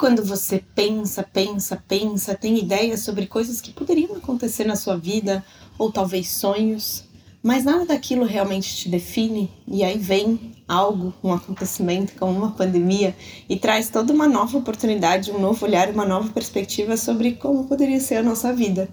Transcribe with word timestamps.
quando 0.00 0.24
você 0.24 0.64
pensa, 0.74 1.22
pensa, 1.22 1.84
pensa, 1.86 2.34
tem 2.34 2.58
ideias 2.58 3.00
sobre 3.00 3.26
coisas 3.26 3.60
que 3.60 3.70
poderiam 3.70 4.16
acontecer 4.16 4.64
na 4.64 4.74
sua 4.74 4.96
vida, 4.96 5.44
ou 5.78 5.92
talvez 5.92 6.30
sonhos, 6.30 7.04
mas 7.42 7.64
nada 7.64 7.86
daquilo 7.86 8.24
realmente 8.24 8.76
te 8.76 8.88
define, 8.88 9.50
e 9.66 9.82
aí 9.82 9.98
vem 9.98 10.52
algo, 10.68 11.12
um 11.24 11.32
acontecimento 11.32 12.12
como 12.18 12.32
uma 12.32 12.52
pandemia 12.52 13.16
e 13.48 13.56
traz 13.56 13.88
toda 13.88 14.12
uma 14.12 14.28
nova 14.28 14.58
oportunidade, 14.58 15.32
um 15.32 15.40
novo 15.40 15.66
olhar, 15.66 15.88
uma 15.88 16.04
nova 16.04 16.28
perspectiva 16.28 16.96
sobre 16.96 17.32
como 17.32 17.64
poderia 17.64 17.98
ser 17.98 18.16
a 18.16 18.22
nossa 18.22 18.52
vida. 18.52 18.88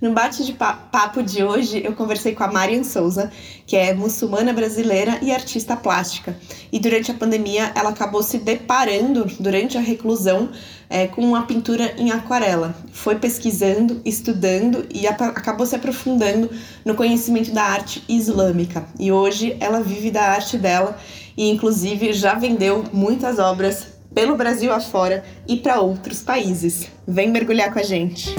No 0.00 0.12
bate 0.12 0.44
de 0.44 0.52
papo 0.54 1.22
de 1.22 1.44
hoje, 1.44 1.82
eu 1.84 1.92
conversei 1.92 2.34
com 2.34 2.42
a 2.42 2.50
Marian 2.50 2.82
Souza, 2.82 3.30
que 3.66 3.76
é 3.76 3.94
muçulmana 3.94 4.52
brasileira 4.52 5.18
e 5.22 5.30
artista 5.30 5.76
plástica. 5.76 6.36
E 6.72 6.80
durante 6.80 7.10
a 7.10 7.14
pandemia, 7.14 7.70
ela 7.76 7.90
acabou 7.90 8.22
se 8.22 8.38
deparando 8.38 9.26
durante 9.38 9.78
a 9.78 9.80
reclusão 9.80 10.50
é, 10.90 11.06
com 11.06 11.22
uma 11.22 11.46
pintura 11.46 11.94
em 11.96 12.10
aquarela. 12.10 12.74
Foi 12.92 13.14
pesquisando, 13.14 14.02
estudando 14.04 14.84
e 14.92 15.06
acabou 15.06 15.64
se 15.64 15.76
aprofundando 15.76 16.50
no 16.84 16.96
conhecimento 16.96 17.52
da 17.52 17.62
arte 17.62 18.02
islâmica. 18.08 18.84
E 18.98 19.12
hoje 19.12 19.56
ela 19.60 19.80
vive 19.80 20.10
da 20.10 20.24
arte 20.24 20.58
dela 20.58 20.98
e, 21.36 21.48
inclusive, 21.48 22.12
já 22.12 22.34
vendeu 22.34 22.84
muitas 22.92 23.38
obras 23.38 23.86
pelo 24.12 24.36
Brasil 24.36 24.72
afora 24.72 25.24
e 25.46 25.56
para 25.56 25.80
outros 25.80 26.20
países. 26.20 26.88
Vem 27.06 27.30
mergulhar 27.30 27.72
com 27.72 27.78
a 27.78 27.84
gente! 27.84 28.34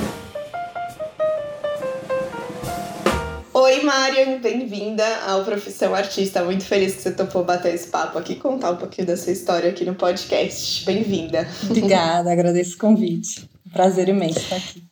Oi, 3.64 3.84
Marian, 3.84 4.40
bem-vinda 4.40 5.06
ao 5.28 5.46
Profissão 5.46 5.94
Artista. 5.94 6.44
Muito 6.44 6.66
feliz 6.66 6.96
que 6.96 7.04
você 7.04 7.12
topou 7.12 7.44
bater 7.44 7.76
esse 7.76 7.90
papo 7.90 8.18
aqui, 8.18 8.34
contar 8.34 8.72
um 8.72 8.76
pouquinho 8.76 9.06
da 9.06 9.16
sua 9.16 9.34
história 9.34 9.70
aqui 9.70 9.86
no 9.86 9.94
podcast. 9.94 10.84
Bem-vinda. 10.84 11.48
Obrigada, 11.66 12.32
agradeço 12.32 12.74
o 12.74 12.80
convite. 12.80 13.48
Prazer 13.72 14.10
imenso 14.10 14.40
estar 14.40 14.56
aqui. 14.56 14.84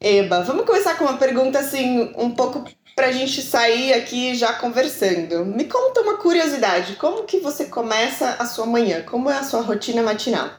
Eba, 0.00 0.42
vamos 0.42 0.64
começar 0.64 0.94
com 0.94 1.06
uma 1.06 1.16
pergunta 1.16 1.58
assim, 1.58 2.12
um 2.16 2.30
pouco 2.30 2.64
pra 2.94 3.10
gente 3.10 3.42
sair 3.42 3.94
aqui 3.94 4.36
já 4.36 4.52
conversando. 4.52 5.44
Me 5.44 5.64
conta 5.64 6.02
uma 6.02 6.18
curiosidade, 6.18 6.94
como 6.94 7.24
que 7.24 7.40
você 7.40 7.64
começa 7.64 8.36
a 8.38 8.46
sua 8.46 8.64
manhã? 8.64 9.02
Como 9.02 9.28
é 9.28 9.38
a 9.38 9.42
sua 9.42 9.62
rotina 9.62 10.04
matinal? 10.04 10.50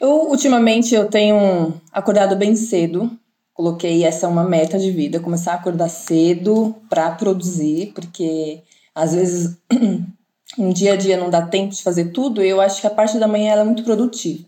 Eu, 0.00 0.28
ultimamente, 0.30 0.94
eu 0.94 1.08
tenho 1.08 1.74
acordado 1.92 2.36
bem 2.36 2.54
cedo, 2.54 3.10
coloquei 3.56 4.04
essa 4.04 4.28
uma 4.28 4.44
meta 4.44 4.78
de 4.78 4.90
vida, 4.90 5.18
começar 5.18 5.52
a 5.52 5.54
acordar 5.54 5.88
cedo 5.88 6.76
para 6.90 7.10
produzir, 7.12 7.92
porque 7.94 8.62
às 8.94 9.14
vezes 9.14 9.56
um 10.58 10.70
dia 10.70 10.92
a 10.92 10.96
dia 10.96 11.16
não 11.16 11.30
dá 11.30 11.40
tempo 11.40 11.74
de 11.74 11.82
fazer 11.82 12.10
tudo, 12.10 12.42
eu 12.42 12.60
acho 12.60 12.82
que 12.82 12.86
a 12.86 12.90
parte 12.90 13.18
da 13.18 13.26
manhã 13.26 13.52
ela 13.52 13.62
é 13.62 13.64
muito 13.64 13.82
produtiva. 13.82 14.44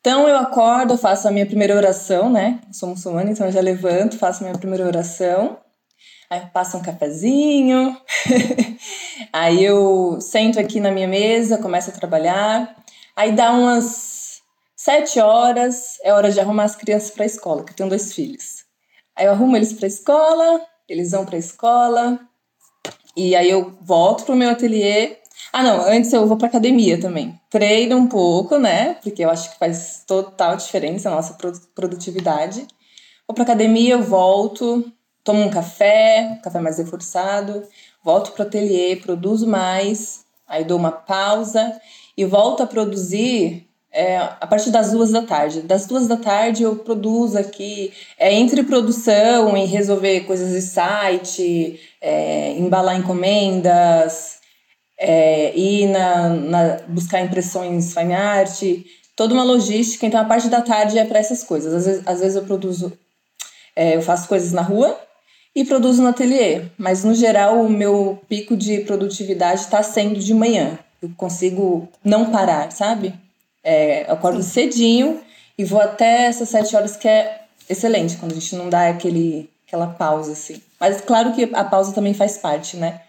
Então 0.00 0.28
eu 0.28 0.36
acordo, 0.36 0.98
faço 0.98 1.28
a 1.28 1.30
minha 1.30 1.46
primeira 1.46 1.76
oração, 1.76 2.28
né? 2.28 2.60
Sou 2.72 2.88
muçulmana, 2.88 3.30
então 3.30 3.46
eu 3.46 3.52
já 3.52 3.60
levanto, 3.60 4.18
faço 4.18 4.42
a 4.42 4.48
minha 4.48 4.58
primeira 4.58 4.84
oração. 4.84 5.58
Aí 6.28 6.40
eu 6.40 6.46
passo 6.48 6.76
um 6.76 6.82
cafezinho. 6.82 7.96
aí 9.32 9.64
eu 9.64 10.18
sento 10.20 10.58
aqui 10.58 10.80
na 10.80 10.90
minha 10.90 11.08
mesa, 11.08 11.58
começo 11.58 11.90
a 11.90 11.92
trabalhar. 11.92 12.76
Aí 13.16 13.32
dá 13.32 13.52
umas 13.52 14.17
Sete 14.88 15.20
horas 15.20 15.98
é 16.02 16.14
hora 16.14 16.32
de 16.32 16.40
arrumar 16.40 16.64
as 16.64 16.74
crianças 16.74 17.10
para 17.10 17.24
a 17.24 17.26
escola, 17.26 17.62
que 17.62 17.72
eu 17.72 17.76
tenho 17.76 17.90
dois 17.90 18.14
filhos. 18.14 18.64
Aí 19.14 19.26
eu 19.26 19.32
arrumo 19.32 19.54
eles 19.54 19.74
para 19.74 19.84
a 19.84 19.86
escola, 19.86 20.62
eles 20.88 21.10
vão 21.10 21.26
para 21.26 21.36
a 21.36 21.38
escola, 21.38 22.18
e 23.14 23.36
aí 23.36 23.50
eu 23.50 23.76
volto 23.82 24.24
pro 24.24 24.34
meu 24.34 24.48
ateliê. 24.48 25.18
Ah, 25.52 25.62
não, 25.62 25.82
antes 25.82 26.10
eu 26.14 26.26
vou 26.26 26.38
para 26.38 26.48
academia 26.48 26.98
também. 26.98 27.38
Treino 27.50 27.98
um 27.98 28.06
pouco, 28.06 28.56
né? 28.56 28.94
Porque 29.02 29.22
eu 29.22 29.28
acho 29.28 29.52
que 29.52 29.58
faz 29.58 30.04
total 30.06 30.56
diferença 30.56 31.10
a 31.10 31.14
nossa 31.14 31.36
produtividade. 31.74 32.66
Vou 33.26 33.34
para 33.34 33.44
academia, 33.44 33.92
eu 33.92 34.02
volto, 34.02 34.90
tomo 35.22 35.42
um 35.42 35.50
café, 35.50 36.38
um 36.38 36.40
café 36.40 36.60
mais 36.60 36.78
reforçado, 36.78 37.62
volto 38.02 38.32
pro 38.32 38.44
ateliê, 38.44 38.96
produzo 38.96 39.46
mais, 39.46 40.24
aí 40.46 40.64
dou 40.64 40.78
uma 40.78 40.92
pausa 40.92 41.78
e 42.16 42.24
volto 42.24 42.62
a 42.62 42.66
produzir 42.66 43.67
é, 43.92 44.16
a 44.18 44.46
partir 44.46 44.70
das 44.70 44.92
duas 44.92 45.10
da 45.10 45.22
tarde. 45.22 45.62
Das 45.62 45.86
duas 45.86 46.06
da 46.06 46.16
tarde 46.16 46.62
eu 46.62 46.76
produzo 46.76 47.38
aqui, 47.38 47.92
é, 48.18 48.32
entre 48.34 48.62
produção 48.62 49.56
e 49.56 49.64
resolver 49.64 50.20
coisas 50.20 50.52
de 50.52 50.62
site, 50.62 51.80
é, 52.00 52.52
embalar 52.52 52.98
encomendas, 52.98 54.38
é, 54.98 55.56
ir 55.56 55.86
na, 55.88 56.28
na, 56.28 56.76
buscar 56.88 57.20
impressões 57.20 57.94
fine 57.94 58.14
art, 58.14 58.62
toda 59.16 59.34
uma 59.34 59.44
logística. 59.44 60.06
Então 60.06 60.20
a 60.20 60.24
parte 60.24 60.48
da 60.48 60.60
tarde 60.60 60.98
é 60.98 61.04
para 61.04 61.18
essas 61.18 61.42
coisas. 61.42 61.72
Às 61.72 61.86
vezes, 61.86 62.02
às 62.06 62.20
vezes 62.20 62.36
eu 62.36 62.44
produzo, 62.44 62.92
é, 63.74 63.96
eu 63.96 64.02
faço 64.02 64.28
coisas 64.28 64.52
na 64.52 64.62
rua 64.62 64.98
e 65.54 65.64
produzo 65.64 66.02
no 66.02 66.08
ateliê, 66.08 66.62
mas 66.76 67.04
no 67.04 67.14
geral 67.14 67.60
o 67.60 67.70
meu 67.70 68.20
pico 68.28 68.56
de 68.56 68.80
produtividade 68.80 69.62
está 69.62 69.82
sendo 69.82 70.20
de 70.20 70.34
manhã. 70.34 70.78
Eu 71.00 71.10
consigo 71.16 71.88
não 72.04 72.30
parar, 72.30 72.70
sabe? 72.70 73.14
É, 73.62 74.08
eu 74.08 74.14
acordo 74.14 74.42
cedinho 74.42 75.20
e 75.56 75.64
vou 75.64 75.80
até 75.80 76.26
essas 76.26 76.48
sete 76.48 76.74
horas, 76.76 76.96
que 76.96 77.08
é 77.08 77.42
excelente, 77.68 78.16
quando 78.16 78.32
a 78.32 78.34
gente 78.34 78.54
não 78.56 78.68
dá 78.68 78.88
aquele, 78.88 79.50
aquela 79.66 79.88
pausa, 79.88 80.32
assim. 80.32 80.62
Mas 80.78 81.00
claro 81.00 81.32
que 81.34 81.50
a 81.52 81.64
pausa 81.64 81.92
também 81.92 82.14
faz 82.14 82.38
parte, 82.38 82.76
né? 82.76 83.02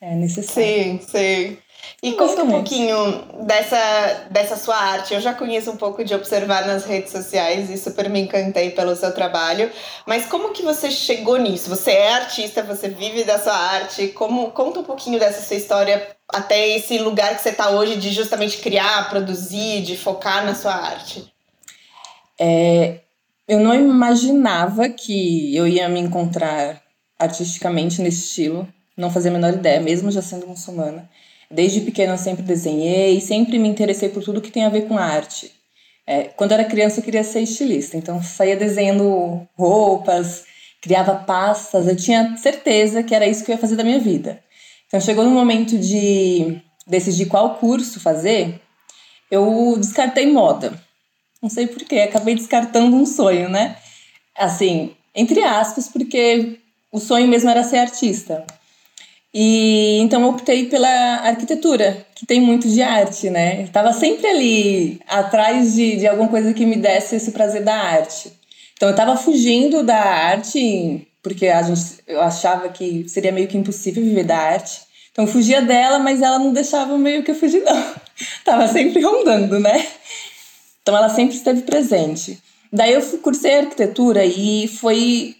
É 0.00 0.14
necessário. 0.14 0.68
Sim, 0.68 1.00
sim. 1.00 1.58
E 2.02 2.12
conta 2.12 2.42
um 2.42 2.50
pouquinho 2.50 2.96
dessa, 3.44 4.26
dessa 4.30 4.56
sua 4.56 4.76
arte. 4.76 5.14
Eu 5.14 5.20
já 5.20 5.32
conheço 5.32 5.70
um 5.70 5.76
pouco 5.76 6.04
de 6.04 6.14
observar 6.14 6.66
nas 6.66 6.84
redes 6.84 7.10
sociais 7.10 7.70
e 7.70 7.78
super 7.78 8.08
me 8.10 8.20
encantei 8.20 8.70
pelo 8.70 8.94
seu 8.94 9.12
trabalho. 9.12 9.70
Mas 10.06 10.26
como 10.26 10.52
que 10.52 10.62
você 10.62 10.90
chegou 10.90 11.36
nisso? 11.36 11.70
Você 11.70 11.90
é 11.90 12.14
artista, 12.14 12.62
você 12.62 12.88
vive 12.88 13.24
da 13.24 13.38
sua 13.38 13.56
arte. 13.56 14.08
Como 14.08 14.50
conta 14.50 14.80
um 14.80 14.84
pouquinho 14.84 15.18
dessa 15.18 15.42
sua 15.42 15.56
história 15.56 16.06
até 16.28 16.68
esse 16.68 16.98
lugar 16.98 17.34
que 17.36 17.42
você 17.42 17.50
está 17.50 17.70
hoje 17.70 17.96
de 17.96 18.10
justamente 18.10 18.58
criar, 18.58 19.08
produzir, 19.08 19.82
de 19.82 19.96
focar 19.96 20.44
na 20.44 20.54
sua 20.54 20.74
arte? 20.74 21.32
É, 22.38 23.00
eu 23.48 23.60
não 23.60 23.74
imaginava 23.74 24.88
que 24.88 25.54
eu 25.54 25.66
ia 25.66 25.88
me 25.88 26.00
encontrar 26.00 26.82
artisticamente 27.18 28.02
nesse 28.02 28.26
estilo. 28.26 28.68
Não 28.96 29.10
fazia 29.10 29.30
a 29.30 29.34
menor 29.34 29.54
ideia, 29.54 29.80
mesmo 29.80 30.10
já 30.10 30.22
sendo 30.22 30.46
muçulmana. 30.46 31.08
Desde 31.50 31.80
pequena 31.80 32.16
sempre 32.16 32.42
desenhei, 32.42 33.20
sempre 33.20 33.58
me 33.58 33.68
interessei 33.68 34.08
por 34.08 34.22
tudo 34.22 34.40
que 34.40 34.50
tem 34.50 34.64
a 34.64 34.68
ver 34.68 34.88
com 34.88 34.98
arte. 34.98 35.52
É, 36.06 36.24
quando 36.24 36.52
era 36.52 36.64
criança 36.64 37.00
eu 37.00 37.04
queria 37.04 37.24
ser 37.24 37.40
estilista, 37.40 37.96
então 37.96 38.22
saía 38.22 38.56
desenhando 38.56 39.46
roupas, 39.56 40.44
criava 40.80 41.16
pastas, 41.16 41.88
eu 41.88 41.96
tinha 41.96 42.36
certeza 42.36 43.02
que 43.02 43.14
era 43.14 43.26
isso 43.26 43.44
que 43.44 43.50
eu 43.50 43.54
ia 43.54 43.60
fazer 43.60 43.76
da 43.76 43.84
minha 43.84 43.98
vida. 43.98 44.40
Então 44.86 45.00
chegou 45.00 45.24
no 45.24 45.30
momento 45.30 45.76
de 45.78 46.60
decidir 46.86 47.26
qual 47.26 47.56
curso 47.56 47.98
fazer, 47.98 48.60
eu 49.30 49.76
descartei 49.78 50.30
moda. 50.30 50.80
Não 51.42 51.50
sei 51.50 51.66
porquê, 51.66 52.00
acabei 52.00 52.34
descartando 52.34 52.96
um 52.96 53.04
sonho, 53.04 53.48
né? 53.48 53.76
Assim, 54.36 54.94
entre 55.14 55.42
aspas, 55.42 55.88
porque 55.88 56.60
o 56.92 57.00
sonho 57.00 57.26
mesmo 57.26 57.50
era 57.50 57.64
ser 57.64 57.78
artista. 57.78 58.44
E 59.38 59.98
então 59.98 60.22
eu 60.22 60.28
optei 60.28 60.64
pela 60.64 60.88
arquitetura, 60.88 62.06
que 62.14 62.24
tem 62.24 62.40
muito 62.40 62.66
de 62.70 62.80
arte, 62.80 63.28
né? 63.28 63.64
Estava 63.64 63.92
sempre 63.92 64.26
ali 64.26 64.98
atrás 65.06 65.74
de, 65.74 65.96
de 65.96 66.06
alguma 66.06 66.30
coisa 66.30 66.54
que 66.54 66.64
me 66.64 66.74
desse 66.74 67.16
esse 67.16 67.32
prazer 67.32 67.62
da 67.62 67.74
arte. 67.74 68.32
Então 68.72 68.88
eu 68.88 68.94
estava 68.94 69.14
fugindo 69.14 69.82
da 69.82 69.98
arte, 69.98 71.06
porque 71.22 71.48
a 71.48 71.60
gente, 71.60 71.98
eu 72.06 72.22
achava 72.22 72.70
que 72.70 73.06
seria 73.10 73.30
meio 73.30 73.46
que 73.46 73.58
impossível 73.58 74.02
viver 74.02 74.24
da 74.24 74.38
arte. 74.38 74.80
Então 75.12 75.26
eu 75.26 75.30
fugia 75.30 75.60
dela, 75.60 75.98
mas 75.98 76.22
ela 76.22 76.38
não 76.38 76.54
deixava 76.54 76.96
meio 76.96 77.22
que 77.22 77.30
eu 77.30 77.34
fugir, 77.34 77.62
não. 77.62 77.94
Tava 78.42 78.66
sempre 78.68 79.02
rondando, 79.02 79.60
né? 79.60 79.86
Então 80.80 80.96
ela 80.96 81.10
sempre 81.10 81.36
esteve 81.36 81.60
presente. 81.60 82.38
Daí 82.72 82.94
eu 82.94 83.02
cursei 83.18 83.58
arquitetura 83.58 84.24
e 84.24 84.66
foi 84.66 85.36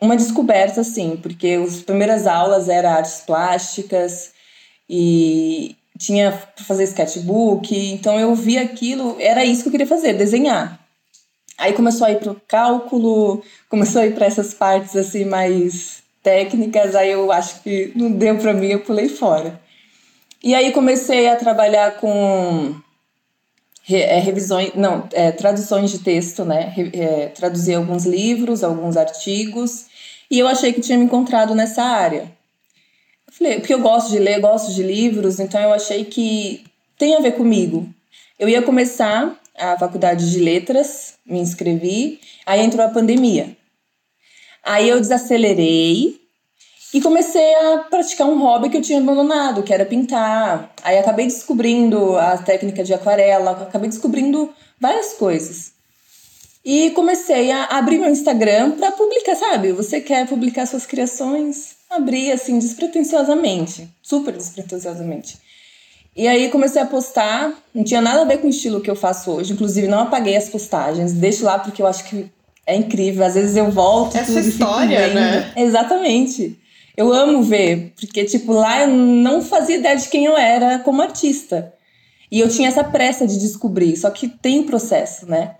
uma 0.00 0.16
descoberta, 0.16 0.80
assim, 0.80 1.16
porque 1.16 1.58
as 1.62 1.82
primeiras 1.82 2.26
aulas 2.26 2.68
eram 2.68 2.90
artes 2.90 3.20
plásticas 3.26 4.32
e 4.88 5.76
tinha 5.98 6.32
para 6.32 6.64
fazer 6.64 6.84
sketchbook, 6.84 7.76
então 7.92 8.18
eu 8.18 8.34
vi 8.34 8.56
aquilo, 8.56 9.16
era 9.20 9.44
isso 9.44 9.62
que 9.62 9.68
eu 9.68 9.72
queria 9.72 9.86
fazer, 9.86 10.14
desenhar. 10.14 10.80
Aí 11.58 11.74
começou 11.74 12.06
a 12.06 12.10
ir 12.10 12.18
para 12.18 12.32
o 12.32 12.40
cálculo, 12.48 13.42
começou 13.68 14.00
a 14.00 14.06
ir 14.06 14.14
para 14.14 14.24
essas 14.24 14.54
partes 14.54 14.96
assim 14.96 15.26
mais 15.26 16.02
técnicas, 16.22 16.94
aí 16.94 17.10
eu 17.10 17.30
acho 17.30 17.62
que 17.62 17.92
não 17.94 18.10
deu 18.10 18.38
para 18.38 18.54
mim, 18.54 18.68
eu 18.68 18.80
pulei 18.80 19.10
fora. 19.10 19.60
E 20.42 20.54
aí 20.54 20.72
comecei 20.72 21.28
a 21.28 21.36
trabalhar 21.36 21.98
com 21.98 22.74
é, 23.90 24.18
revisões, 24.20 24.72
não, 24.74 25.06
é, 25.12 25.30
traduções 25.32 25.90
de 25.90 25.98
texto, 25.98 26.46
né? 26.46 26.72
É, 26.94 27.26
traduzir 27.26 27.74
alguns 27.74 28.06
livros, 28.06 28.64
alguns 28.64 28.96
artigos 28.96 29.89
e 30.30 30.38
eu 30.38 30.46
achei 30.46 30.72
que 30.72 30.80
tinha 30.80 30.96
me 30.96 31.04
encontrado 31.04 31.54
nessa 31.54 31.82
área. 31.82 32.30
Eu 33.26 33.32
falei, 33.32 33.58
porque 33.58 33.74
eu 33.74 33.80
gosto 33.80 34.10
de 34.10 34.18
ler, 34.18 34.40
gosto 34.40 34.72
de 34.72 34.82
livros, 34.82 35.40
então 35.40 35.60
eu 35.60 35.72
achei 35.72 36.04
que 36.04 36.64
tem 36.96 37.16
a 37.16 37.20
ver 37.20 37.32
comigo. 37.32 37.88
Eu 38.38 38.48
ia 38.48 38.62
começar 38.62 39.38
a 39.58 39.76
faculdade 39.78 40.30
de 40.30 40.38
letras, 40.38 41.14
me 41.26 41.38
inscrevi, 41.38 42.20
aí 42.46 42.60
entrou 42.60 42.84
a 42.84 42.90
pandemia. 42.90 43.56
Aí 44.64 44.88
eu 44.88 45.00
desacelerei 45.00 46.20
e 46.92 47.00
comecei 47.00 47.54
a 47.54 47.78
praticar 47.90 48.26
um 48.26 48.38
hobby 48.38 48.68
que 48.68 48.76
eu 48.76 48.82
tinha 48.82 48.98
abandonado, 48.98 49.62
que 49.62 49.72
era 49.72 49.84
pintar. 49.84 50.72
Aí 50.82 50.98
acabei 50.98 51.26
descobrindo 51.26 52.16
a 52.16 52.38
técnica 52.38 52.82
de 52.82 52.92
aquarela, 52.92 53.52
acabei 53.52 53.88
descobrindo 53.88 54.52
várias 54.78 55.14
coisas. 55.14 55.72
E 56.64 56.90
comecei 56.90 57.50
a 57.50 57.64
abrir 57.64 57.98
meu 57.98 58.10
Instagram 58.10 58.72
para 58.72 58.92
publicar, 58.92 59.34
sabe? 59.34 59.72
Você 59.72 60.00
quer 60.00 60.26
publicar 60.26 60.66
suas 60.66 60.84
criações? 60.84 61.76
Abri 61.88 62.30
assim 62.30 62.58
despretensiosamente, 62.58 63.88
super 64.02 64.36
despretensiosamente. 64.36 65.38
E 66.14 66.28
aí 66.28 66.50
comecei 66.50 66.82
a 66.82 66.86
postar, 66.86 67.54
não 67.74 67.82
tinha 67.82 68.00
nada 68.00 68.22
a 68.22 68.24
ver 68.24 68.38
com 68.38 68.46
o 68.46 68.50
estilo 68.50 68.80
que 68.80 68.90
eu 68.90 68.96
faço 68.96 69.30
hoje, 69.30 69.52
inclusive 69.52 69.88
não 69.88 70.00
apaguei 70.00 70.36
as 70.36 70.48
postagens, 70.48 71.12
deixo 71.12 71.44
lá 71.44 71.58
porque 71.58 71.80
eu 71.80 71.86
acho 71.86 72.04
que 72.04 72.30
é 72.66 72.76
incrível. 72.76 73.24
Às 73.24 73.34
vezes 73.34 73.56
eu 73.56 73.70
volto. 73.70 74.16
Essa 74.16 74.40
história, 74.40 75.14
né? 75.14 75.52
Exatamente. 75.56 76.58
Eu 76.96 77.12
amo 77.12 77.42
ver, 77.42 77.92
porque, 77.98 78.24
tipo, 78.24 78.52
lá 78.52 78.82
eu 78.82 78.88
não 78.88 79.40
fazia 79.40 79.76
ideia 79.76 79.96
de 79.96 80.08
quem 80.08 80.26
eu 80.26 80.36
era 80.36 80.80
como 80.80 81.00
artista. 81.00 81.72
E 82.30 82.38
eu 82.38 82.48
tinha 82.48 82.68
essa 82.68 82.84
pressa 82.84 83.26
de 83.26 83.38
descobrir, 83.38 83.96
só 83.96 84.10
que 84.10 84.28
tem 84.28 84.60
o 84.60 84.64
processo, 84.64 85.26
né? 85.26 85.56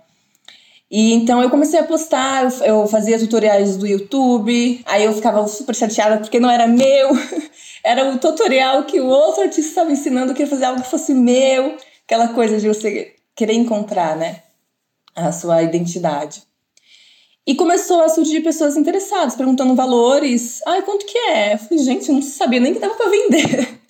E 0.91 1.13
então 1.13 1.41
eu 1.41 1.49
comecei 1.49 1.79
a 1.79 1.85
postar, 1.85 2.51
eu, 2.65 2.85
fazia 2.85 3.17
tutoriais 3.17 3.77
do 3.77 3.87
YouTube, 3.87 4.81
aí 4.85 5.05
eu 5.05 5.13
ficava 5.13 5.47
super 5.47 5.73
chateada 5.73 6.17
porque 6.17 6.37
não 6.37 6.51
era 6.51 6.67
meu, 6.67 7.11
era 7.81 8.11
o 8.11 8.19
tutorial 8.19 8.83
que 8.83 8.99
o 8.99 9.07
outro 9.07 9.43
artista 9.43 9.69
estava 9.69 9.91
ensinando, 9.93 10.31
eu 10.31 10.35
queria 10.35 10.49
fazer 10.49 10.65
algo 10.65 10.81
que 10.81 10.89
fosse 10.89 11.13
meu, 11.13 11.77
aquela 12.05 12.27
coisa 12.33 12.59
de 12.59 12.67
você 12.67 13.15
querer 13.33 13.53
encontrar, 13.53 14.17
né, 14.17 14.43
a 15.15 15.31
sua 15.31 15.63
identidade. 15.63 16.43
E 17.47 17.55
começou 17.55 18.03
a 18.03 18.09
surgir 18.09 18.41
pessoas 18.41 18.75
interessadas, 18.75 19.35
perguntando 19.35 19.73
valores. 19.73 20.59
Ai, 20.67 20.83
quanto 20.83 21.05
que 21.07 21.17
é? 21.17 21.53
Eu 21.53 21.57
falei, 21.57 21.83
gente, 21.83 22.07
eu 22.07 22.15
não 22.15 22.21
sabia 22.21 22.59
nem 22.59 22.73
que 22.73 22.79
dava 22.79 22.93
pra 22.93 23.09
vender. 23.09 23.79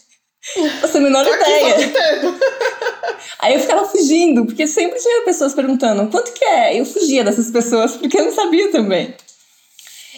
Você 0.81 0.97
a 0.97 1.01
menor 1.01 1.25
ideia. 1.25 1.75
Aí 3.39 3.53
eu 3.53 3.59
ficava 3.59 3.85
fugindo, 3.85 4.45
porque 4.45 4.67
sempre 4.67 4.99
tinha 4.99 5.23
pessoas 5.23 5.53
perguntando 5.53 6.09
quanto 6.09 6.33
que 6.33 6.43
é. 6.43 6.79
Eu 6.79 6.85
fugia 6.85 7.23
dessas 7.23 7.51
pessoas, 7.51 7.95
porque 7.95 8.19
eu 8.19 8.25
não 8.25 8.31
sabia 8.31 8.71
também. 8.71 9.13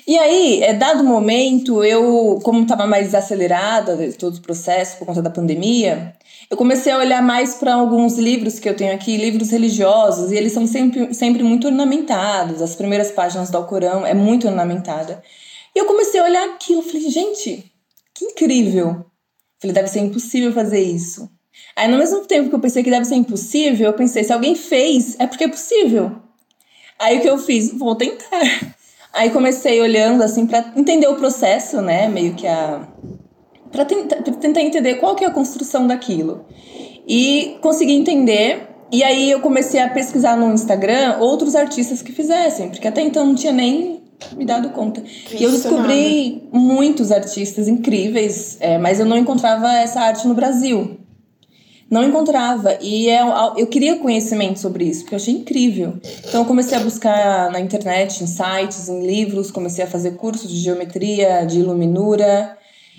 E 0.05 0.17
aí, 0.17 0.61
é, 0.61 0.73
dado 0.73 1.01
o 1.01 1.05
momento, 1.05 1.81
eu, 1.81 2.37
como 2.43 2.63
estava 2.63 2.85
mais 2.85 3.15
acelerada 3.15 3.97
todo 4.19 4.35
o 4.35 4.41
processo 4.41 4.97
por 4.97 5.05
conta 5.05 5.21
da 5.21 5.29
pandemia, 5.29 6.13
eu 6.49 6.57
comecei 6.57 6.91
a 6.91 6.97
olhar 6.97 7.21
mais 7.23 7.55
para 7.55 7.73
alguns 7.75 8.17
livros 8.17 8.59
que 8.59 8.67
eu 8.67 8.75
tenho 8.75 8.93
aqui, 8.93 9.15
livros 9.15 9.49
religiosos, 9.49 10.31
e 10.31 10.35
eles 10.35 10.51
são 10.51 10.67
sempre, 10.67 11.13
sempre 11.13 11.41
muito 11.41 11.67
ornamentados. 11.67 12.61
As 12.61 12.75
primeiras 12.75 13.11
páginas 13.11 13.49
do 13.49 13.57
Alcorão 13.57 14.05
é 14.05 14.13
muito 14.13 14.45
ornamentada. 14.45 15.23
E 15.73 15.79
eu 15.79 15.85
comecei 15.85 16.19
a 16.19 16.25
olhar 16.25 16.49
aquilo, 16.49 16.81
falei, 16.81 17.09
gente, 17.09 17.71
que 18.13 18.25
incrível. 18.25 19.05
Falei, 19.63 19.73
deve 19.73 19.87
ser 19.87 20.01
impossível 20.01 20.51
fazer 20.51 20.81
isso. 20.81 21.31
Aí, 21.73 21.87
no 21.87 21.97
mesmo 21.97 22.25
tempo 22.25 22.49
que 22.49 22.55
eu 22.55 22.59
pensei 22.59 22.83
que 22.83 22.89
deve 22.89 23.05
ser 23.05 23.15
impossível, 23.15 23.87
eu 23.87 23.93
pensei, 23.93 24.25
se 24.25 24.33
alguém 24.33 24.55
fez, 24.55 25.15
é 25.17 25.25
porque 25.25 25.45
é 25.45 25.47
possível. 25.47 26.11
Aí 26.99 27.17
o 27.17 27.21
que 27.21 27.29
eu 27.29 27.37
fiz? 27.37 27.71
Vou 27.71 27.95
tentar. 27.95 28.75
Aí 29.13 29.29
comecei 29.29 29.79
olhando 29.79 30.21
assim 30.21 30.45
para 30.45 30.73
entender 30.75 31.07
o 31.07 31.15
processo, 31.15 31.81
né? 31.81 32.09
Meio 32.09 32.33
que 32.33 32.45
a 32.45 32.87
para 33.71 33.85
tentar, 33.85 34.17
tentar 34.21 34.61
entender 34.61 34.95
qual 34.95 35.15
que 35.15 35.23
é 35.23 35.27
a 35.27 35.31
construção 35.31 35.87
daquilo. 35.87 36.45
E 37.07 37.57
consegui 37.61 37.93
entender 37.93 38.67
e 38.91 39.01
aí 39.01 39.31
eu 39.31 39.39
comecei 39.39 39.79
a 39.79 39.89
pesquisar 39.89 40.35
no 40.35 40.53
Instagram 40.53 41.17
outros 41.19 41.55
artistas 41.55 42.01
que 42.01 42.11
fizessem, 42.11 42.69
porque 42.69 42.87
até 42.87 43.01
então 43.01 43.25
não 43.25 43.33
tinha 43.33 43.53
nem 43.53 44.02
me 44.35 44.45
dado 44.45 44.69
conta. 44.69 45.01
Que 45.01 45.37
e 45.37 45.43
eu 45.43 45.51
descobri 45.51 46.43
nada. 46.43 46.59
muitos 46.59 47.11
artistas 47.11 47.67
incríveis, 47.67 48.57
é, 48.59 48.77
mas 48.77 48.99
eu 48.99 49.05
não 49.05 49.17
encontrava 49.17 49.71
essa 49.73 50.01
arte 50.01 50.27
no 50.27 50.33
Brasil. 50.33 50.99
Não 51.89 52.03
encontrava. 52.03 52.77
E 52.81 53.09
é, 53.09 53.21
eu 53.57 53.67
queria 53.67 53.97
conhecimento 53.97 54.59
sobre 54.59 54.85
isso, 54.85 55.01
porque 55.01 55.15
eu 55.15 55.19
achei 55.19 55.33
incrível. 55.33 55.93
Então 56.27 56.41
eu 56.41 56.47
comecei 56.47 56.77
a 56.77 56.81
buscar 56.81 57.51
na 57.51 57.59
internet, 57.59 58.23
em 58.23 58.27
sites, 58.27 58.89
em 58.89 59.05
livros, 59.05 59.51
comecei 59.51 59.83
a 59.83 59.87
fazer 59.87 60.11
cursos 60.15 60.49
de 60.49 60.57
geometria, 60.57 61.45
de 61.45 61.59
iluminura. 61.59 62.57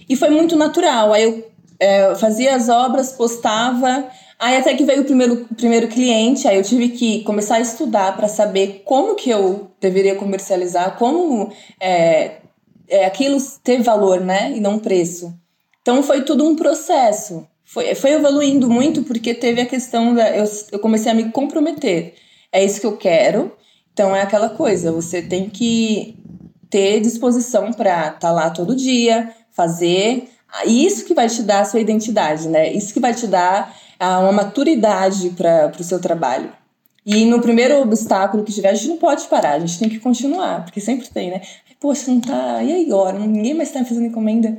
E 0.09 0.15
foi 0.15 0.31
muito 0.31 0.55
natural. 0.57 1.13
Aí 1.13 1.25
eu 1.25 1.55
é, 1.81 2.15
fazia 2.15 2.55
as 2.55 2.69
obras, 2.69 3.13
postava. 3.13 4.07
Aí 4.45 4.59
até 4.59 4.75
que 4.75 4.85
veio 4.85 5.01
o 5.01 5.05
primeiro, 5.07 5.47
o 5.51 5.55
primeiro 5.55 5.89
cliente, 5.89 6.47
aí 6.47 6.59
eu 6.59 6.63
tive 6.63 6.91
que 6.91 7.23
começar 7.23 7.55
a 7.55 7.61
estudar 7.61 8.15
para 8.15 8.29
saber 8.29 8.83
como 8.85 9.15
que 9.15 9.31
eu 9.31 9.71
deveria 9.81 10.17
comercializar, 10.17 10.99
como 10.99 11.51
é, 11.81 12.41
é, 12.87 13.07
aquilo 13.07 13.39
ter 13.63 13.81
valor, 13.81 14.21
né? 14.21 14.53
E 14.55 14.61
não 14.61 14.79
preço. 14.79 15.35
Então 15.81 16.03
foi 16.03 16.25
tudo 16.25 16.47
um 16.47 16.55
processo. 16.55 17.49
Foi, 17.65 17.95
foi 17.95 18.11
evoluindo 18.11 18.69
muito 18.69 19.03
porque 19.05 19.33
teve 19.33 19.63
a 19.63 19.67
questão 19.67 20.15
da. 20.15 20.37
Eu, 20.37 20.45
eu 20.73 20.79
comecei 20.79 21.11
a 21.11 21.15
me 21.15 21.31
comprometer. 21.31 22.13
É 22.53 22.63
isso 22.63 22.83
que 22.83 22.87
eu 22.87 22.99
quero. 22.99 23.51
Então 23.95 24.15
é 24.15 24.21
aquela 24.21 24.51
coisa, 24.51 24.93
você 24.93 25.23
tem 25.23 25.49
que 25.49 26.19
ter 26.69 27.01
disposição 27.01 27.73
para 27.73 28.09
estar 28.09 28.19
tá 28.19 28.31
lá 28.31 28.51
todo 28.51 28.77
dia, 28.77 29.35
fazer. 29.53 30.29
Isso 30.67 31.07
que 31.07 31.15
vai 31.15 31.31
te 31.31 31.43
dar 31.43 31.61
a 31.61 31.65
sua 31.65 31.81
identidade, 31.81 32.47
né? 32.47 32.71
Isso 32.71 32.93
que 32.93 33.01
vai 33.01 33.15
te 33.15 33.27
dar 33.27 33.75
ah, 34.05 34.21
uma 34.21 34.33
maturidade 34.33 35.31
para 35.31 35.73
o 35.79 35.85
seu 35.85 36.01
trabalho. 36.01 36.53
E 37.07 37.25
no 37.27 37.41
primeiro 37.41 37.81
obstáculo 37.83 38.45
que 38.45 38.53
tiver, 38.53 38.71
a 38.71 38.75
gente 38.75 38.89
não 38.89 38.97
pode 38.97 39.27
parar, 39.27 39.53
a 39.53 39.59
gente 39.59 39.79
tem 39.79 39.89
que 39.89 39.99
continuar, 39.99 40.65
porque 40.65 40.81
sempre 40.81 41.07
tem, 41.09 41.31
né? 41.31 41.43
Poxa, 41.79 42.11
não 42.11 42.21
tá. 42.21 42.63
E 42.63 42.73
aí 42.73 42.87
agora? 42.87 43.19
Ninguém 43.19 43.55
mais 43.55 43.69
está 43.69 43.85
fazendo 43.85 44.07
encomenda. 44.07 44.57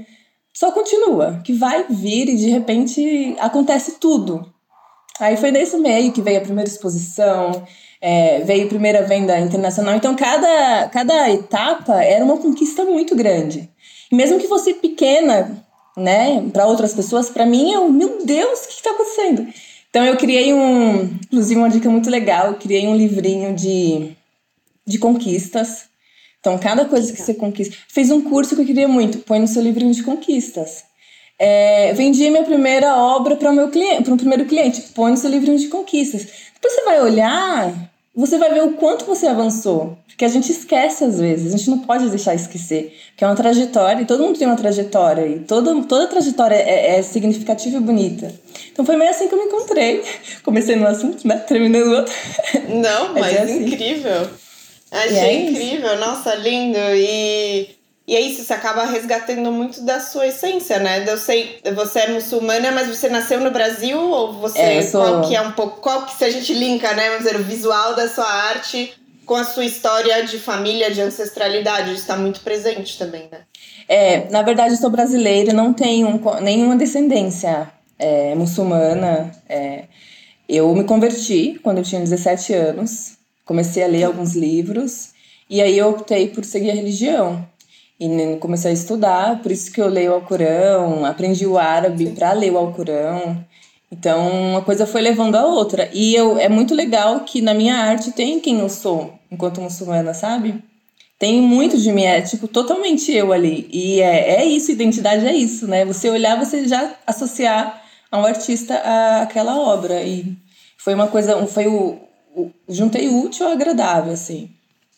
Só 0.54 0.72
continua, 0.72 1.42
que 1.44 1.54
vai 1.54 1.86
vir 1.90 2.30
e 2.30 2.38
de 2.38 2.50
repente 2.50 3.36
acontece 3.40 4.00
tudo. 4.00 4.54
Aí 5.20 5.36
foi 5.38 5.52
nesse 5.52 5.78
meio 5.78 6.12
que 6.12 6.22
veio 6.22 6.38
a 6.38 6.44
primeira 6.44 6.70
exposição, 6.70 7.66
é, 8.02 8.42
veio 8.42 8.66
a 8.66 8.70
primeira 8.70 9.02
venda 9.04 9.40
internacional. 9.40 9.96
Então, 9.96 10.16
cada, 10.16 10.88
cada 10.90 11.30
etapa 11.32 12.04
era 12.04 12.24
uma 12.24 12.38
conquista 12.38 12.86
muito 12.86 13.16
grande. 13.16 13.70
E 14.12 14.16
mesmo 14.16 14.40
que 14.40 14.48
fosse 14.48 14.76
pequena, 14.76 15.65
né, 15.96 16.44
para 16.52 16.66
outras 16.66 16.94
pessoas, 16.94 17.30
para 17.30 17.46
mim, 17.46 17.72
eu, 17.72 17.90
meu 17.90 18.26
Deus, 18.26 18.64
o 18.64 18.68
que 18.68 18.74
está 18.74 18.92
acontecendo? 18.92 19.48
Então 19.90 20.04
eu 20.04 20.18
criei 20.18 20.54
um, 20.54 21.04
inclusive 21.04 21.60
uma 21.60 21.70
dica 21.70 21.90
muito 21.90 22.10
legal, 22.10 22.48
eu 22.48 22.56
criei 22.56 22.86
um 22.86 22.96
livrinho 22.96 23.56
de, 23.56 24.12
de 24.86 25.00
conquistas. 25.00 25.86
Então 26.40 26.58
cada 26.58 26.86
coisa 26.86 27.14
que 27.14 27.22
você 27.22 27.34
conquista, 27.34 27.76
fez 27.88 28.12
um 28.12 28.22
curso 28.22 28.56
que 28.56 28.62
eu 28.62 28.66
queria 28.66 28.88
muito, 28.88 29.20
põe 29.20 29.40
no 29.40 29.48
seu 29.48 29.62
livrinho 29.62 29.94
de 29.94 30.04
conquistas. 30.04 30.84
É, 31.40 31.94
vendi 31.94 32.30
minha 32.30 32.44
primeira 32.44 32.96
obra 32.96 33.36
para 33.36 33.52
o 33.52 33.54
meu 33.54 33.70
cliente, 33.70 34.04
para 34.04 34.14
o 34.14 34.18
primeiro 34.18 34.46
cliente, 34.46 34.82
põe 34.94 35.12
no 35.12 35.18
seu 35.18 35.30
livrinho 35.30 35.58
de 35.58 35.68
conquistas. 35.68 36.28
Depois 36.54 36.74
você 36.74 36.84
vai 36.84 37.02
olhar 37.02 37.74
você 38.16 38.38
vai 38.38 38.54
ver 38.54 38.64
o 38.64 38.74
quanto 38.74 39.06
você 39.06 39.28
avançou. 39.28 39.98
Porque 40.08 40.24
a 40.24 40.30
gente 40.30 40.50
esquece 40.50 41.04
às 41.04 41.20
vezes, 41.20 41.54
a 41.54 41.58
gente 41.58 41.70
não 41.70 41.80
pode 41.80 42.10
deixar 42.10 42.34
esquecer. 42.34 42.98
Que 43.18 43.24
é 43.24 43.28
uma 43.28 43.36
trajetória, 43.36 44.02
e 44.02 44.06
todo 44.06 44.24
mundo 44.24 44.40
tem 44.40 44.48
uma 44.48 44.56
trajetória, 44.56 45.28
e 45.28 45.40
todo, 45.40 45.84
toda 45.86 46.08
trajetória 46.08 46.56
é, 46.56 46.98
é 46.98 47.02
significativa 47.02 47.76
e 47.76 47.80
bonita. 47.82 48.34
Então 48.72 48.86
foi 48.86 48.96
meio 48.96 49.12
assim 49.12 49.28
que 49.28 49.34
eu 49.34 49.40
me 49.40 49.46
encontrei. 49.46 50.02
Comecei 50.44 50.78
no 50.78 50.88
assunto, 50.88 51.28
né? 51.28 51.38
Terminei 51.38 51.84
no 51.84 51.98
outro. 51.98 52.14
Não, 52.70 53.14
mas, 53.20 53.36
é 53.36 53.42
assim. 53.42 53.66
incrível. 53.66 54.30
Achei 54.92 55.18
é 55.18 55.50
incrível, 55.50 55.98
nossa, 55.98 56.34
lindo. 56.36 56.78
E 56.78 57.70
e 58.08 58.16
é 58.16 58.22
isso, 58.22 58.44
você 58.44 58.54
acaba 58.54 58.86
resgatando 58.86 59.52
muito 59.52 59.82
da 59.82 60.00
sua 60.00 60.28
essência, 60.28 60.78
né? 60.78 61.04
Eu 61.08 61.18
sei, 61.18 61.60
você 61.74 62.02
é 62.02 62.12
muçulmana, 62.12 62.72
mas 62.72 62.88
você 62.88 63.10
nasceu 63.10 63.40
no 63.40 63.50
Brasil 63.50 64.00
ou 64.00 64.34
você 64.34 64.60
é, 64.60 64.82
sou... 64.84 65.02
qual 65.02 65.28
que 65.28 65.36
é 65.36 65.42
um 65.42 65.52
pouco, 65.54 65.82
qual 65.82 66.06
que 66.06 66.16
se 66.16 66.24
a 66.24 66.30
gente 66.30 66.54
linka, 66.54 66.94
né, 66.94 67.10
vamos 67.10 67.26
dizer, 67.26 67.36
o 67.36 67.44
visual 67.44 67.96
da 67.96 68.08
sua 68.08 68.32
arte 68.32 68.94
com 69.26 69.34
a 69.34 69.44
sua 69.44 69.66
história 69.66 70.24
de 70.24 70.38
família, 70.38 70.92
de 70.92 71.02
ancestralidade, 71.02 71.92
isso 71.92 72.02
está 72.02 72.16
muito 72.16 72.42
presente 72.42 72.98
também, 72.98 73.28
né? 73.32 73.40
É, 73.88 74.30
na 74.30 74.44
verdade, 74.44 74.78
sou 74.78 74.92
brasileira, 74.92 75.52
não 75.52 75.74
tenho 75.74 76.22
nenhuma 76.42 76.76
descendência 76.76 77.72
é, 77.98 78.36
muçulmana. 78.36 79.32
É, 79.50 79.86
eu 80.48 80.74
me 80.76 80.84
converti 80.84 81.60
quando 81.64 81.80
eu 81.80 81.84
tinha 81.84 82.02
17 82.02 82.54
anos, 82.54 83.18
comecei 83.44 83.84
a 83.84 83.88
ler 83.88 84.04
alguns 84.04 84.36
livros 84.36 85.10
e 85.50 85.62
aí 85.62 85.78
eu 85.78 85.90
optei 85.90 86.30
por 86.30 86.46
seguir 86.46 86.72
a 86.72 86.76
religião. 86.76 87.48
E 88.00 88.38
comecei 88.40 88.72
a 88.72 88.74
estudar, 88.74 89.42
por 89.42 89.52
isso 89.52 89.72
que 89.72 89.82
eu 89.82 89.88
leio 89.88 90.12
o 90.12 90.16
Alcorão, 90.16 91.06
aprendi 91.06 91.48
o 91.48 91.58
árabe 91.58 92.10
para 92.12 92.34
ler 92.34 92.52
o 92.52 92.58
Alcorão. 92.58 93.44
Então, 93.92 94.52
uma 94.52 94.62
coisa 94.62 94.86
foi 94.86 95.02
levando 95.02 95.36
a 95.36 95.46
outra. 95.46 95.90
E 95.94 96.14
eu, 96.14 96.38
é 96.38 96.50
muito 96.50 96.76
legal 96.76 97.22
que 97.22 97.42
na 97.42 97.54
minha 97.54 97.76
arte 97.76 98.12
tem 98.12 98.40
quem 98.40 98.60
eu 98.60 98.70
sou, 98.70 99.14
enquanto 99.32 99.62
muçulmana, 99.62 100.14
sabe? 100.14 100.62
Tem 101.18 101.42
muito 101.42 101.78
de 101.78 101.92
mim, 101.94 102.04
é 102.04 102.22
tipo 102.22 102.48
totalmente 102.48 103.12
eu 103.14 103.32
ali. 103.32 103.70
E 103.72 104.02
é, 104.02 104.42
é 104.42 104.46
isso, 104.46 104.72
identidade 104.72 105.26
é 105.26 105.34
isso, 105.34 105.66
né? 105.66 105.86
Você 105.86 106.10
olhar, 106.10 106.38
você 106.38 106.68
já 106.68 106.94
associar 107.08 107.82
a 108.12 108.20
um 108.20 108.26
artista 108.26 108.76
àquela 109.22 109.58
obra. 109.58 110.04
E 110.04 110.36
Foi 110.78 110.94
uma 110.94 111.08
coisa, 111.08 111.48
foi 111.48 111.68
o, 111.68 111.98
o 112.36 112.52
juntei 112.68 113.08
útil 113.08 113.46
ao 113.46 113.54
agradável, 113.54 114.12
assim. 114.12 114.50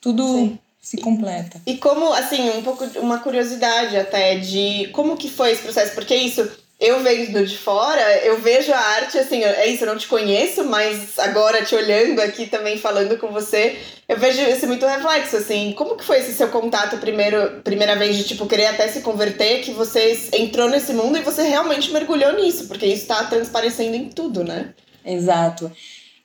Tudo 0.02 0.24
Sim. 0.24 0.60
Se 0.88 0.98
completa. 0.98 1.62
E 1.66 1.76
como, 1.76 2.14
assim, 2.14 2.50
um 2.52 2.64
pouco 2.64 2.86
uma 3.02 3.20
curiosidade 3.20 3.98
até 3.98 4.38
de 4.38 4.88
como 4.94 5.18
que 5.18 5.30
foi 5.30 5.52
esse 5.52 5.62
processo, 5.62 5.94
porque 5.94 6.16
isso 6.16 6.50
eu 6.80 7.02
vendo 7.02 7.46
de 7.46 7.58
fora, 7.58 8.24
eu 8.24 8.40
vejo 8.40 8.72
a 8.72 8.80
arte 8.80 9.18
assim, 9.18 9.44
é 9.44 9.68
isso, 9.68 9.84
eu 9.84 9.88
não 9.88 9.98
te 9.98 10.08
conheço, 10.08 10.64
mas 10.64 11.20
agora 11.20 11.66
te 11.66 11.76
olhando 11.76 12.22
aqui 12.22 12.46
também 12.46 12.78
falando 12.78 13.18
com 13.18 13.28
você, 13.28 13.78
eu 14.08 14.18
vejo 14.18 14.40
esse 14.40 14.66
muito 14.66 14.86
reflexo, 14.86 15.36
assim. 15.36 15.74
Como 15.74 15.98
que 15.98 16.06
foi 16.06 16.20
esse 16.20 16.32
seu 16.32 16.48
contato 16.48 16.98
primeiro, 17.00 17.60
primeira 17.66 17.98
vez 17.98 18.16
de 18.16 18.24
tipo 18.24 18.48
querer 18.48 18.68
até 18.68 18.88
se 18.88 19.02
converter, 19.02 19.64
que 19.64 19.72
você 19.72 20.30
entrou 20.32 20.70
nesse 20.70 20.94
mundo 20.94 21.18
e 21.18 21.22
você 21.22 21.44
realmente 21.44 21.92
mergulhou 21.92 22.32
nisso, 22.34 22.66
porque 22.66 22.86
isso 22.86 23.02
está 23.02 23.26
transparecendo 23.26 23.98
em 23.98 24.08
tudo, 24.08 24.42
né? 24.42 24.74
Exato. 25.04 25.70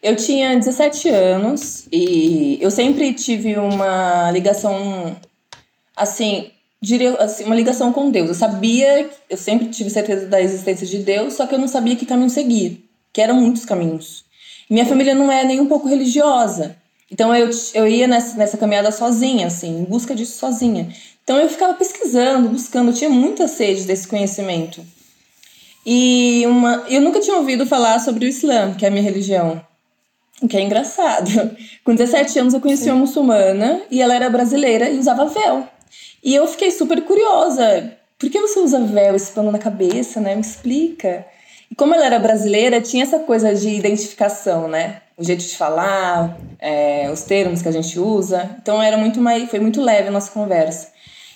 Eu 0.03 0.17
tinha 0.17 0.59
17 0.59 1.09
anos 1.11 1.87
e 1.93 2.59
eu 2.61 2.73
sempre 2.73 3.15
tive 3.15 3.57
uma 3.57 4.33
ligação 4.33 5.17
assim, 5.97 6.51
diria 6.81 7.15
assim, 7.15 7.45
uma 7.45 7.55
ligação 7.55 7.93
com 7.93 8.11
Deus. 8.11 8.29
Eu 8.29 8.35
sabia, 8.35 9.09
eu 9.31 9.37
sempre 9.37 9.69
tive 9.69 9.91
certeza 9.91 10.27
da 10.27 10.41
existência 10.41 10.87
de 10.87 10.99
Deus, 10.99 11.35
só 11.35 11.47
que 11.47 11.55
eu 11.55 11.59
não 11.59 11.69
sabia 11.69 11.95
que 11.95 12.05
caminho 12.05 12.31
seguir, 12.31 12.85
que 13.13 13.21
eram 13.21 13.37
muitos 13.37 13.65
caminhos. 13.65 14.25
Minha 14.69 14.87
família 14.87 15.15
não 15.15 15.31
é 15.31 15.45
nem 15.45 15.61
um 15.61 15.67
pouco 15.67 15.87
religiosa. 15.87 16.75
Então 17.09 17.35
eu, 17.37 17.49
eu 17.75 17.87
ia 17.87 18.09
nessa, 18.09 18.37
nessa 18.37 18.57
caminhada 18.57 18.91
sozinha, 18.91 19.47
assim, 19.47 19.83
em 19.83 19.85
busca 19.85 20.17
disso 20.17 20.37
sozinha. 20.37 20.93
Então 21.23 21.39
eu 21.39 21.49
ficava 21.49 21.75
pesquisando, 21.75 22.49
buscando, 22.49 22.91
eu 22.91 22.95
tinha 22.95 23.11
muita 23.11 23.47
sede 23.47 23.85
desse 23.85 24.09
conhecimento. 24.09 24.85
E 25.87 26.43
uma, 26.47 26.85
eu 26.89 27.01
nunca 27.01 27.21
tinha 27.21 27.37
ouvido 27.37 27.67
falar 27.67 28.01
sobre 28.01 28.25
o 28.25 28.29
Islã, 28.29 28.75
que 28.75 28.85
é 28.85 28.89
a 28.89 28.91
minha 28.91 29.03
religião. 29.03 29.65
O 30.43 30.49
que 30.49 30.57
é 30.57 30.61
engraçado. 30.61 31.57
Com 31.85 31.95
17 31.95 32.39
anos 32.41 32.55
eu 32.55 32.61
conheci 32.61 32.85
Sim. 32.85 32.91
uma 32.91 33.01
muçulmana 33.01 33.83
e 33.91 34.03
ela 34.03 34.15
era 34.15 34.29
brasileira 34.29 34.91
e 34.91 34.99
usava 34.99 35.27
véu. 35.27 35.67
E 36.23 36.35
eu 36.35 36.47
fiquei 36.49 36.71
super 36.71 37.03
curiosa. 37.03 37.93
Por 38.19 38.29
que 38.29 38.41
você 38.41 38.59
usa 38.61 38.81
véu, 38.81 39.15
esse 39.15 39.33
pano 39.33 39.51
na 39.51 39.59
cabeça, 39.59 40.21
né? 40.21 40.35
Me 40.35 40.41
explica. 40.41 41.25
E 41.71 41.75
como 41.75 41.95
ela 41.95 42.07
era 42.07 42.19
brasileira, 42.19 42.81
tinha 42.81 43.03
essa 43.03 43.21
coisa 43.21 43.55
de 43.55 43.69
identificação, 43.69 44.69
né? 44.69 45.01
O 45.17 45.25
jeito 45.25 45.43
de 45.45 45.57
falar, 45.57 46.37
é, 46.59 47.11
os 47.13 47.23
termos 47.23 47.63
que 47.63 47.69
a 47.69 47.73
gente 47.73 47.99
usa. 47.99 48.51
Então 48.61 48.83
era 48.83 48.97
muito 48.97 49.21
mais, 49.21 49.49
foi 49.49 49.59
muito 49.59 49.81
leve 49.81 50.09
a 50.09 50.11
nossa 50.11 50.31
conversa. 50.31 50.89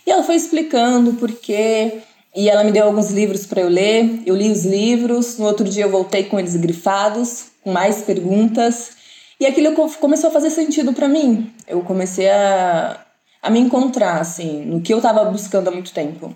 E 0.07 0.11
ela 0.11 0.23
foi 0.23 0.35
explicando 0.35 1.15
por 1.15 1.33
quê. 1.33 2.01
E 2.35 2.51
ela 2.51 2.63
me 2.63 2.71
deu 2.71 2.85
alguns 2.85 3.11
livros 3.11 3.47
para 3.47 3.63
eu 3.63 3.69
ler. 3.69 4.23
Eu 4.27 4.37
li 4.37 4.51
os 4.51 4.65
livros. 4.65 5.39
No 5.39 5.47
outro 5.47 5.69
dia 5.69 5.85
eu 5.85 5.91
voltei 5.91 6.25
com 6.25 6.39
eles 6.39 6.55
grifados, 6.55 7.47
com 7.65 7.73
mais 7.73 8.03
perguntas. 8.03 8.96
E 9.39 9.47
aquilo 9.47 9.75
começou 9.99 10.31
a 10.31 10.33
fazer 10.33 10.51
sentido 10.51 10.93
para 10.93 11.09
mim. 11.09 11.53
Eu 11.67 11.83
comecei 11.83 12.29
a, 12.29 13.05
a 13.43 13.51
me 13.51 13.61
encontrar, 13.61 14.21
assim, 14.21 14.65
no 14.65 14.81
que 14.81 14.93
eu 14.93 14.99
estava 14.99 15.25
buscando 15.27 15.69
há 15.69 15.71
muito 15.71 15.93
tempo. 15.93 16.35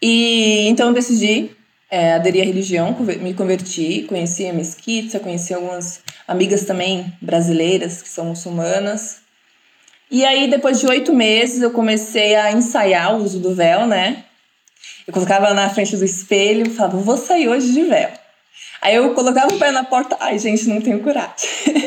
E 0.00 0.68
então 0.68 0.88
eu 0.88 0.94
decidi 0.94 1.50
é, 1.90 2.14
aderir 2.14 2.42
à 2.42 2.44
religião, 2.44 2.94
me 3.20 3.32
converti, 3.32 4.04
conheci 4.08 4.46
a 4.46 4.52
mesquita, 4.52 5.18
conheci 5.18 5.54
algumas 5.54 6.00
amigas 6.28 6.64
também 6.64 7.12
brasileiras 7.22 8.02
que 8.02 8.08
são 8.08 8.26
muçulmanas. 8.26 9.20
E 10.10 10.24
aí, 10.24 10.48
depois 10.48 10.78
de 10.78 10.86
oito 10.86 11.12
meses, 11.12 11.62
eu 11.62 11.70
comecei 11.70 12.36
a 12.36 12.52
ensaiar 12.52 13.16
o 13.16 13.24
uso 13.24 13.40
do 13.40 13.54
véu, 13.54 13.86
né? 13.86 14.24
Eu 15.06 15.12
colocava 15.12 15.52
na 15.54 15.68
frente 15.70 15.96
do 15.96 16.04
espelho 16.04 16.66
e 16.66 16.70
falava, 16.70 16.98
vou 16.98 17.16
sair 17.16 17.48
hoje 17.48 17.72
de 17.72 17.82
véu. 17.82 18.10
Aí 18.86 18.94
eu 18.94 19.12
colocava 19.14 19.52
o 19.52 19.58
pé 19.58 19.72
na 19.72 19.82
porta, 19.82 20.16
ai 20.20 20.38
gente, 20.38 20.68
não 20.68 20.80
tenho 20.80 21.00
coragem. 21.00 21.34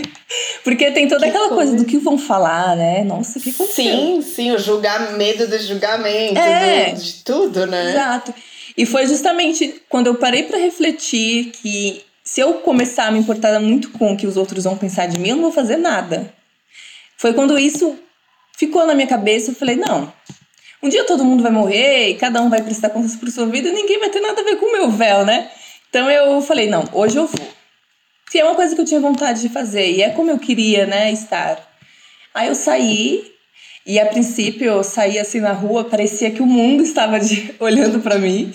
Porque 0.65 0.91
tem 0.91 1.07
toda 1.07 1.21
que 1.21 1.29
aquela 1.29 1.47
coisa. 1.47 1.71
coisa 1.71 1.77
do 1.77 1.89
que 1.89 1.97
vão 1.97 2.17
falar, 2.17 2.75
né? 2.75 3.05
Nossa, 3.05 3.39
que 3.39 3.51
aconteceu? 3.51 3.85
Sim, 3.85 4.21
sim, 4.21 4.51
o 4.51 4.59
julgar, 4.59 5.13
medo 5.13 5.47
do 5.47 5.57
julgamento, 5.57 6.37
é, 6.37 6.91
do, 6.91 7.01
de 7.01 7.13
tudo, 7.23 7.65
né? 7.65 7.91
Exato. 7.91 8.33
E 8.75 8.85
foi 8.85 9.07
justamente 9.07 9.81
quando 9.87 10.07
eu 10.07 10.15
parei 10.15 10.43
para 10.43 10.57
refletir 10.57 11.51
que 11.51 12.03
se 12.21 12.41
eu 12.41 12.55
começar 12.55 13.05
a 13.05 13.11
me 13.11 13.19
importar 13.19 13.57
muito 13.61 13.91
com 13.91 14.11
o 14.11 14.17
que 14.17 14.27
os 14.27 14.35
outros 14.35 14.65
vão 14.65 14.77
pensar 14.77 15.07
de 15.07 15.17
mim, 15.17 15.29
eu 15.29 15.35
não 15.37 15.43
vou 15.43 15.53
fazer 15.53 15.77
nada. 15.77 16.33
Foi 17.15 17.33
quando 17.33 17.57
isso 17.57 17.97
ficou 18.57 18.85
na 18.85 18.93
minha 18.93 19.07
cabeça, 19.07 19.51
eu 19.51 19.55
falei, 19.55 19.77
não, 19.77 20.11
um 20.83 20.89
dia 20.89 21.05
todo 21.05 21.23
mundo 21.23 21.43
vai 21.43 21.51
morrer 21.51 22.09
e 22.09 22.15
cada 22.15 22.41
um 22.41 22.49
vai 22.49 22.61
prestar 22.61 22.89
contas 22.89 23.15
por 23.15 23.29
sua 23.31 23.45
vida 23.45 23.69
e 23.69 23.71
ninguém 23.71 23.99
vai 23.99 24.09
ter 24.09 24.19
nada 24.19 24.41
a 24.41 24.43
ver 24.43 24.57
com 24.57 24.65
o 24.65 24.71
meu 24.73 24.91
véu, 24.91 25.23
né? 25.25 25.49
Então 25.89 26.09
eu 26.09 26.41
falei, 26.41 26.69
não, 26.69 26.87
hoje 26.93 27.17
eu 27.17 27.25
vou. 27.25 27.47
Que 28.31 28.39
é 28.39 28.45
uma 28.45 28.55
coisa 28.55 28.75
que 28.75 28.81
eu 28.81 28.85
tinha 28.85 28.99
vontade 28.99 29.41
de 29.41 29.49
fazer 29.49 29.89
e 29.89 30.03
é 30.03 30.11
como 30.11 30.29
eu 30.29 30.37
queria, 30.37 30.85
né, 30.85 31.11
estar. 31.11 31.67
Aí 32.33 32.47
eu 32.47 32.55
saí 32.55 33.31
e 33.85 33.99
a 33.99 34.05
princípio 34.05 34.67
eu 34.67 34.83
saí 34.83 35.17
assim 35.17 35.39
na 35.39 35.51
rua, 35.51 35.83
parecia 35.83 36.29
que 36.29 36.41
o 36.41 36.45
mundo 36.45 36.83
estava 36.83 37.19
de, 37.19 37.55
olhando 37.59 37.99
para 37.99 38.19
mim. 38.19 38.53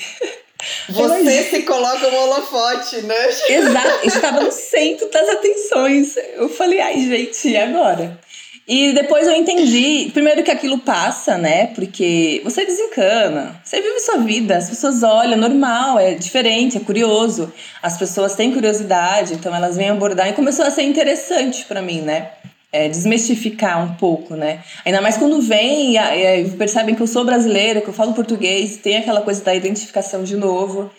Você 0.89 1.43
se 1.45 1.63
coloca 1.65 2.09
no 2.09 2.17
holofote, 2.17 3.03
né? 3.03 3.29
Exato, 3.49 4.07
estava 4.07 4.41
no 4.41 4.53
centro 4.53 5.11
das 5.11 5.29
atenções. 5.29 6.17
Eu 6.35 6.49
falei, 6.49 6.81
ai 6.81 7.01
gente, 7.01 7.49
e 7.49 7.57
agora? 7.57 8.19
E 8.67 8.95
depois 8.95 9.27
eu 9.27 9.35
entendi, 9.35 10.11
primeiro 10.15 10.43
que 10.43 10.51
aquilo 10.51 10.79
passa, 10.79 11.37
né? 11.37 11.67
Porque 11.69 12.41
você 12.43 12.65
desencana, 12.65 13.61
você 13.63 13.81
vive 13.83 14.01
sua 14.01 14.19
vida, 14.19 14.57
as 14.57 14.71
pessoas 14.71 15.03
olham, 15.03 15.37
normal, 15.37 15.99
é 15.99 16.15
diferente, 16.15 16.79
é 16.79 16.81
curioso. 16.81 17.53
As 17.83 17.99
pessoas 17.99 18.35
têm 18.35 18.53
curiosidade, 18.53 19.35
então 19.35 19.55
elas 19.55 19.77
vêm 19.77 19.91
abordar 19.91 20.29
e 20.29 20.33
começou 20.33 20.65
a 20.65 20.71
ser 20.71 20.83
interessante 20.83 21.67
para 21.67 21.83
mim, 21.83 22.01
né? 22.01 22.31
É, 22.73 22.89
desmistificar 22.89 23.85
um 23.85 23.95
pouco, 23.97 24.35
né? 24.35 24.61
Ainda 24.85 25.03
mais 25.03 25.19
quando 25.19 25.43
vem 25.43 25.97
e, 25.97 25.99
e 25.99 26.51
percebem 26.53 26.95
que 26.95 27.03
eu 27.03 27.07
sou 27.07 27.23
brasileira, 27.23 27.83
que 27.83 27.89
eu 27.89 27.95
falo 27.95 28.15
português, 28.15 28.79
tem 28.79 28.97
aquela 28.97 29.21
coisa 29.21 29.45
da 29.45 29.55
identificação 29.55 30.25
de 30.25 30.37
novo. 30.37 30.91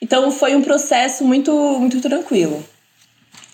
Então 0.00 0.32
foi 0.32 0.56
um 0.56 0.62
processo 0.62 1.22
muito, 1.22 1.52
muito 1.78 2.00
tranquilo. 2.00 2.64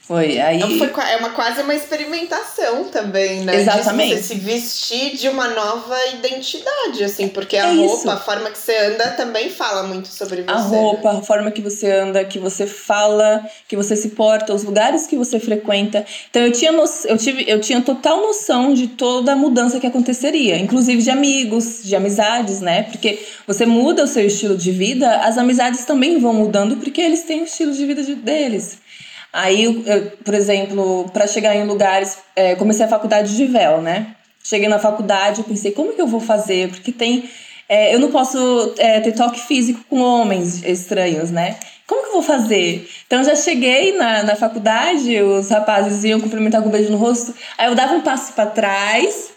Foi, 0.06 0.38
aí... 0.38 0.58
Então 0.58 0.70
foi, 0.78 1.04
é 1.10 1.16
uma, 1.16 1.30
quase 1.30 1.62
uma 1.62 1.74
experimentação 1.74 2.84
também, 2.84 3.40
né? 3.40 3.56
Exatamente. 3.56 4.14
De 4.14 4.22
você 4.22 4.34
se 4.34 4.34
vestir 4.36 5.16
de 5.16 5.28
uma 5.28 5.48
nova 5.48 5.96
identidade, 6.14 7.02
assim, 7.02 7.26
porque 7.26 7.56
a 7.56 7.66
é 7.66 7.74
roupa, 7.74 7.96
isso. 7.96 8.10
a 8.10 8.16
forma 8.16 8.48
que 8.50 8.56
você 8.56 8.76
anda 8.76 9.10
também 9.10 9.50
fala 9.50 9.82
muito 9.82 10.06
sobre 10.06 10.42
você. 10.42 10.50
A 10.50 10.58
roupa, 10.58 11.12
né? 11.12 11.18
a 11.18 11.22
forma 11.22 11.50
que 11.50 11.60
você 11.60 11.90
anda, 11.90 12.24
que 12.24 12.38
você 12.38 12.68
fala, 12.68 13.44
que 13.66 13.76
você 13.76 13.96
se 13.96 14.10
porta, 14.10 14.54
os 14.54 14.62
lugares 14.62 15.08
que 15.08 15.16
você 15.16 15.40
frequenta. 15.40 16.06
Então 16.30 16.40
eu 16.40 16.52
tinha, 16.52 16.70
no, 16.70 16.84
eu 17.06 17.18
tive, 17.18 17.44
eu 17.48 17.60
tinha 17.60 17.80
total 17.80 18.20
noção 18.20 18.72
de 18.74 18.86
toda 18.86 19.32
a 19.32 19.36
mudança 19.36 19.80
que 19.80 19.88
aconteceria, 19.88 20.56
inclusive 20.56 21.02
de 21.02 21.10
amigos, 21.10 21.80
de 21.82 21.96
amizades, 21.96 22.60
né? 22.60 22.84
Porque 22.84 23.26
você 23.44 23.66
muda 23.66 24.04
o 24.04 24.06
seu 24.06 24.24
estilo 24.24 24.56
de 24.56 24.70
vida, 24.70 25.16
as 25.22 25.36
amizades 25.36 25.84
também 25.84 26.20
vão 26.20 26.32
mudando 26.32 26.76
porque 26.76 27.00
eles 27.00 27.24
têm 27.24 27.40
o 27.40 27.44
estilo 27.44 27.72
de 27.72 27.84
vida 27.84 28.04
deles. 28.14 28.86
Aí, 29.32 29.64
eu, 29.64 30.10
por 30.24 30.34
exemplo, 30.34 31.10
para 31.12 31.26
chegar 31.26 31.54
em 31.54 31.66
lugares, 31.66 32.18
é, 32.34 32.54
comecei 32.54 32.84
a 32.84 32.88
faculdade 32.88 33.36
de 33.36 33.46
véu, 33.46 33.82
né? 33.82 34.14
Cheguei 34.42 34.68
na 34.68 34.78
faculdade, 34.78 35.40
eu 35.40 35.44
pensei, 35.44 35.72
como 35.72 35.92
que 35.92 36.00
eu 36.00 36.06
vou 36.06 36.20
fazer? 36.20 36.68
Porque 36.70 36.92
tem. 36.92 37.28
É, 37.68 37.94
eu 37.94 37.98
não 37.98 38.10
posso 38.12 38.74
é, 38.78 39.00
ter 39.00 39.12
toque 39.12 39.40
físico 39.40 39.84
com 39.90 40.00
homens 40.00 40.62
estranhos, 40.62 41.30
né? 41.30 41.58
Como 41.86 42.02
que 42.02 42.08
eu 42.08 42.12
vou 42.12 42.22
fazer? 42.22 42.88
Então 43.06 43.22
já 43.24 43.34
cheguei 43.34 43.96
na, 43.96 44.22
na 44.22 44.36
faculdade, 44.36 45.20
os 45.20 45.48
rapazes 45.48 46.04
iam 46.04 46.20
cumprimentar 46.20 46.62
com 46.62 46.68
um 46.68 46.72
beijo 46.72 46.90
no 46.90 46.96
rosto, 46.96 47.34
aí 47.58 47.68
eu 47.68 47.74
dava 47.74 47.94
um 47.94 48.00
passo 48.00 48.32
para 48.32 48.46
trás, 48.46 49.30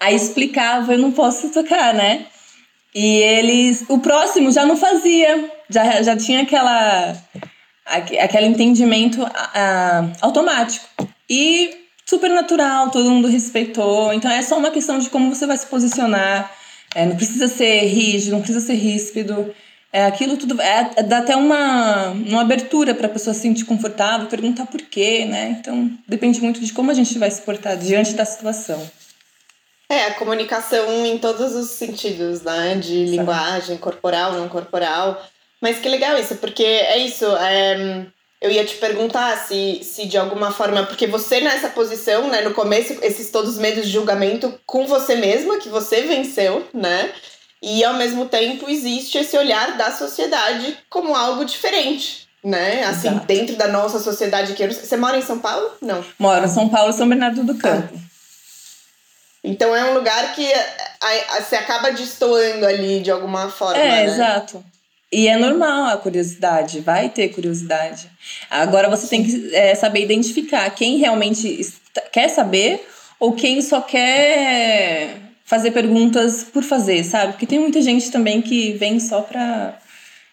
aí 0.00 0.14
explicava, 0.14 0.94
eu 0.94 0.98
não 0.98 1.12
posso 1.12 1.50
tocar, 1.50 1.94
né? 1.94 2.26
E 2.94 3.22
eles. 3.22 3.84
O 3.88 3.98
próximo 3.98 4.50
já 4.50 4.64
não 4.64 4.76
fazia, 4.76 5.50
já, 5.68 6.02
já 6.02 6.16
tinha 6.16 6.42
aquela 6.42 7.14
aquele 7.88 8.46
entendimento 8.46 9.26
automático. 10.20 10.86
E 11.28 11.88
super 12.08 12.30
natural, 12.30 12.90
todo 12.90 13.10
mundo 13.10 13.28
respeitou. 13.28 14.12
Então 14.12 14.30
é 14.30 14.40
só 14.40 14.56
uma 14.56 14.70
questão 14.70 14.98
de 14.98 15.10
como 15.10 15.34
você 15.34 15.46
vai 15.46 15.56
se 15.58 15.66
posicionar. 15.66 16.50
É, 16.94 17.04
não 17.04 17.16
precisa 17.16 17.48
ser 17.48 17.86
rígido, 17.86 18.32
não 18.32 18.40
precisa 18.40 18.64
ser 18.64 18.74
ríspido. 18.74 19.54
É, 19.92 20.06
aquilo 20.06 20.36
tudo 20.36 20.60
é, 20.60 20.90
é 20.96 21.02
dá 21.02 21.18
até 21.18 21.36
uma, 21.36 22.10
uma 22.10 22.42
abertura 22.42 22.94
para 22.94 23.06
a 23.06 23.10
pessoa 23.10 23.34
se 23.34 23.40
sentir 23.40 23.64
confortável, 23.64 24.26
perguntar 24.26 24.66
por 24.66 24.80
quê, 24.82 25.26
né? 25.26 25.56
Então 25.60 25.90
depende 26.06 26.40
muito 26.40 26.60
de 26.60 26.72
como 26.72 26.90
a 26.90 26.94
gente 26.94 27.18
vai 27.18 27.30
se 27.30 27.42
portar 27.42 27.76
diante 27.76 28.14
da 28.14 28.24
situação. 28.24 28.90
É, 29.90 30.06
a 30.06 30.14
comunicação 30.14 31.06
em 31.06 31.16
todos 31.18 31.54
os 31.54 31.70
sentidos, 31.70 32.42
né? 32.42 32.74
De 32.74 33.06
linguagem, 33.06 33.78
corporal, 33.78 34.32
não 34.32 34.48
corporal. 34.48 35.22
Mas 35.60 35.78
que 35.78 35.88
legal 35.88 36.18
isso, 36.18 36.36
porque 36.36 36.62
é 36.62 36.98
isso. 36.98 37.24
É, 37.36 38.06
eu 38.40 38.50
ia 38.50 38.64
te 38.64 38.76
perguntar 38.76 39.36
se, 39.36 39.80
se 39.82 40.06
de 40.06 40.16
alguma 40.16 40.52
forma, 40.52 40.84
porque 40.84 41.06
você 41.06 41.40
nessa 41.40 41.68
posição, 41.68 42.28
né, 42.28 42.42
no 42.42 42.54
começo, 42.54 42.96
esses 43.02 43.30
todos 43.30 43.54
os 43.54 43.58
medos 43.58 43.86
de 43.86 43.92
julgamento 43.92 44.58
com 44.64 44.86
você 44.86 45.16
mesma, 45.16 45.58
que 45.58 45.68
você 45.68 46.02
venceu, 46.02 46.66
né? 46.72 47.12
E 47.60 47.82
ao 47.82 47.94
mesmo 47.94 48.26
tempo 48.26 48.70
existe 48.70 49.18
esse 49.18 49.36
olhar 49.36 49.76
da 49.76 49.90
sociedade 49.90 50.78
como 50.88 51.16
algo 51.16 51.44
diferente, 51.44 52.28
né? 52.44 52.84
Assim, 52.84 53.08
Exato. 53.08 53.26
dentro 53.26 53.56
da 53.56 53.66
nossa 53.66 53.98
sociedade 53.98 54.52
aqui. 54.52 54.64
Você 54.68 54.96
mora 54.96 55.18
em 55.18 55.22
São 55.22 55.40
Paulo? 55.40 55.72
Não. 55.82 56.04
Moro 56.16 56.44
em 56.44 56.48
São 56.48 56.68
Paulo, 56.68 56.92
São 56.92 57.08
Bernardo 57.08 57.42
do 57.42 57.56
Campo. 57.56 57.92
Ah. 57.96 58.08
Então 59.42 59.74
é 59.74 59.84
um 59.84 59.94
lugar 59.94 60.34
que 60.34 60.48
você 61.40 61.56
acaba 61.56 61.90
destoando 61.90 62.66
ali 62.66 63.00
de 63.00 63.10
alguma 63.10 63.48
forma. 63.48 63.78
É, 63.78 63.88
né? 63.88 64.04
exato. 64.04 64.64
E 65.10 65.26
é 65.26 65.36
normal 65.38 65.86
a 65.86 65.96
curiosidade, 65.96 66.80
vai 66.80 67.08
ter 67.08 67.28
curiosidade. 67.30 68.10
Agora 68.50 68.90
você 68.90 69.06
tem 69.06 69.24
que 69.24 69.54
é, 69.54 69.74
saber 69.74 70.02
identificar 70.02 70.68
quem 70.70 70.98
realmente 70.98 71.66
quer 72.12 72.28
saber 72.28 72.86
ou 73.18 73.32
quem 73.32 73.62
só 73.62 73.80
quer 73.80 75.16
fazer 75.44 75.70
perguntas 75.70 76.44
por 76.44 76.62
fazer, 76.62 77.02
sabe? 77.04 77.32
Porque 77.32 77.46
tem 77.46 77.58
muita 77.58 77.80
gente 77.80 78.10
também 78.10 78.42
que 78.42 78.72
vem 78.72 79.00
só 79.00 79.22
pra 79.22 79.78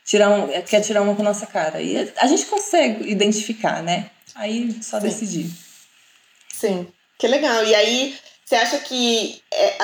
tirar 0.03 0.29
um, 0.29 0.48
quer 0.63 0.82
tirar 0.82 1.01
uma 1.01 1.15
com 1.15 1.22
a 1.22 1.25
nossa 1.25 1.46
cara. 1.46 1.82
E 1.82 2.12
a 2.17 2.27
gente 2.27 2.46
consegue 2.46 3.10
identificar, 3.10 3.82
né? 3.82 4.10
Aí 4.36 4.75
só 4.82 5.00
Sim. 5.00 5.08
decidir. 5.08 5.50
Sim, 6.53 6.88
que 7.17 7.27
legal. 7.27 7.63
E 7.63 7.74
aí 7.74 8.15
você 8.46 8.56
acha 8.56 8.78
que 8.78 9.42
é, 9.52 9.75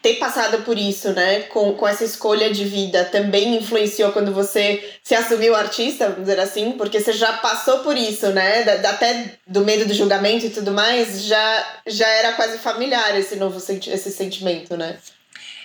ter 0.00 0.14
passado 0.14 0.62
por 0.62 0.78
isso, 0.78 1.12
né, 1.12 1.42
com, 1.42 1.74
com 1.74 1.86
essa 1.86 2.02
escolha 2.02 2.50
de 2.50 2.64
vida, 2.64 3.04
também 3.04 3.54
influenciou 3.56 4.10
quando 4.10 4.32
você 4.32 4.82
se 5.04 5.14
assumiu 5.14 5.54
artista, 5.54 6.08
vamos 6.08 6.22
dizer 6.22 6.40
assim? 6.40 6.72
Porque 6.72 6.98
você 6.98 7.12
já 7.12 7.34
passou 7.34 7.80
por 7.80 7.94
isso, 7.94 8.28
né? 8.28 8.62
Da, 8.62 8.90
até 8.90 9.34
do 9.46 9.62
medo 9.64 9.84
do 9.84 9.92
julgamento 9.92 10.46
e 10.46 10.50
tudo 10.50 10.72
mais, 10.72 11.24
já, 11.24 11.80
já 11.86 12.08
era 12.08 12.32
quase 12.32 12.56
familiar 12.56 13.18
esse 13.18 13.36
novo 13.36 13.58
esse 13.58 14.10
sentimento, 14.10 14.78
né? 14.78 14.96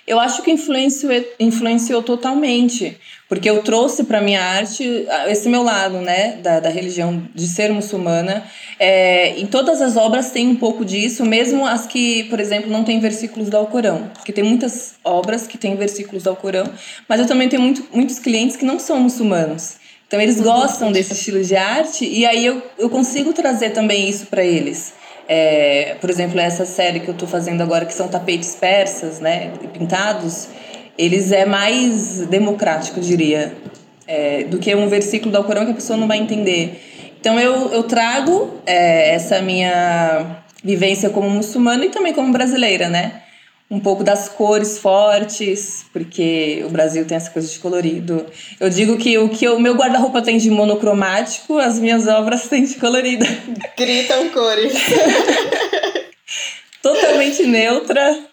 Eu 0.06 0.18
acho 0.18 0.42
que 0.42 0.50
influenciou, 0.50 1.12
influenciou 1.38 2.02
totalmente, 2.02 2.98
porque 3.28 3.48
eu 3.48 3.62
trouxe 3.62 4.02
para 4.02 4.20
minha 4.20 4.42
arte 4.42 5.06
esse 5.28 5.48
meu 5.48 5.62
lado, 5.62 5.98
né, 5.98 6.38
da, 6.42 6.58
da 6.58 6.68
religião, 6.68 7.22
de 7.34 7.46
ser 7.46 7.72
muçulmana. 7.72 8.44
É, 8.80 9.38
em 9.38 9.46
todas 9.46 9.80
as 9.80 9.96
obras 9.96 10.30
tem 10.30 10.48
um 10.48 10.56
pouco 10.56 10.84
disso, 10.84 11.24
mesmo 11.24 11.64
as 11.66 11.86
que, 11.86 12.24
por 12.24 12.40
exemplo, 12.40 12.68
não 12.70 12.82
tem 12.82 12.98
versículos 12.98 13.48
do 13.48 13.56
Alcorão, 13.56 14.10
porque 14.12 14.32
tem 14.32 14.42
muitas 14.42 14.96
obras 15.04 15.46
que 15.46 15.56
têm 15.56 15.76
versículos 15.76 16.24
do 16.24 16.30
Alcorão, 16.30 16.68
mas 17.08 17.20
eu 17.20 17.26
também 17.26 17.48
tenho 17.48 17.62
muito, 17.62 17.86
muitos 17.92 18.18
clientes 18.18 18.56
que 18.56 18.64
não 18.64 18.80
são 18.80 18.98
muçulmanos. 18.98 19.76
Então 20.08 20.20
eles 20.20 20.40
gostam 20.40 20.92
desse 20.92 21.14
estilo 21.14 21.42
de 21.42 21.56
arte 21.56 22.04
e 22.04 22.26
aí 22.26 22.44
eu, 22.44 22.60
eu 22.76 22.90
consigo 22.90 23.32
trazer 23.32 23.70
também 23.70 24.10
isso 24.10 24.26
para 24.26 24.44
eles. 24.44 24.92
É, 25.28 25.96
por 26.00 26.10
exemplo, 26.10 26.38
essa 26.38 26.64
série 26.64 27.00
que 27.00 27.08
eu 27.08 27.14
estou 27.14 27.28
fazendo 27.28 27.62
agora, 27.62 27.84
que 27.84 27.94
são 27.94 28.08
tapetes 28.08 28.54
persas, 28.54 29.20
né, 29.20 29.52
pintados, 29.72 30.48
eles 30.98 31.32
é 31.32 31.44
mais 31.44 32.26
democrático, 32.26 32.98
eu 32.98 33.02
diria, 33.02 33.54
é, 34.06 34.44
do 34.44 34.58
que 34.58 34.74
um 34.74 34.88
versículo 34.88 35.30
do 35.30 35.38
Alcorão 35.38 35.64
que 35.64 35.72
a 35.72 35.74
pessoa 35.74 35.96
não 35.96 36.06
vai 36.06 36.18
entender. 36.18 36.80
Então 37.20 37.38
eu, 37.38 37.72
eu 37.72 37.84
trago 37.84 38.60
é, 38.66 39.14
essa 39.14 39.40
minha 39.40 40.42
vivência 40.62 41.08
como 41.10 41.30
muçulmana 41.30 41.84
e 41.84 41.88
também 41.88 42.12
como 42.12 42.32
brasileira, 42.32 42.88
né? 42.88 43.22
Um 43.72 43.80
pouco 43.80 44.04
das 44.04 44.28
cores 44.28 44.76
fortes, 44.76 45.86
porque 45.94 46.62
o 46.66 46.68
Brasil 46.68 47.06
tem 47.06 47.16
essa 47.16 47.30
coisa 47.30 47.48
de 47.48 47.58
colorido. 47.58 48.26
Eu 48.60 48.68
digo 48.68 48.98
que 48.98 49.16
o 49.16 49.30
que 49.30 49.48
o 49.48 49.58
meu 49.58 49.72
guarda-roupa 49.72 50.20
tem 50.20 50.36
de 50.36 50.50
monocromático, 50.50 51.58
as 51.58 51.78
minhas 51.78 52.06
obras 52.06 52.48
têm 52.48 52.64
de 52.64 52.74
colorida. 52.74 53.24
Gritam 53.74 54.28
cores. 54.28 54.74
Totalmente 56.82 57.44
neutra, 57.44 58.26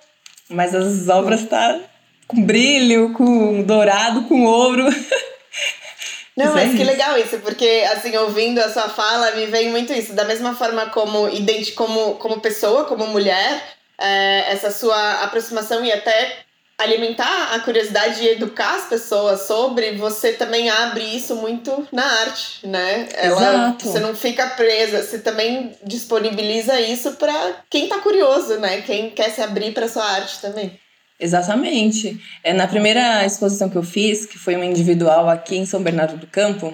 mas 0.49 0.75
as 0.75 1.07
obras 1.07 1.45
tá 1.45 1.79
com 2.27 2.43
brilho, 2.43 3.13
com 3.13 3.63
dourado, 3.63 4.23
com 4.23 4.43
ouro. 4.43 4.89
Não, 6.35 6.53
mas 6.53 6.73
que 6.73 6.83
legal 6.83 7.17
isso, 7.17 7.39
porque 7.39 7.85
assim, 7.93 8.15
ouvindo 8.17 8.59
a 8.59 8.69
sua 8.69 8.89
fala, 8.89 9.31
me 9.31 9.45
vem 9.45 9.69
muito 9.69 9.93
isso. 9.93 10.13
Da 10.13 10.25
mesma 10.25 10.53
forma 10.53 10.87
como, 10.87 11.29
como, 11.75 12.15
como 12.15 12.41
pessoa, 12.41 12.85
como 12.85 13.07
mulher, 13.07 13.78
é, 13.99 14.51
essa 14.51 14.71
sua 14.71 15.23
aproximação 15.23 15.83
e 15.83 15.91
até 15.91 16.37
alimentar 16.79 17.53
a 17.53 17.59
curiosidade 17.59 18.23
e 18.23 18.29
educar 18.29 18.75
as 18.75 18.85
pessoas 18.85 19.41
sobre, 19.41 19.97
você 19.97 20.31
também 20.31 20.69
abre 20.69 21.03
isso 21.03 21.35
muito 21.35 21.85
na 21.91 22.05
arte, 22.05 22.65
né? 22.65 23.09
Ela, 23.15 23.41
Exato. 23.41 23.85
Você 23.85 23.99
não 23.99 24.15
fica 24.15 24.47
presa, 24.51 25.03
você 25.03 25.19
também 25.19 25.75
disponibiliza 25.83 26.79
isso 26.79 27.11
para 27.13 27.63
quem 27.69 27.89
tá 27.89 27.99
curioso, 27.99 28.57
né? 28.59 28.81
Quem 28.81 29.09
quer 29.09 29.29
se 29.29 29.41
abrir 29.41 29.73
para 29.73 29.89
sua 29.89 30.05
arte 30.05 30.39
também. 30.39 30.79
Exatamente. 31.19 32.17
É, 32.41 32.53
na 32.53 32.65
primeira 32.65 33.25
exposição 33.25 33.69
que 33.69 33.77
eu 33.77 33.83
fiz, 33.83 34.25
que 34.25 34.37
foi 34.37 34.55
uma 34.55 34.65
individual 34.65 35.27
aqui 35.27 35.57
em 35.57 35.65
São 35.65 35.83
Bernardo 35.83 36.15
do 36.15 36.27
Campo, 36.27 36.73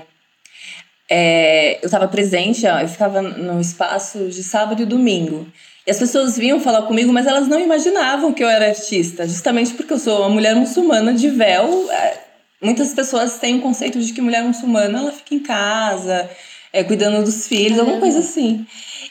é, 1.10 1.80
eu 1.82 1.86
estava 1.86 2.08
presente, 2.08 2.66
ó, 2.68 2.80
eu 2.80 2.88
ficava 2.88 3.24
no 3.24 3.60
espaço 3.60 4.28
de 4.28 4.44
sábado 4.44 4.84
e 4.84 4.86
domingo. 4.86 5.48
E 5.86 5.92
as 5.92 6.00
pessoas 6.00 6.36
vinham 6.38 6.60
falar 6.60 6.84
comigo, 6.84 7.14
mas 7.14 7.28
elas 7.28 7.48
não 7.48 7.60
imaginavam 7.60 8.34
que 8.34 8.44
eu 8.44 8.50
era 8.50 8.70
artista, 8.70 9.28
justamente 9.28 9.74
porque 9.74 9.94
eu 9.94 10.00
sou 10.00 10.20
uma 10.22 10.30
mulher 10.30 10.56
muçulmana 10.56 11.14
de 11.14 11.30
véu. 11.30 11.92
É, 11.92 12.18
muitas 12.62 12.94
pessoas 12.94 13.38
têm 13.38 13.56
o 13.56 13.58
um 13.58 13.62
conceito 13.62 14.00
de 14.00 14.12
que 14.12 14.22
mulher 14.22 14.44
muçulmana 14.44 14.98
ela 14.98 15.12
fica 15.12 15.36
em 15.36 15.40
casa, 15.40 16.28
é, 16.74 16.84
cuidando 16.84 17.24
dos 17.24 17.48
filhos, 17.48 17.78
alguma 17.78 18.00
coisa 18.00 18.20
assim. 18.20 18.66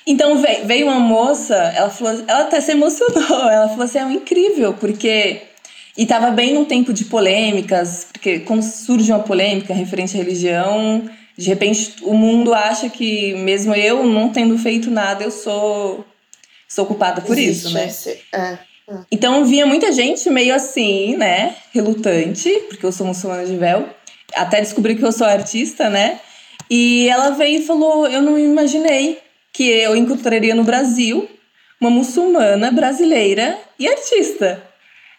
Então 0.06 0.42
veio 0.64 0.86
uma 0.86 0.98
moça, 0.98 1.54
ela 1.54 1.90
falou, 1.90 2.24
ela 2.26 2.42
até 2.42 2.60
se 2.60 2.72
emocionou, 2.72 3.48
ela 3.48 3.68
falou 3.68 3.84
assim, 3.84 3.98
é 3.98 4.12
incrível, 4.12 4.74
porque 4.74 5.42
e 5.96 6.02
estava 6.02 6.32
bem 6.32 6.54
num 6.54 6.64
tempo 6.64 6.92
de 6.92 7.04
polêmicas, 7.04 8.08
porque 8.12 8.40
quando 8.40 8.62
surge 8.62 9.12
uma 9.12 9.20
polêmica 9.20 9.72
referente 9.72 10.16
à 10.16 10.18
religião, 10.18 11.08
de 11.38 11.48
repente 11.48 11.94
o 12.02 12.14
mundo 12.14 12.52
acha 12.52 12.88
que 12.88 13.32
mesmo 13.34 13.72
eu 13.74 14.04
não 14.04 14.30
tendo 14.30 14.58
feito 14.58 14.90
nada, 14.90 15.22
eu 15.22 15.30
sou 15.30 16.04
sou 16.74 16.86
culpada 16.86 17.20
por 17.20 17.38
Existe 17.38 17.66
isso, 17.66 17.74
né? 17.74 17.86
Esse, 17.86 18.20
é, 18.32 18.38
é. 18.38 18.58
Então 19.10 19.44
via 19.44 19.64
muita 19.64 19.92
gente 19.92 20.28
meio 20.28 20.54
assim, 20.54 21.16
né? 21.16 21.54
Relutante, 21.72 22.50
porque 22.68 22.84
eu 22.84 22.92
sou 22.92 23.06
muçulmana 23.06 23.46
de 23.46 23.56
véu, 23.56 23.88
até 24.34 24.60
descobri 24.60 24.96
que 24.96 25.04
eu 25.04 25.12
sou 25.12 25.26
artista, 25.26 25.88
né? 25.88 26.20
E 26.68 27.08
ela 27.08 27.30
veio 27.30 27.60
e 27.60 27.66
falou: 27.66 28.06
Eu 28.08 28.20
não 28.20 28.38
imaginei 28.38 29.18
que 29.52 29.68
eu 29.68 29.94
encontraria 29.94 30.54
no 30.54 30.64
Brasil 30.64 31.28
uma 31.80 31.90
muçulmana 31.90 32.72
brasileira 32.72 33.56
e 33.78 33.86
artista. 33.86 34.62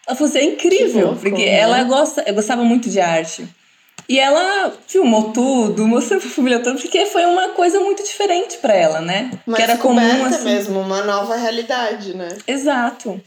Ela 0.06 0.16
falou 0.16 0.28
assim: 0.28 0.38
é 0.38 0.44
incrível, 0.44 1.06
louco, 1.06 1.20
porque 1.20 1.46
né? 1.46 1.58
ela 1.58 1.82
gosta, 1.84 2.22
eu 2.26 2.34
gostava 2.34 2.62
muito 2.62 2.90
de 2.90 3.00
arte. 3.00 3.48
E 4.08 4.20
ela 4.20 4.72
filmou 4.86 5.32
tudo, 5.32 5.86
mostrou 5.86 6.20
pra 6.20 6.30
família 6.30 6.60
toda, 6.60 6.78
porque 6.78 7.06
foi 7.06 7.24
uma 7.24 7.50
coisa 7.50 7.80
muito 7.80 8.04
diferente 8.04 8.58
para 8.58 8.74
ela, 8.74 9.00
né? 9.00 9.30
Uma 9.46 9.56
que 9.56 9.62
era 9.62 9.76
comum 9.76 10.24
assim. 10.24 10.44
mesmo, 10.44 10.80
uma 10.80 11.02
nova 11.02 11.36
realidade, 11.36 12.14
né? 12.14 12.28
Exato. 12.46 13.20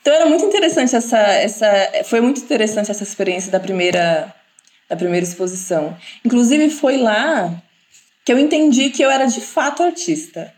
Então 0.00 0.14
era 0.14 0.26
muito 0.26 0.44
interessante 0.44 0.94
essa, 0.94 1.18
essa, 1.18 1.66
foi 2.04 2.20
muito 2.20 2.40
interessante 2.40 2.90
essa 2.90 3.02
experiência 3.02 3.50
da 3.50 3.58
primeira, 3.58 4.32
da 4.88 4.94
primeira 4.94 5.24
exposição. 5.24 5.96
Inclusive 6.24 6.70
foi 6.70 6.98
lá 6.98 7.52
que 8.24 8.32
eu 8.32 8.38
entendi 8.38 8.90
que 8.90 9.02
eu 9.02 9.10
era 9.10 9.26
de 9.26 9.40
fato 9.40 9.82
artista. 9.82 10.52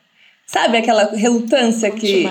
Sabe 0.47 0.79
aquela 0.79 1.05
relutância 1.15 1.91
que 1.91 2.27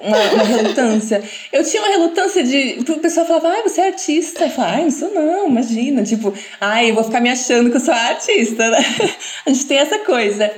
uma, 0.00 0.18
uma 0.32 0.44
relutância. 0.44 1.22
Eu 1.52 1.64
tinha 1.64 1.82
uma 1.82 1.90
relutância 1.90 2.42
de. 2.42 2.78
O 2.88 2.98
pessoal 2.98 3.26
falava, 3.26 3.48
ai, 3.48 3.62
você 3.62 3.80
é 3.80 3.86
artista. 3.86 4.44
Eu 4.44 4.50
falava, 4.50 4.76
ai, 4.76 4.84
não 4.84 4.90
sou 4.90 5.10
não, 5.10 5.48
imagina. 5.48 6.02
Tipo, 6.02 6.34
ai, 6.60 6.90
eu 6.90 6.94
vou 6.94 7.04
ficar 7.04 7.20
me 7.20 7.30
achando 7.30 7.70
que 7.70 7.76
eu 7.76 7.80
sou 7.80 7.94
artista, 7.94 8.70
né? 8.70 8.78
A 9.46 9.50
gente 9.50 9.66
tem 9.66 9.78
essa 9.78 9.98
coisa. 10.00 10.52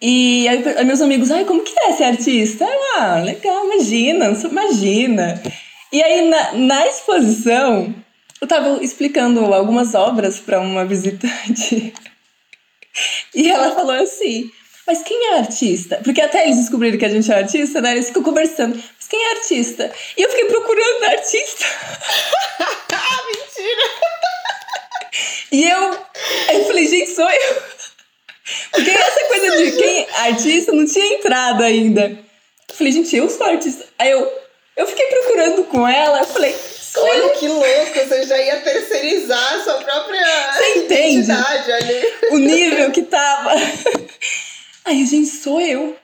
E 0.00 0.46
aí, 0.48 0.84
meus 0.84 1.00
amigos, 1.00 1.30
ai, 1.30 1.44
como 1.44 1.62
que 1.62 1.74
é 1.84 1.92
ser 1.92 2.04
artista? 2.04 2.64
Eu, 2.64 3.00
ah, 3.00 3.20
legal, 3.24 3.64
imagina, 3.66 4.26
imagina. 4.26 5.42
E 5.92 6.02
aí, 6.02 6.28
na, 6.28 6.52
na 6.52 6.86
exposição, 6.86 7.94
eu 8.40 8.46
tava 8.46 8.82
explicando 8.82 9.54
algumas 9.54 9.94
obras 9.94 10.38
para 10.38 10.60
uma 10.60 10.84
visitante. 10.84 11.92
E 13.34 13.50
ela 13.50 13.74
falou 13.74 13.92
assim: 13.92 14.50
mas 14.86 15.02
quem 15.02 15.32
é 15.32 15.38
artista? 15.38 16.00
Porque 16.04 16.20
até 16.20 16.44
eles 16.44 16.58
descobriram 16.58 16.98
que 16.98 17.04
a 17.04 17.08
gente 17.08 17.30
é 17.30 17.34
artista, 17.34 17.80
né? 17.80 17.92
Eles 17.92 18.06
ficam 18.06 18.22
conversando. 18.22 18.74
Mas 18.76 19.08
quem 19.08 19.20
é 19.22 19.30
artista? 19.32 19.92
E 20.16 20.22
eu 20.22 20.30
fiquei 20.30 20.44
procurando 20.44 21.04
artista. 21.04 21.64
Mentira! 23.26 23.82
E 25.50 25.68
eu, 25.68 25.98
eu 26.54 26.64
falei, 26.66 26.86
gente, 26.86 27.10
sou 27.10 27.28
eu. 27.28 27.62
Porque 28.70 28.90
essa 28.90 29.24
coisa 29.24 29.56
de 29.56 29.72
quem 29.72 30.02
é 30.02 30.20
artista 30.28 30.72
não 30.72 30.86
tinha 30.86 31.14
entrado 31.14 31.62
ainda. 31.64 32.18
Eu 32.68 32.74
falei, 32.74 32.92
gente, 32.92 33.16
eu 33.16 33.28
sou 33.28 33.46
artista. 33.46 33.84
Aí 33.98 34.10
eu, 34.10 34.32
eu 34.76 34.86
fiquei 34.86 35.06
procurando 35.06 35.64
com 35.64 35.88
ela, 35.88 36.20
eu 36.20 36.26
falei, 36.26 36.54
Olha 36.96 37.18
eu. 37.18 37.30
que 37.30 37.48
louco, 37.48 37.98
você 38.08 38.24
já 38.24 38.38
ia 38.38 38.60
terceirizar 38.60 39.54
a 39.54 39.64
sua 39.64 39.74
própria 39.74 40.22
você 40.52 40.78
entende 40.78 41.30
ali. 41.30 42.14
O 42.30 42.38
nível 42.38 42.90
que 42.90 43.02
tava. 43.02 43.52
Aí, 44.86 45.04
gente, 45.04 45.28
sou 45.28 45.60
eu. 45.60 45.96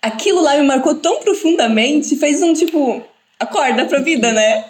Aquilo 0.00 0.40
lá 0.40 0.56
me 0.56 0.62
marcou 0.62 0.94
tão 0.94 1.20
profundamente, 1.20 2.16
fez 2.16 2.42
um 2.42 2.54
tipo, 2.54 3.04
acorda 3.38 3.84
pra 3.84 4.00
vida, 4.00 4.32
né? 4.32 4.64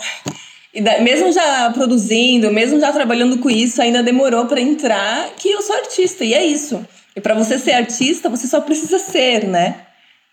E 0.75 0.81
da, 0.81 1.01
mesmo 1.01 1.31
já 1.31 1.71
produzindo, 1.73 2.51
mesmo 2.51 2.81
já 2.81 2.93
trabalhando 2.93 3.39
com 3.39 3.49
isso, 3.49 3.81
ainda 3.81 4.03
demorou 4.03 4.47
para 4.47 4.61
entrar 4.61 5.31
que 5.37 5.51
eu 5.51 5.63
sou 5.63 5.77
artista, 5.77 6.25
e 6.25 6.35
é 6.35 6.45
isso. 6.45 6.85
E 7.15 7.21
para 7.21 7.35
você 7.35 7.59
ser 7.61 7.73
artista, 7.73 8.29
você 8.29 8.49
só 8.49 8.61
precisa 8.61 8.99
ser, 8.99 9.47
né? 9.47 9.87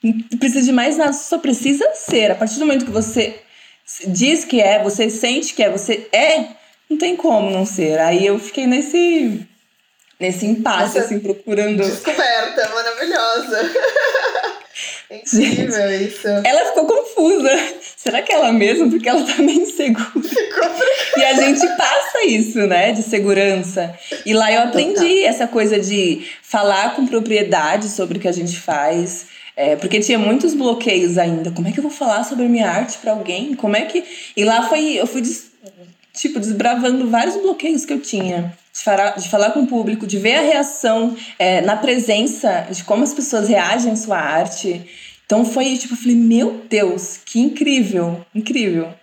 Não 0.03 0.39
precisa 0.39 0.63
de 0.63 0.71
mais 0.71 0.97
nada, 0.97 1.13
só 1.13 1.37
precisa 1.37 1.87
ser. 1.93 2.31
A 2.31 2.35
partir 2.35 2.55
do 2.55 2.65
momento 2.65 2.85
que 2.85 2.91
você 2.91 3.39
diz 4.07 4.43
que 4.43 4.59
é, 4.61 4.81
você 4.81 5.11
sente 5.11 5.53
que 5.53 5.61
é, 5.61 5.69
você 5.69 6.07
é, 6.11 6.47
não 6.89 6.97
tem 6.97 7.15
como 7.15 7.51
não 7.51 7.65
ser. 7.65 7.99
Aí 7.99 8.25
eu 8.25 8.39
fiquei 8.39 8.65
nesse 8.65 9.45
nesse 10.19 10.45
impasse, 10.45 10.97
assim, 10.99 11.19
procurando. 11.19 11.83
Descoberta, 11.83 12.69
maravilhosa. 12.69 13.71
Incrível 15.09 15.89
Gente, 15.89 16.07
isso. 16.09 16.27
Ela 16.27 16.65
ficou 16.65 16.85
confusa. 16.85 17.49
Será 17.95 18.21
que 18.21 18.33
é 18.33 18.35
ela 18.35 18.51
mesma? 18.51 18.89
Porque 18.89 19.07
ela 19.07 19.23
tá 19.23 19.41
meio 19.41 19.61
insegura. 19.61 20.05
Ficou 20.05 20.69
e 21.17 21.23
a 21.23 21.33
gente 21.33 21.65
passa 21.77 22.25
isso, 22.25 22.59
né? 22.67 22.91
De 22.91 23.03
segurança. 23.03 23.97
E 24.25 24.33
lá 24.33 24.51
eu 24.51 24.63
aprendi 24.63 25.23
essa 25.23 25.47
coisa 25.47 25.79
de 25.79 26.27
falar 26.41 26.95
com 26.95 27.07
propriedade 27.07 27.87
sobre 27.89 28.17
o 28.17 28.21
que 28.21 28.27
a 28.27 28.33
gente 28.33 28.59
faz. 28.59 29.27
É, 29.55 29.77
porque 29.77 30.01
tinha 30.01 30.19
muitos 30.19 30.53
bloqueios 30.53 31.17
ainda. 31.17 31.49
Como 31.51 31.67
é 31.67 31.71
que 31.71 31.79
eu 31.79 31.83
vou 31.83 31.91
falar 31.91 32.25
sobre 32.25 32.45
minha 32.47 32.69
arte 32.69 32.97
para 32.97 33.13
alguém? 33.13 33.55
Como 33.55 33.75
é 33.75 33.83
que. 33.83 34.03
E 34.35 34.43
lá 34.43 34.67
foi. 34.67 34.99
Eu 34.99 35.07
fui, 35.07 35.21
tipo, 36.15 36.39
desbravando 36.39 37.09
vários 37.09 37.35
bloqueios 37.35 37.85
que 37.85 37.93
eu 37.93 37.99
tinha 37.99 38.53
de 38.75 38.83
falar, 38.83 39.11
de 39.11 39.29
falar 39.29 39.51
com 39.51 39.61
o 39.61 39.67
público, 39.67 40.05
de 40.05 40.17
ver 40.17 40.35
a 40.35 40.41
reação 40.41 41.15
é, 41.39 41.61
na 41.61 41.77
presença, 41.77 42.67
de 42.69 42.83
como 42.83 43.03
as 43.03 43.13
pessoas 43.13 43.47
reagem 43.47 43.91
à 43.91 43.95
sua 43.95 44.17
arte. 44.17 44.85
Então 45.25 45.45
foi 45.45 45.77
tipo, 45.77 45.93
eu 45.93 45.97
falei, 45.97 46.15
meu 46.15 46.61
Deus, 46.69 47.17
que 47.25 47.39
incrível, 47.39 48.23
incrível. 48.33 48.93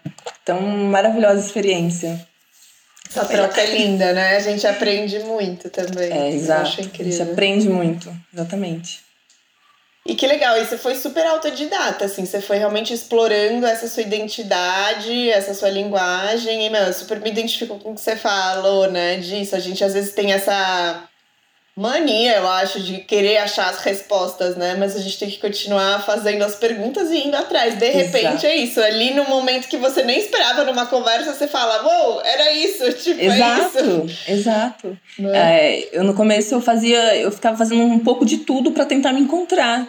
Então, 0.43 0.61
maravilhosa 0.61 1.41
experiência. 1.41 2.27
Essa 3.09 3.25
troca 3.25 3.61
é 3.61 3.79
linda, 3.79 4.13
né? 4.13 4.37
A 4.37 4.41
gente 4.41 4.67
aprende 4.67 5.19
muito 5.21 5.69
também. 5.69 6.11
É, 6.11 6.31
exato. 6.31 6.81
A 6.81 6.83
gente 6.83 7.23
aprende 7.23 7.69
muito, 7.69 8.15
exatamente. 8.33 9.01
E 10.05 10.17
que 10.17 10.27
legal, 10.27 10.57
e 10.59 10.65
você 10.67 10.77
foi 10.77 10.97
super 10.97 11.25
autodidata, 11.27 12.07
assim, 12.07 12.27
você 12.27 12.41
foi 12.41 12.59
realmente 12.59 12.93
explorando 12.93 13.65
essa 13.65 13.87
sua 13.87 14.03
identidade, 14.03 15.31
essa 15.31 15.55
sua 15.55 15.71
linguagem, 15.71 16.67
e, 16.67 16.71
meu, 16.71 16.83
eu 16.83 16.93
super 16.93 17.21
me 17.21 17.31
identifico 17.31 17.79
com 17.79 17.93
o 17.93 17.95
que 17.95 18.01
você 18.01 18.17
falou, 18.17 18.91
né, 18.91 19.19
disso. 19.19 19.55
A 19.55 19.61
gente 19.61 19.85
às 19.85 19.95
vezes 19.95 20.13
tem 20.13 20.33
essa 20.33 21.09
mania, 21.75 22.37
eu 22.37 22.49
acho, 22.49 22.81
de 22.81 22.99
querer 22.99 23.39
achar 23.39 23.71
as 23.71 23.79
respostas, 23.79 24.57
né? 24.57 24.77
Mas 24.79 24.95
a 24.95 25.01
gente 25.01 25.19
tem 25.19 25.31
que 25.31 25.39
continuar 25.39 26.05
fazendo 26.05 26.43
as 26.43 26.55
perguntas 26.55 27.11
e 27.11 27.27
indo 27.27 27.35
atrás. 27.35 27.77
De 27.79 27.89
repente 27.89 28.27
Exato. 28.27 28.47
é 28.47 28.57
isso. 28.57 28.81
Ali 28.81 29.15
no 29.15 29.25
momento 29.25 29.69
que 29.69 29.79
você 29.79 30.03
nem 30.03 30.19
esperava 30.19 30.65
numa 30.65 30.87
conversa, 30.87 31.33
você 31.33 31.49
fala, 31.49 31.83
uou, 31.83 32.21
era 32.23 32.53
isso, 32.53 32.93
tipo, 33.03 33.21
Exato. 33.21 33.79
é 33.79 33.83
isso. 33.83 34.31
Exato. 34.31 34.99
É? 35.19 35.37
É, 35.37 35.89
eu 35.93 36.05
no 36.05 36.15
começo 36.15 36.55
eu 36.55 36.61
fazia, 36.61 37.17
eu 37.17 37.31
ficava 37.31 37.57
fazendo 37.57 37.83
um 37.83 37.99
pouco 37.99 38.25
de 38.25 38.39
tudo 38.39 38.73
para 38.73 38.85
tentar 38.85 39.13
me 39.13 39.21
encontrar. 39.21 39.87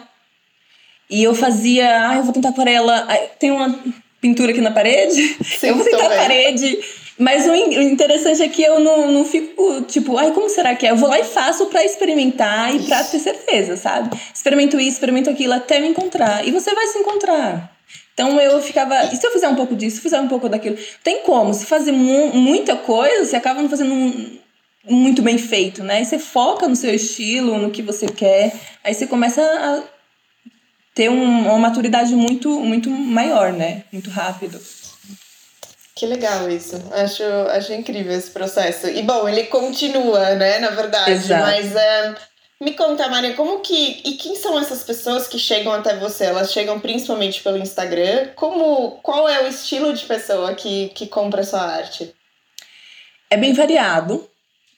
E 1.10 1.22
eu 1.22 1.34
fazia, 1.34 2.08
ah, 2.08 2.16
eu 2.16 2.22
vou 2.22 2.32
tentar 2.32 2.48
aquarela. 2.48 3.06
Tem 3.38 3.50
uma 3.50 3.78
pintura 4.22 4.52
aqui 4.52 4.60
na 4.62 4.70
parede, 4.70 5.36
Sim, 5.44 5.68
eu 5.68 5.74
vou 5.74 5.84
tentar 5.84 6.06
a 6.06 6.16
parede 6.16 6.78
mas 7.18 7.46
o 7.46 7.54
interessante 7.54 8.42
é 8.42 8.48
que 8.48 8.62
eu 8.62 8.80
não, 8.80 9.10
não 9.10 9.24
fico, 9.24 9.82
tipo, 9.82 10.16
ai, 10.18 10.32
como 10.32 10.48
será 10.48 10.74
que 10.74 10.86
é? 10.86 10.90
Eu 10.90 10.96
vou 10.96 11.08
lá 11.08 11.18
e 11.20 11.24
faço 11.24 11.66
para 11.66 11.84
experimentar 11.84 12.74
e 12.74 12.80
para 12.84 13.04
ter 13.04 13.20
certeza, 13.20 13.76
sabe? 13.76 14.16
Experimento 14.34 14.80
isso, 14.80 14.94
experimento 14.94 15.30
aquilo 15.30 15.52
até 15.52 15.78
me 15.78 15.88
encontrar. 15.88 16.46
E 16.46 16.50
você 16.50 16.74
vai 16.74 16.86
se 16.88 16.98
encontrar. 16.98 17.72
Então 18.14 18.40
eu 18.40 18.60
ficava, 18.60 19.04
e 19.12 19.16
se 19.16 19.24
eu 19.26 19.32
fizer 19.32 19.48
um 19.48 19.54
pouco 19.54 19.76
disso, 19.76 19.96
se 19.96 19.98
eu 20.00 20.02
fizer 20.02 20.20
um 20.20 20.28
pouco 20.28 20.48
daquilo? 20.48 20.76
Tem 21.02 21.22
como, 21.22 21.54
se 21.54 21.66
fazer 21.66 21.92
mu 21.92 22.32
muita 22.32 22.76
coisa, 22.76 23.24
você 23.24 23.36
acaba 23.36 23.62
não 23.62 23.68
fazendo 23.68 23.92
um, 23.92 24.38
muito 24.88 25.22
bem 25.22 25.38
feito, 25.38 25.84
né? 25.84 26.02
E 26.02 26.04
você 26.04 26.18
foca 26.18 26.68
no 26.68 26.76
seu 26.76 26.92
estilo, 26.94 27.58
no 27.58 27.70
que 27.70 27.82
você 27.82 28.06
quer, 28.06 28.52
aí 28.82 28.92
você 28.92 29.06
começa 29.06 29.40
a 29.40 29.82
ter 30.94 31.10
um, 31.10 31.46
uma 31.46 31.58
maturidade 31.58 32.14
muito, 32.14 32.60
muito 32.60 32.90
maior, 32.90 33.52
né? 33.52 33.84
Muito 33.92 34.10
rápido. 34.10 34.60
Que 35.96 36.06
legal 36.06 36.50
isso. 36.50 36.82
Acho, 36.92 37.22
acho 37.50 37.72
incrível 37.72 38.12
esse 38.12 38.30
processo. 38.30 38.88
E 38.88 39.02
bom, 39.02 39.28
ele 39.28 39.44
continua, 39.44 40.34
né, 40.34 40.58
na 40.58 40.70
verdade. 40.70 41.12
Exato. 41.12 41.42
Mas 41.42 41.74
é, 41.76 42.14
me 42.60 42.72
conta, 42.72 43.08
Maria, 43.08 43.34
como 43.34 43.60
que. 43.60 44.00
E 44.04 44.12
quem 44.14 44.34
são 44.34 44.58
essas 44.58 44.82
pessoas 44.82 45.28
que 45.28 45.38
chegam 45.38 45.72
até 45.72 45.96
você? 45.96 46.24
Elas 46.24 46.52
chegam 46.52 46.80
principalmente 46.80 47.42
pelo 47.42 47.58
Instagram. 47.58 48.28
Como. 48.34 48.98
Qual 49.02 49.28
é 49.28 49.44
o 49.44 49.46
estilo 49.46 49.92
de 49.92 50.04
pessoa 50.04 50.54
que, 50.54 50.88
que 50.94 51.06
compra 51.06 51.42
a 51.42 51.44
sua 51.44 51.60
arte? 51.60 52.12
É 53.30 53.36
bem 53.36 53.52
variado. 53.52 54.28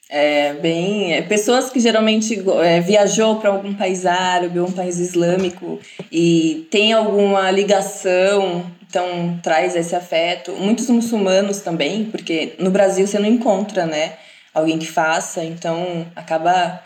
É 0.09 0.53
bem. 0.53 1.13
É, 1.13 1.21
pessoas 1.23 1.69
que 1.69 1.79
geralmente 1.79 2.41
é, 2.63 2.79
viajou 2.79 3.37
para 3.37 3.49
algum 3.49 3.73
país 3.73 4.05
árabe 4.05 4.59
ou 4.59 4.67
um 4.67 4.71
país 4.71 4.99
islâmico 4.99 5.79
e 6.11 6.67
tem 6.71 6.93
alguma 6.93 7.49
ligação 7.51 8.71
então 8.89 9.39
traz 9.43 9.75
esse 9.75 9.95
afeto. 9.95 10.51
Muitos 10.53 10.89
muçulmanos 10.89 11.59
também, 11.59 12.05
porque 12.05 12.55
no 12.59 12.71
Brasil 12.71 13.05
você 13.05 13.19
não 13.19 13.27
encontra, 13.27 13.85
né, 13.85 14.13
alguém 14.53 14.79
que 14.79 14.87
faça, 14.87 15.43
então 15.43 16.07
acaba 16.15 16.81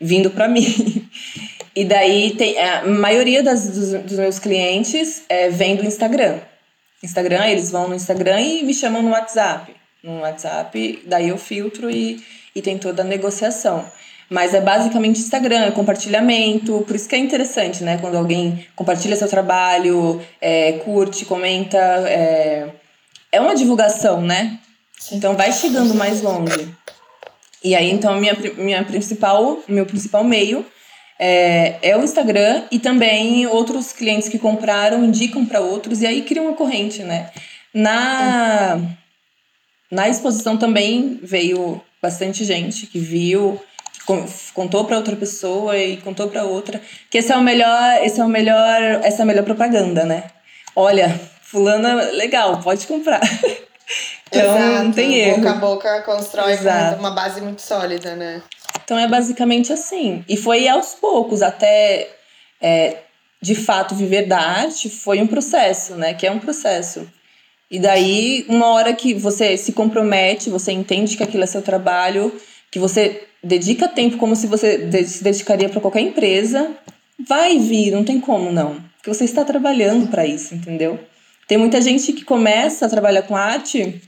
vindo 0.00 0.30
para 0.30 0.46
mim. 0.48 1.08
E 1.74 1.84
daí 1.84 2.34
tem 2.36 2.58
a 2.58 2.86
maioria 2.86 3.42
das, 3.42 3.68
dos, 3.68 3.92
dos 4.02 4.18
meus 4.18 4.38
clientes 4.38 5.24
é, 5.28 5.50
vem 5.50 5.76
do 5.76 5.84
Instagram. 5.84 6.38
Instagram, 7.02 7.46
eles 7.46 7.70
vão 7.70 7.88
no 7.88 7.94
Instagram 7.94 8.40
e 8.40 8.62
me 8.62 8.72
chamam 8.72 9.02
no 9.02 9.10
WhatsApp. 9.10 9.74
No 10.02 10.20
WhatsApp, 10.20 11.02
daí 11.06 11.28
eu 11.28 11.36
filtro 11.36 11.90
e, 11.90 12.22
e 12.54 12.62
tem 12.62 12.78
toda 12.78 13.02
a 13.02 13.04
negociação. 13.04 13.84
Mas 14.28 14.54
é 14.54 14.60
basicamente 14.60 15.20
Instagram, 15.20 15.66
é 15.66 15.70
compartilhamento, 15.70 16.84
por 16.86 16.96
isso 16.96 17.08
que 17.08 17.14
é 17.14 17.18
interessante, 17.18 17.84
né? 17.84 17.98
Quando 17.98 18.16
alguém 18.16 18.66
compartilha 18.74 19.14
seu 19.14 19.28
trabalho, 19.28 20.20
é, 20.40 20.72
curte, 20.84 21.24
comenta. 21.24 21.78
É, 21.78 22.70
é 23.30 23.40
uma 23.40 23.54
divulgação, 23.54 24.20
né? 24.20 24.58
Então 25.12 25.36
vai 25.36 25.52
chegando 25.52 25.94
mais 25.94 26.22
longe. 26.22 26.74
E 27.62 27.74
aí, 27.74 27.90
então, 27.90 28.18
minha, 28.18 28.36
minha 28.56 28.84
principal, 28.84 29.58
meu 29.68 29.86
principal 29.86 30.24
meio 30.24 30.64
é, 31.18 31.78
é 31.82 31.96
o 31.96 32.02
Instagram 32.02 32.64
e 32.70 32.78
também 32.78 33.46
outros 33.46 33.92
clientes 33.92 34.28
que 34.28 34.38
compraram 34.38 35.04
indicam 35.04 35.46
para 35.46 35.60
outros 35.60 36.02
e 36.02 36.06
aí 36.06 36.22
cria 36.22 36.42
uma 36.42 36.54
corrente, 36.54 37.02
né? 37.02 37.30
Na, 37.72 38.80
na 39.90 40.08
exposição 40.08 40.56
também 40.56 41.18
veio 41.22 41.80
bastante 42.02 42.44
gente 42.44 42.86
que 42.86 42.98
viu 42.98 43.60
contou 44.54 44.84
para 44.84 44.96
outra 44.96 45.16
pessoa 45.16 45.76
e 45.76 45.96
contou 45.98 46.28
para 46.28 46.44
outra, 46.44 46.80
que 47.10 47.18
esse 47.18 47.32
é 47.32 47.36
o 47.36 47.42
melhor, 47.42 48.02
esse 48.02 48.20
é 48.20 48.24
o 48.24 48.28
melhor, 48.28 48.80
essa 49.02 49.18
é 49.18 49.22
a 49.22 49.26
melhor 49.26 49.44
propaganda, 49.44 50.04
né? 50.04 50.24
Olha, 50.74 51.20
fulana, 51.42 51.94
legal, 52.12 52.60
pode 52.60 52.86
comprar. 52.86 53.20
então 54.28 54.56
Exato. 54.56 54.84
não 54.84 54.92
tem 54.92 55.14
erro. 55.14 55.36
Boca 55.38 55.50
a 55.50 55.54
boca 55.54 56.02
constrói 56.02 56.56
uma 56.98 57.10
base 57.10 57.40
muito 57.40 57.62
sólida, 57.62 58.14
né? 58.14 58.42
Então 58.84 58.98
é 58.98 59.08
basicamente 59.08 59.72
assim. 59.72 60.24
E 60.28 60.36
foi 60.36 60.68
aos 60.68 60.94
poucos, 60.94 61.42
até 61.42 62.08
é, 62.60 62.98
de 63.42 63.54
fato 63.54 63.94
viver 63.94 64.26
da 64.26 64.38
arte 64.38 64.88
foi 64.88 65.20
um 65.20 65.26
processo, 65.26 65.94
né? 65.96 66.14
Que 66.14 66.26
é 66.26 66.30
um 66.30 66.38
processo. 66.38 67.08
E 67.68 67.80
daí, 67.80 68.46
uma 68.48 68.68
hora 68.68 68.94
que 68.94 69.12
você 69.12 69.56
se 69.56 69.72
compromete, 69.72 70.48
você 70.48 70.70
entende 70.70 71.16
que 71.16 71.22
aquilo 71.22 71.42
é 71.42 71.46
seu 71.46 71.62
trabalho, 71.62 72.32
que 72.70 72.78
você 72.78 73.26
dedica 73.46 73.88
tempo 73.88 74.16
como 74.16 74.36
se 74.36 74.46
você 74.46 74.90
se 75.04 75.22
dedicaria 75.22 75.68
para 75.68 75.80
qualquer 75.80 76.00
empresa, 76.00 76.70
vai 77.18 77.58
vir, 77.58 77.92
não 77.92 78.04
tem 78.04 78.20
como 78.20 78.52
não. 78.52 78.76
Porque 78.96 79.12
você 79.12 79.24
está 79.24 79.44
trabalhando 79.44 80.08
para 80.08 80.26
isso, 80.26 80.54
entendeu? 80.54 80.98
Tem 81.48 81.56
muita 81.56 81.80
gente 81.80 82.12
que 82.12 82.24
começa 82.24 82.86
a 82.86 82.88
trabalhar 82.88 83.22
com 83.22 83.36
arte, 83.36 84.00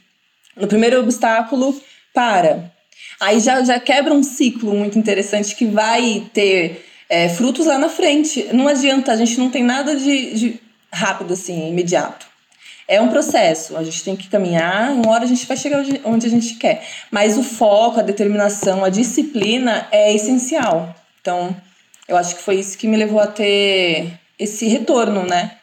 no 0.57 0.67
primeiro 0.67 1.01
obstáculo, 1.01 1.81
para. 2.13 2.73
Aí 3.21 3.41
já, 3.41 3.63
já 3.63 3.79
quebra 3.79 4.13
um 4.13 4.23
ciclo 4.23 4.75
muito 4.75 4.99
interessante 4.99 5.55
que 5.55 5.67
vai 5.67 6.29
ter 6.33 6.85
é, 7.09 7.29
frutos 7.29 7.67
lá 7.67 7.79
na 7.79 7.89
frente. 7.89 8.49
Não 8.53 8.67
adianta, 8.67 9.13
a 9.13 9.17
gente 9.17 9.39
não 9.39 9.51
tem 9.51 9.63
nada 9.63 9.95
de, 9.95 10.35
de 10.35 10.61
rápido 10.93 11.33
assim, 11.33 11.69
imediato 11.69 12.28
é 12.89 13.01
um 13.01 13.09
processo. 13.09 13.77
A 13.77 13.85
gente 13.85 14.03
tem 14.03 14.17
que 14.17 14.29
caminhar, 14.29 14.91
uma 14.93 15.11
hora 15.11 15.25
a 15.25 15.29
gente 15.29 15.47
vai 15.47 15.57
chegar 15.57 15.85
onde 16.05 16.27
a 16.27 16.31
gente 16.31 16.55
quer. 16.55 16.85
Mas 17.11 17.37
o 17.37 17.43
foco, 17.43 18.01
a 18.01 18.03
determinação, 18.03 18.83
a 18.83 18.89
disciplina 18.89 19.87
é 19.93 20.15
essencial. 20.15 20.95
Então, 21.21 21.55
eu 22.09 22.17
acho 22.17 22.37
que 22.37 22.43
foi 22.43 22.57
isso 22.57 22.79
que 22.79 22.89
me 22.89 22.97
levou 22.97 23.21
a 23.21 23.27
ter 23.27 24.19
esse 24.39 24.67
retorno, 24.67 25.27
né? 25.27 25.59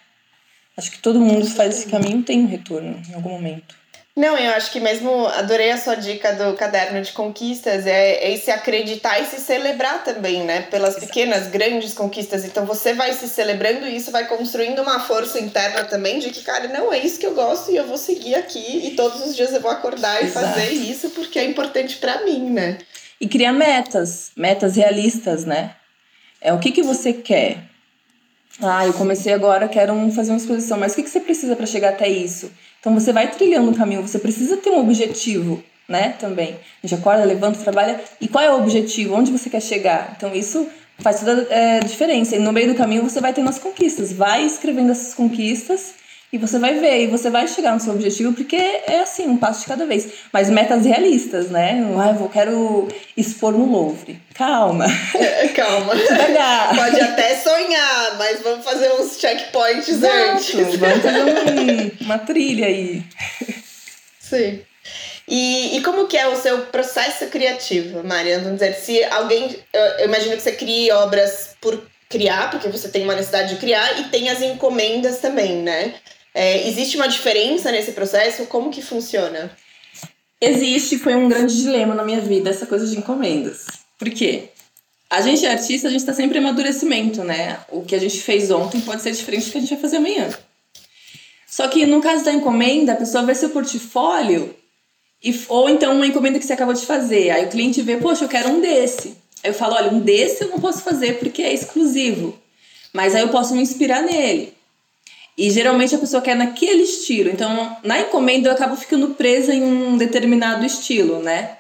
Acho 0.78 0.92
que 0.92 1.00
todo 1.00 1.20
mundo 1.20 1.50
faz 1.50 1.80
esse 1.80 1.88
caminho 1.88 2.22
tem 2.22 2.42
um 2.44 2.48
retorno 2.48 3.02
em 3.10 3.14
algum 3.16 3.30
momento. 3.30 3.76
Não, 4.16 4.38
eu 4.38 4.52
acho 4.52 4.72
que 4.72 4.80
mesmo 4.80 5.28
adorei 5.28 5.72
a 5.72 5.78
sua 5.78 5.96
dica 5.96 6.32
do 6.34 6.56
caderno 6.56 7.02
de 7.02 7.12
conquistas, 7.12 7.86
é, 7.86 8.34
é 8.34 8.38
se 8.38 8.50
acreditar 8.50 9.20
e 9.20 9.26
se 9.26 9.42
celebrar 9.42 10.06
também, 10.06 10.42
né? 10.46 10.62
Pelas 10.62 10.96
pequenas, 10.96 11.48
grandes 11.48 11.94
conquistas. 11.94 12.46
Então 12.46 12.66
você 12.66 12.94
vai 12.94 13.12
se 13.12 13.28
celebrando 13.28 13.86
e 13.86 13.98
isso 13.98 14.12
vai 14.12 14.26
construindo 14.26 14.82
uma 14.82 15.02
força 15.02 15.38
interna 15.38 15.84
também 15.84 16.20
de 16.20 16.30
que, 16.30 16.42
cara, 16.44 16.70
não, 16.70 16.94
é 16.94 17.00
isso 17.00 17.20
que 17.20 17.26
eu 17.26 17.34
gosto 17.36 17.72
e 17.72 17.76
eu 17.76 17.86
vou 17.86 17.98
seguir 17.98 18.36
aqui 18.36 18.88
e 18.88 18.92
todos 18.92 19.22
os 19.22 19.36
dias 19.36 19.52
eu 19.52 19.60
vou 19.60 19.72
acordar 19.72 20.24
e 20.24 20.28
Exato. 20.28 20.48
fazer 20.48 20.72
isso 20.72 21.10
porque 21.10 21.38
é 21.38 21.44
importante 21.44 21.98
para 21.98 22.24
mim, 22.24 22.50
né? 22.52 22.78
E 23.20 23.28
criar 23.28 23.52
metas, 23.52 24.32
metas 24.38 24.78
realistas, 24.78 25.44
né? 25.44 25.76
É 26.40 26.54
o 26.54 26.60
que, 26.60 26.72
que 26.72 26.84
você 26.84 27.12
quer. 27.12 27.58
Ah, 28.62 28.86
eu 28.86 28.94
comecei 28.94 29.34
agora, 29.34 29.68
quero 29.68 29.94
fazer 30.12 30.32
uma 30.32 30.38
exposição, 30.38 30.80
mas 30.80 30.94
o 30.94 30.96
que, 30.96 31.04
que 31.04 31.10
você 31.10 31.20
precisa 31.20 31.54
para 31.58 31.66
chegar 31.66 31.90
até 31.90 32.08
isso? 32.08 32.50
Então 32.86 32.94
você 32.94 33.12
vai 33.12 33.32
trilhando 33.32 33.72
um 33.72 33.74
caminho, 33.74 34.04
você 34.04 34.20
precisa 34.20 34.58
ter 34.58 34.70
um 34.70 34.80
objetivo, 34.80 35.60
né? 35.90 36.10
Também. 36.20 36.56
A 36.84 36.86
gente 36.86 36.94
acorda, 36.94 37.26
levanta, 37.26 37.58
trabalha. 37.58 38.00
E 38.22 38.28
qual 38.28 38.44
é 38.44 38.54
o 38.54 38.60
objetivo? 38.62 39.16
Onde 39.16 39.32
você 39.32 39.50
quer 39.50 39.60
chegar? 39.60 40.14
Então 40.16 40.32
isso 40.36 40.68
faz 41.00 41.22
toda 41.22 41.48
a 41.50 41.56
é, 41.56 41.80
diferença. 41.80 42.36
E 42.36 42.40
no 42.40 42.54
meio 42.54 42.68
do 42.68 42.76
caminho 42.76 43.02
você 43.02 43.20
vai 43.20 43.34
tendo 43.34 43.50
as 43.50 43.58
conquistas. 43.58 44.14
Vai 44.14 44.46
escrevendo 44.46 44.92
essas 44.92 45.16
conquistas 45.16 45.96
e 46.34 46.38
você 46.38 46.60
vai 46.60 46.74
ver, 46.74 47.04
e 47.04 47.08
você 47.08 47.30
vai 47.30 47.48
chegar 47.48 47.74
no 47.74 47.80
seu 47.80 47.94
objetivo, 47.94 48.34
porque 48.34 48.56
é 48.56 49.00
assim, 49.02 49.28
um 49.28 49.38
passo 49.38 49.62
de 49.62 49.68
cada 49.68 49.86
vez. 49.86 50.08
Mas 50.34 50.50
metas 50.50 50.86
realistas, 50.86 51.50
né? 51.50 51.82
Ah, 51.98 52.16
eu 52.20 52.28
quero 52.28 52.88
expor 53.16 53.54
no 53.54 53.66
Louvre. 53.66 54.20
Calma. 54.34 54.86
É, 55.14 55.48
calma. 55.50 55.96
Devagar. 55.96 56.76
Pode 56.76 57.00
até 57.00 57.36
sonhar, 57.38 58.18
mas 58.18 58.42
vamos 58.42 58.66
fazer 58.66 58.92
uns 58.94 59.18
checkpoints 59.18 59.88
Exato. 59.88 60.14
antes. 60.32 60.76
Vamos 60.76 61.02
fazer 61.02 61.24
um, 61.24 61.92
uma 62.06 62.18
trilha 62.18 62.68
aí. 62.68 63.04
Sim. 64.20 64.62
E, 65.28 65.78
e 65.78 65.82
como 65.82 66.08
que 66.08 66.18
é 66.18 66.28
o 66.28 66.36
seu 66.36 66.66
processo 66.66 67.28
criativo, 67.28 68.04
Mariana? 68.04 68.44
Vamos 68.44 68.60
dizer, 68.60 68.74
se 68.74 69.04
alguém... 69.06 69.58
Eu 69.74 70.06
imagino 70.06 70.36
que 70.36 70.44
você 70.44 70.52
crie 70.52 70.92
obras 70.92 71.56
por 71.62 71.82
criar, 72.10 72.52
porque 72.52 72.68
você 72.68 72.90
tem 72.90 73.04
uma 73.04 73.16
necessidade 73.16 73.54
de 73.54 73.60
criar, 73.60 74.00
e 74.00 74.06
tem 74.06 74.30
as 74.30 74.42
encomendas 74.42 75.20
também, 75.20 75.64
né? 75.64 75.96
É, 76.38 76.68
existe 76.68 76.98
uma 76.98 77.08
diferença 77.08 77.72
nesse 77.72 77.94
processo? 77.94 78.46
Como 78.48 78.70
que 78.70 78.82
funciona? 78.82 79.50
Existe, 80.42 80.98
foi 80.98 81.16
um 81.16 81.30
grande 81.30 81.56
dilema 81.56 81.96
na 81.96 82.04
minha 82.04 82.20
vida 82.20 82.50
essa 82.50 82.66
coisa 82.66 82.86
de 82.86 82.98
encomendas. 82.98 83.68
Por 83.98 84.10
quê? 84.10 84.50
A 85.10 85.22
gente 85.22 85.46
é 85.46 85.52
artista, 85.52 85.88
a 85.88 85.92
gente 85.92 86.02
está 86.02 86.14
sempre 86.14 86.38
em 86.38 86.42
amadurecimento, 86.42 87.24
né? 87.24 87.58
O 87.72 87.84
que 87.84 87.96
a 87.96 88.00
gente 88.00 88.20
fez 88.20 88.52
ontem 88.52 88.82
pode 88.82 89.02
ser 89.02 89.14
diferente 89.14 89.46
do 89.46 89.52
que 89.54 89.58
a 89.60 89.62
gente 89.62 89.70
vai 89.70 89.80
fazer 89.80 89.96
amanhã. 89.96 90.30
Só 91.48 91.70
que 91.70 91.86
no 91.86 92.02
caso 92.02 92.26
da 92.26 92.34
encomenda, 92.34 92.92
a 92.92 92.98
pessoa 92.98 93.24
vê 93.24 93.34
seu 93.34 93.50
portfólio 93.50 94.54
e, 95.24 95.34
ou 95.48 95.70
então 95.70 95.96
uma 95.96 96.06
encomenda 96.06 96.38
que 96.38 96.46
você 96.46 96.52
acabou 96.52 96.74
de 96.74 96.86
fazer. 96.86 97.30
Aí 97.30 97.46
o 97.46 97.50
cliente 97.50 97.82
vê, 97.82 97.96
poxa, 97.96 98.26
eu 98.26 98.30
quero 98.30 98.50
um 98.50 98.60
desse. 98.60 99.16
Aí 99.42 99.52
eu 99.52 99.54
falo, 99.54 99.76
olha, 99.76 99.90
um 99.90 100.02
desse 100.02 100.44
eu 100.44 100.50
não 100.50 100.60
posso 100.60 100.82
fazer 100.82 101.18
porque 101.18 101.42
é 101.42 101.54
exclusivo. 101.54 102.38
Mas 102.92 103.16
aí 103.16 103.22
eu 103.22 103.30
posso 103.30 103.56
me 103.56 103.62
inspirar 103.62 104.02
nele. 104.02 104.55
E 105.38 105.50
geralmente 105.50 105.94
a 105.94 105.98
pessoa 105.98 106.22
quer 106.22 106.36
naquele 106.36 106.84
estilo. 106.84 107.30
Então, 107.30 107.78
na 107.84 108.00
encomenda 108.00 108.50
eu 108.50 108.54
acabo 108.54 108.76
ficando 108.76 109.10
presa 109.10 109.54
em 109.54 109.64
um 109.64 109.98
determinado 109.98 110.66
estilo, 110.66 111.20
né? 111.22 111.58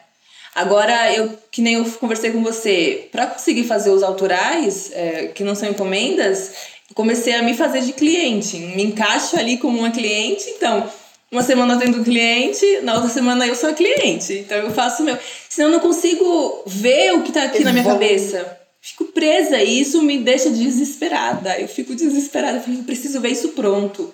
Agora, 0.54 1.14
eu 1.14 1.38
que 1.52 1.62
nem 1.62 1.74
eu 1.74 1.86
conversei 2.00 2.32
com 2.32 2.42
você, 2.42 3.10
para 3.12 3.28
conseguir 3.28 3.66
fazer 3.66 3.90
os 3.90 4.02
autorais, 4.02 4.90
é, 4.94 5.28
que 5.28 5.44
não 5.44 5.54
são 5.54 5.70
encomendas, 5.70 6.54
comecei 6.94 7.34
a 7.34 7.44
me 7.44 7.54
fazer 7.54 7.82
de 7.82 7.92
cliente. 7.92 8.58
Me 8.58 8.84
encaixo 8.84 9.38
ali 9.38 9.58
como 9.58 9.80
uma 9.80 9.92
cliente, 9.92 10.50
então, 10.52 10.90
uma 11.30 11.44
semana 11.44 11.74
eu 11.74 11.80
tendo 11.80 12.04
cliente, 12.06 12.80
na 12.84 12.94
outra 12.94 13.10
semana 13.10 13.46
eu 13.46 13.56
sou 13.56 13.72
a 13.72 13.74
cliente. 13.74 14.34
Então 14.34 14.58
eu 14.58 14.72
faço 14.72 15.02
o 15.02 15.06
meu. 15.06 15.18
Senão 15.50 15.68
eu 15.68 15.74
não 15.74 15.80
consigo 15.82 16.64
ver 16.66 17.14
o 17.14 17.24
que 17.24 17.30
está 17.30 17.44
aqui 17.44 17.62
na 17.64 17.74
minha 17.74 17.84
cabeça 17.84 18.65
fico 18.86 19.06
presa 19.06 19.58
e 19.64 19.82
isso 19.82 20.00
me 20.04 20.20
deixa 20.20 20.52
desesperada. 20.52 21.60
Eu 21.60 21.68
fico 21.68 21.96
desesperada, 21.96 22.64
eu 22.68 22.84
preciso 22.84 23.20
ver 23.20 23.30
isso 23.30 23.50
pronto. 23.50 24.14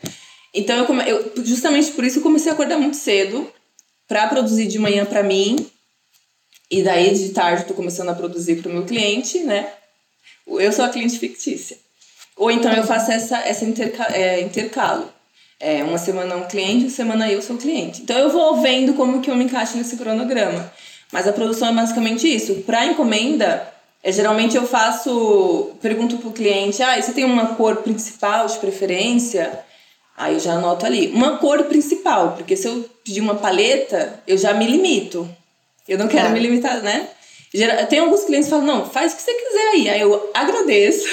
Então 0.53 0.77
eu, 0.77 0.85
come... 0.85 1.03
eu 1.09 1.33
justamente 1.43 1.91
por 1.91 2.05
isso 2.05 2.19
eu 2.19 2.23
comecei 2.23 2.49
a 2.49 2.53
acordar 2.53 2.77
muito 2.77 2.95
cedo 2.95 3.51
para 4.07 4.27
produzir 4.27 4.67
de 4.67 4.79
manhã 4.79 5.03
para 5.03 5.23
mim. 5.23 5.57
E 6.69 6.81
daí 6.81 7.13
de 7.13 7.29
tarde 7.29 7.63
estou 7.63 7.75
começando 7.75 8.09
a 8.09 8.15
produzir 8.15 8.61
para 8.61 8.71
o 8.71 8.73
meu 8.73 8.85
cliente, 8.85 9.39
né? 9.39 9.67
Eu 10.47 10.71
sou 10.71 10.85
a 10.85 10.89
cliente 10.89 11.19
fictícia. 11.19 11.77
Ou 12.37 12.49
então 12.49 12.71
eu 12.71 12.85
faço 12.85 13.11
essa, 13.11 13.39
essa 13.39 13.65
interca 13.65 14.05
é, 14.15 14.39
intercalo. 14.39 15.11
É, 15.59 15.83
uma 15.83 15.97
semana 15.97 16.37
um 16.37 16.47
cliente, 16.47 16.85
uma 16.85 16.89
semana 16.89 17.29
eu 17.29 17.41
sou 17.41 17.57
cliente. 17.57 18.03
Então 18.03 18.17
eu 18.17 18.29
vou 18.29 18.61
vendo 18.61 18.93
como 18.93 19.21
que 19.21 19.29
eu 19.29 19.35
me 19.35 19.43
encaixo 19.43 19.75
nesse 19.75 19.97
cronograma. 19.97 20.71
Mas 21.11 21.27
a 21.27 21.33
produção 21.33 21.67
é 21.67 21.73
basicamente 21.73 22.25
isso. 22.25 22.55
Para 22.61 22.85
encomenda, 22.85 23.69
é, 24.03 24.11
geralmente 24.11 24.55
eu 24.55 24.65
faço, 24.65 25.71
pergunto 25.81 26.17
pro 26.17 26.31
cliente, 26.31 26.81
ah, 26.81 26.99
você 26.99 27.13
tem 27.13 27.23
uma 27.23 27.55
cor 27.55 27.77
principal 27.77 28.47
de 28.47 28.57
preferência? 28.57 29.59
Aí 30.17 30.33
eu 30.33 30.39
já 30.39 30.53
anoto 30.53 30.85
ali, 30.85 31.07
uma 31.13 31.37
cor 31.37 31.63
principal, 31.65 32.33
porque 32.33 32.55
se 32.55 32.67
eu 32.67 32.89
pedir 33.03 33.21
uma 33.21 33.35
paleta, 33.35 34.21
eu 34.27 34.37
já 34.37 34.53
me 34.53 34.65
limito. 34.65 35.29
Eu 35.87 35.97
não 35.97 36.07
quero 36.07 36.27
é. 36.27 36.29
me 36.31 36.39
limitar, 36.39 36.81
né? 36.81 37.07
Tem 37.89 37.99
alguns 37.99 38.23
clientes 38.23 38.47
que 38.47 38.51
falam, 38.51 38.65
não, 38.65 38.89
faz 38.89 39.13
o 39.13 39.15
que 39.15 39.21
você 39.21 39.33
quiser 39.33 39.67
aí. 39.73 39.89
Aí 39.89 40.01
eu 40.01 40.31
agradeço. 40.33 41.05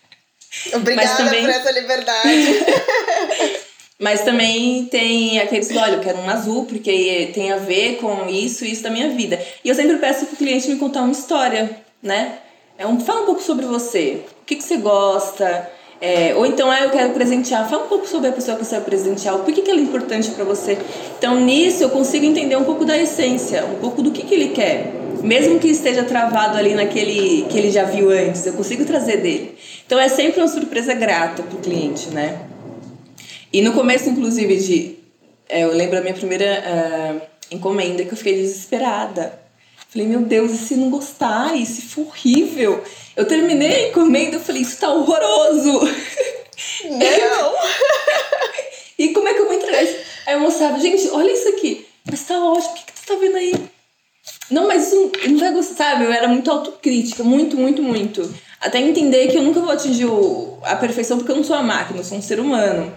Obrigada 0.72 1.16
também... 1.16 1.42
por 1.42 1.50
essa 1.50 1.70
liberdade. 1.72 2.28
Mas 3.98 4.22
também 4.22 4.86
tem 4.86 5.40
aqueles 5.40 5.68
que, 5.68 5.78
olha, 5.78 5.94
eu 5.94 6.00
quero 6.00 6.18
um 6.18 6.28
azul, 6.28 6.64
porque 6.66 7.30
tem 7.32 7.52
a 7.52 7.56
ver 7.56 7.96
com 7.96 8.28
isso 8.28 8.64
e 8.64 8.72
isso 8.72 8.82
da 8.82 8.90
minha 8.90 9.10
vida. 9.10 9.40
E 9.64 9.68
eu 9.68 9.74
sempre 9.74 9.96
peço 9.96 10.26
pro 10.26 10.36
cliente 10.36 10.68
me 10.68 10.78
contar 10.78 11.02
uma 11.02 11.12
história 11.12 11.83
né? 12.04 12.38
É 12.76 12.86
um, 12.86 13.00
fala 13.00 13.22
um 13.22 13.26
pouco 13.26 13.42
sobre 13.42 13.64
você. 13.64 14.20
O 14.42 14.44
que, 14.44 14.56
que 14.56 14.62
você 14.62 14.76
gosta? 14.76 15.70
É, 16.00 16.34
ou 16.34 16.44
então, 16.44 16.70
ah, 16.70 16.82
eu 16.82 16.90
quero 16.90 17.14
presentear. 17.14 17.68
Fala 17.68 17.84
um 17.84 17.88
pouco 17.88 18.06
sobre 18.06 18.28
a 18.28 18.32
pessoa 18.32 18.56
que 18.58 18.64
você 18.64 18.74
vai 18.76 18.84
presentear. 18.84 19.38
Por 19.38 19.54
que, 19.54 19.62
que 19.62 19.70
ela 19.70 19.80
é 19.80 19.82
importante 19.82 20.30
para 20.32 20.44
você? 20.44 20.76
Então, 21.16 21.40
nisso, 21.40 21.82
eu 21.82 21.88
consigo 21.88 22.26
entender 22.26 22.56
um 22.56 22.64
pouco 22.64 22.84
da 22.84 22.96
essência, 22.98 23.64
um 23.64 23.76
pouco 23.76 24.02
do 24.02 24.10
que, 24.10 24.22
que 24.22 24.34
ele 24.34 24.48
quer. 24.48 24.92
Mesmo 25.22 25.58
que 25.58 25.68
esteja 25.68 26.04
travado 26.04 26.58
ali 26.58 26.74
naquele 26.74 27.46
que 27.48 27.56
ele 27.56 27.70
já 27.70 27.84
viu 27.84 28.10
antes, 28.10 28.44
eu 28.44 28.52
consigo 28.52 28.84
trazer 28.84 29.18
dele. 29.18 29.56
Então, 29.86 29.98
é 29.98 30.08
sempre 30.08 30.40
uma 30.40 30.48
surpresa 30.48 30.92
grata 30.92 31.42
para 31.42 31.56
o 31.56 31.60
cliente, 31.60 32.10
né? 32.10 32.40
E 33.50 33.62
no 33.62 33.72
começo, 33.72 34.10
inclusive, 34.10 34.56
de... 34.56 34.96
É, 35.48 35.62
eu 35.62 35.72
lembro 35.72 35.98
a 35.98 36.00
minha 36.02 36.14
primeira 36.14 36.62
uh, 36.66 37.20
encomenda 37.50 38.04
que 38.04 38.12
eu 38.12 38.16
fiquei 38.16 38.34
desesperada 38.34 39.43
Falei, 39.94 40.08
meu 40.08 40.22
Deus, 40.22 40.50
e 40.50 40.58
se 40.58 40.74
não 40.74 40.90
gostar? 40.90 41.54
E 41.54 41.64
se 41.64 41.82
for 41.82 42.08
horrível? 42.08 42.82
Eu 43.14 43.26
terminei 43.26 43.84
a 43.84 43.88
encomenda, 43.90 44.34
eu 44.34 44.40
falei, 44.40 44.62
isso 44.62 44.76
tá 44.76 44.92
horroroso. 44.92 45.70
Não! 46.90 47.54
e 48.98 49.10
como 49.10 49.28
é 49.28 49.34
que 49.34 49.40
eu 49.40 49.46
vou 49.46 49.54
entregar 49.54 49.84
isso? 49.84 49.96
Aí 50.26 50.34
eu 50.34 50.40
mostrava, 50.40 50.80
gente, 50.80 51.08
olha 51.10 51.30
isso 51.30 51.48
aqui. 51.50 51.86
Mas 52.10 52.24
tá 52.24 52.36
ótimo, 52.44 52.72
o 52.72 52.74
que, 52.74 52.86
que 52.86 52.92
tu 52.92 53.06
tá 53.06 53.14
vendo 53.14 53.36
aí? 53.36 53.54
Não, 54.50 54.66
mas 54.66 54.88
isso 54.88 55.12
não 55.28 55.38
vai 55.38 55.52
gostar, 55.52 55.92
sabe? 55.92 56.06
Eu 56.06 56.12
era 56.12 56.26
muito 56.26 56.50
autocrítica, 56.50 57.22
muito, 57.22 57.56
muito, 57.56 57.80
muito. 57.80 58.34
Até 58.60 58.80
entender 58.80 59.28
que 59.28 59.38
eu 59.38 59.44
nunca 59.44 59.60
vou 59.60 59.70
atingir 59.70 60.08
a 60.64 60.74
perfeição 60.74 61.18
porque 61.18 61.30
eu 61.30 61.36
não 61.36 61.44
sou 61.44 61.54
uma 61.54 61.62
máquina, 61.62 62.00
eu 62.00 62.04
sou 62.04 62.18
um 62.18 62.22
ser 62.22 62.40
humano. 62.40 62.92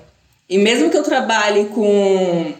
E 0.49 0.57
mesmo 0.57 0.89
que 0.89 0.97
eu 0.97 1.03
trabalhe 1.03 1.65
com 1.65 2.55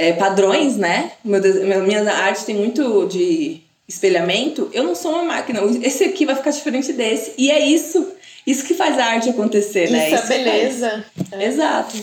é, 0.00 0.14
padrões, 0.14 0.78
né? 0.78 1.12
Meu, 1.22 1.82
minha 1.82 2.10
arte 2.10 2.46
tem 2.46 2.54
muito 2.54 3.06
de 3.06 3.60
espelhamento. 3.86 4.70
Eu 4.72 4.82
não 4.82 4.94
sou 4.94 5.12
uma 5.12 5.24
máquina. 5.24 5.60
Esse 5.82 6.04
aqui 6.04 6.24
vai 6.24 6.34
ficar 6.34 6.52
diferente 6.52 6.90
desse. 6.94 7.34
E 7.36 7.50
é 7.50 7.60
isso. 7.60 8.08
Isso 8.46 8.64
que 8.64 8.72
faz 8.72 8.98
a 8.98 9.04
arte 9.04 9.28
acontecer, 9.28 9.84
isso 9.84 9.92
né? 9.92 10.10
Isso 10.10 10.32
é 10.32 10.38
beleza. 10.38 11.04
É. 11.32 11.44
Exato. 11.44 11.96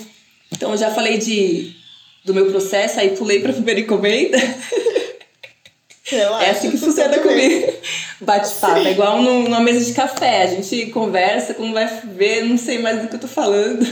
Então, 0.53 0.71
eu 0.71 0.77
já 0.77 0.91
falei 0.91 1.17
de, 1.17 1.75
do 2.23 2.35
meu 2.35 2.45
processo, 2.51 2.99
aí 2.99 3.17
pulei 3.17 3.39
para 3.39 3.49
a 3.49 3.55
primeira 3.55 3.79
encomenda. 3.79 4.37
é 6.43 6.51
assim 6.51 6.69
que 6.69 6.77
funciona 6.77 7.17
comigo. 7.17 7.73
Bate-papo, 8.21 8.87
é 8.87 8.91
igual 8.91 9.23
numa 9.23 9.59
mesa 9.59 9.83
de 9.83 9.93
café. 9.93 10.43
A 10.43 10.47
gente 10.47 10.85
conversa, 10.91 11.55
quando 11.55 11.73
vai 11.73 11.87
ver, 12.03 12.43
não 12.43 12.59
sei 12.59 12.77
mais 12.77 13.01
do 13.01 13.07
que 13.07 13.15
eu 13.15 13.19
tô 13.21 13.27
falando. 13.27 13.83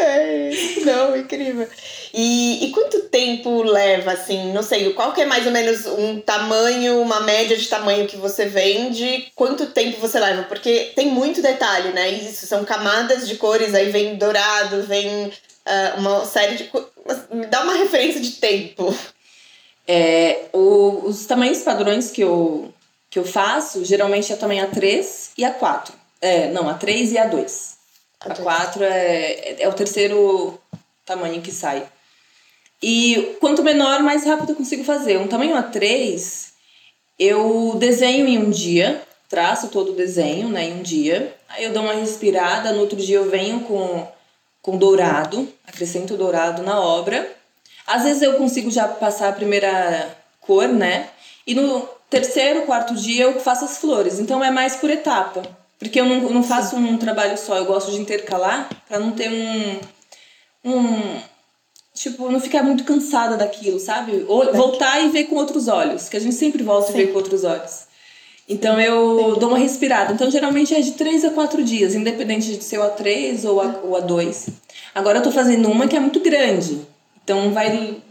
É, 0.00 0.50
não, 0.84 1.14
incrível. 1.16 1.68
E, 2.12 2.64
e 2.64 2.70
quanto 2.70 3.00
tempo 3.02 3.62
leva, 3.62 4.12
assim, 4.12 4.52
não 4.52 4.62
sei, 4.62 4.92
qual 4.94 5.12
que 5.12 5.20
é 5.20 5.26
mais 5.26 5.46
ou 5.46 5.52
menos 5.52 5.86
um 5.86 6.20
tamanho, 6.20 7.00
uma 7.00 7.20
média 7.20 7.56
de 7.56 7.68
tamanho 7.68 8.06
que 8.06 8.16
você 8.16 8.46
vende? 8.46 9.30
Quanto 9.34 9.66
tempo 9.66 10.00
você 10.00 10.18
leva? 10.18 10.44
Porque 10.44 10.92
tem 10.96 11.08
muito 11.08 11.42
detalhe, 11.42 11.92
né? 11.92 12.08
Isso 12.08 12.46
são 12.46 12.64
camadas 12.64 13.28
de 13.28 13.36
cores, 13.36 13.74
aí 13.74 13.90
vem 13.90 14.16
dourado, 14.16 14.82
vem 14.82 15.26
uh, 15.26 15.98
uma 15.98 16.24
série 16.24 16.56
de. 16.56 16.70
Me 17.32 17.46
dá 17.46 17.62
uma 17.62 17.74
referência 17.74 18.20
de 18.20 18.32
tempo. 18.32 18.96
É, 19.86 20.44
o, 20.52 21.02
os 21.06 21.26
tamanhos 21.26 21.62
padrões 21.62 22.10
que 22.10 22.22
eu, 22.22 22.72
que 23.10 23.18
eu 23.18 23.24
faço, 23.24 23.84
geralmente 23.84 24.32
é 24.32 24.36
tamanho 24.36 24.66
A3 24.68 25.30
e 25.36 25.42
A4. 25.42 25.90
É, 26.20 26.48
não, 26.50 26.64
A3 26.64 27.12
e 27.12 27.14
A2. 27.14 27.79
A4 28.20 28.82
é, 28.82 29.62
é 29.62 29.68
o 29.68 29.72
terceiro 29.72 30.60
tamanho 31.04 31.40
que 31.40 31.52
sai. 31.52 31.86
E 32.82 33.36
quanto 33.40 33.62
menor, 33.62 34.02
mais 34.02 34.24
rápido 34.24 34.50
eu 34.50 34.56
consigo 34.56 34.84
fazer. 34.84 35.18
Um 35.18 35.28
tamanho 35.28 35.56
A3, 35.56 36.48
eu 37.18 37.76
desenho 37.78 38.26
em 38.26 38.38
um 38.38 38.50
dia, 38.50 39.02
traço 39.28 39.68
todo 39.68 39.92
o 39.92 39.96
desenho 39.96 40.48
né, 40.48 40.64
em 40.64 40.80
um 40.80 40.82
dia. 40.82 41.36
Aí 41.48 41.64
eu 41.64 41.72
dou 41.72 41.82
uma 41.82 41.94
respirada, 41.94 42.72
no 42.72 42.80
outro 42.80 42.96
dia 42.96 43.16
eu 43.16 43.28
venho 43.28 43.60
com, 43.60 44.06
com 44.62 44.78
dourado, 44.78 45.48
acrescento 45.66 46.16
dourado 46.16 46.62
na 46.62 46.80
obra. 46.80 47.30
Às 47.86 48.04
vezes 48.04 48.22
eu 48.22 48.34
consigo 48.34 48.70
já 48.70 48.88
passar 48.88 49.28
a 49.28 49.32
primeira 49.32 50.16
cor, 50.40 50.68
né? 50.68 51.10
E 51.46 51.54
no 51.54 51.88
terceiro, 52.08 52.62
quarto 52.62 52.94
dia 52.94 53.24
eu 53.24 53.40
faço 53.40 53.64
as 53.64 53.78
flores. 53.78 54.18
Então 54.18 54.42
é 54.42 54.50
mais 54.50 54.76
por 54.76 54.88
etapa. 54.90 55.42
Porque 55.80 55.98
eu 55.98 56.04
não, 56.04 56.20
não 56.30 56.42
faço 56.42 56.76
um 56.76 56.98
trabalho 56.98 57.38
só, 57.38 57.56
eu 57.56 57.64
gosto 57.64 57.90
de 57.90 57.98
intercalar 57.98 58.68
para 58.86 59.00
não 59.00 59.12
ter 59.12 59.30
um, 59.30 59.80
um. 60.70 61.20
Tipo, 61.94 62.30
não 62.30 62.38
ficar 62.38 62.62
muito 62.62 62.84
cansada 62.84 63.36
daquilo, 63.36 63.80
sabe? 63.80 64.24
Ou 64.28 64.52
voltar 64.52 65.02
e 65.02 65.08
ver 65.08 65.24
com 65.24 65.36
outros 65.36 65.68
olhos, 65.68 66.08
que 66.08 66.18
a 66.18 66.20
gente 66.20 66.34
sempre 66.34 66.62
volta 66.62 66.92
Sim. 66.92 66.98
e 66.98 67.04
vê 67.06 67.12
com 67.12 67.18
outros 67.18 67.44
olhos. 67.44 67.88
Então 68.46 68.78
eu 68.78 69.36
dou 69.36 69.48
uma 69.48 69.58
respirada. 69.58 70.12
Então 70.12 70.30
geralmente 70.30 70.74
é 70.74 70.80
de 70.80 70.92
3 70.92 71.24
a 71.24 71.30
4 71.30 71.64
dias, 71.64 71.94
independente 71.94 72.56
de 72.56 72.62
ser 72.62 72.78
o 72.78 72.82
A3 72.82 73.48
ou, 73.48 73.60
a, 73.60 73.66
o 73.82 73.92
A2. 73.92 74.48
Agora 74.94 75.18
eu 75.18 75.22
tô 75.22 75.32
fazendo 75.32 75.70
uma 75.70 75.88
que 75.88 75.96
é 75.96 76.00
muito 76.00 76.20
grande. 76.20 76.78
Então 77.24 77.52
vai. 77.52 78.02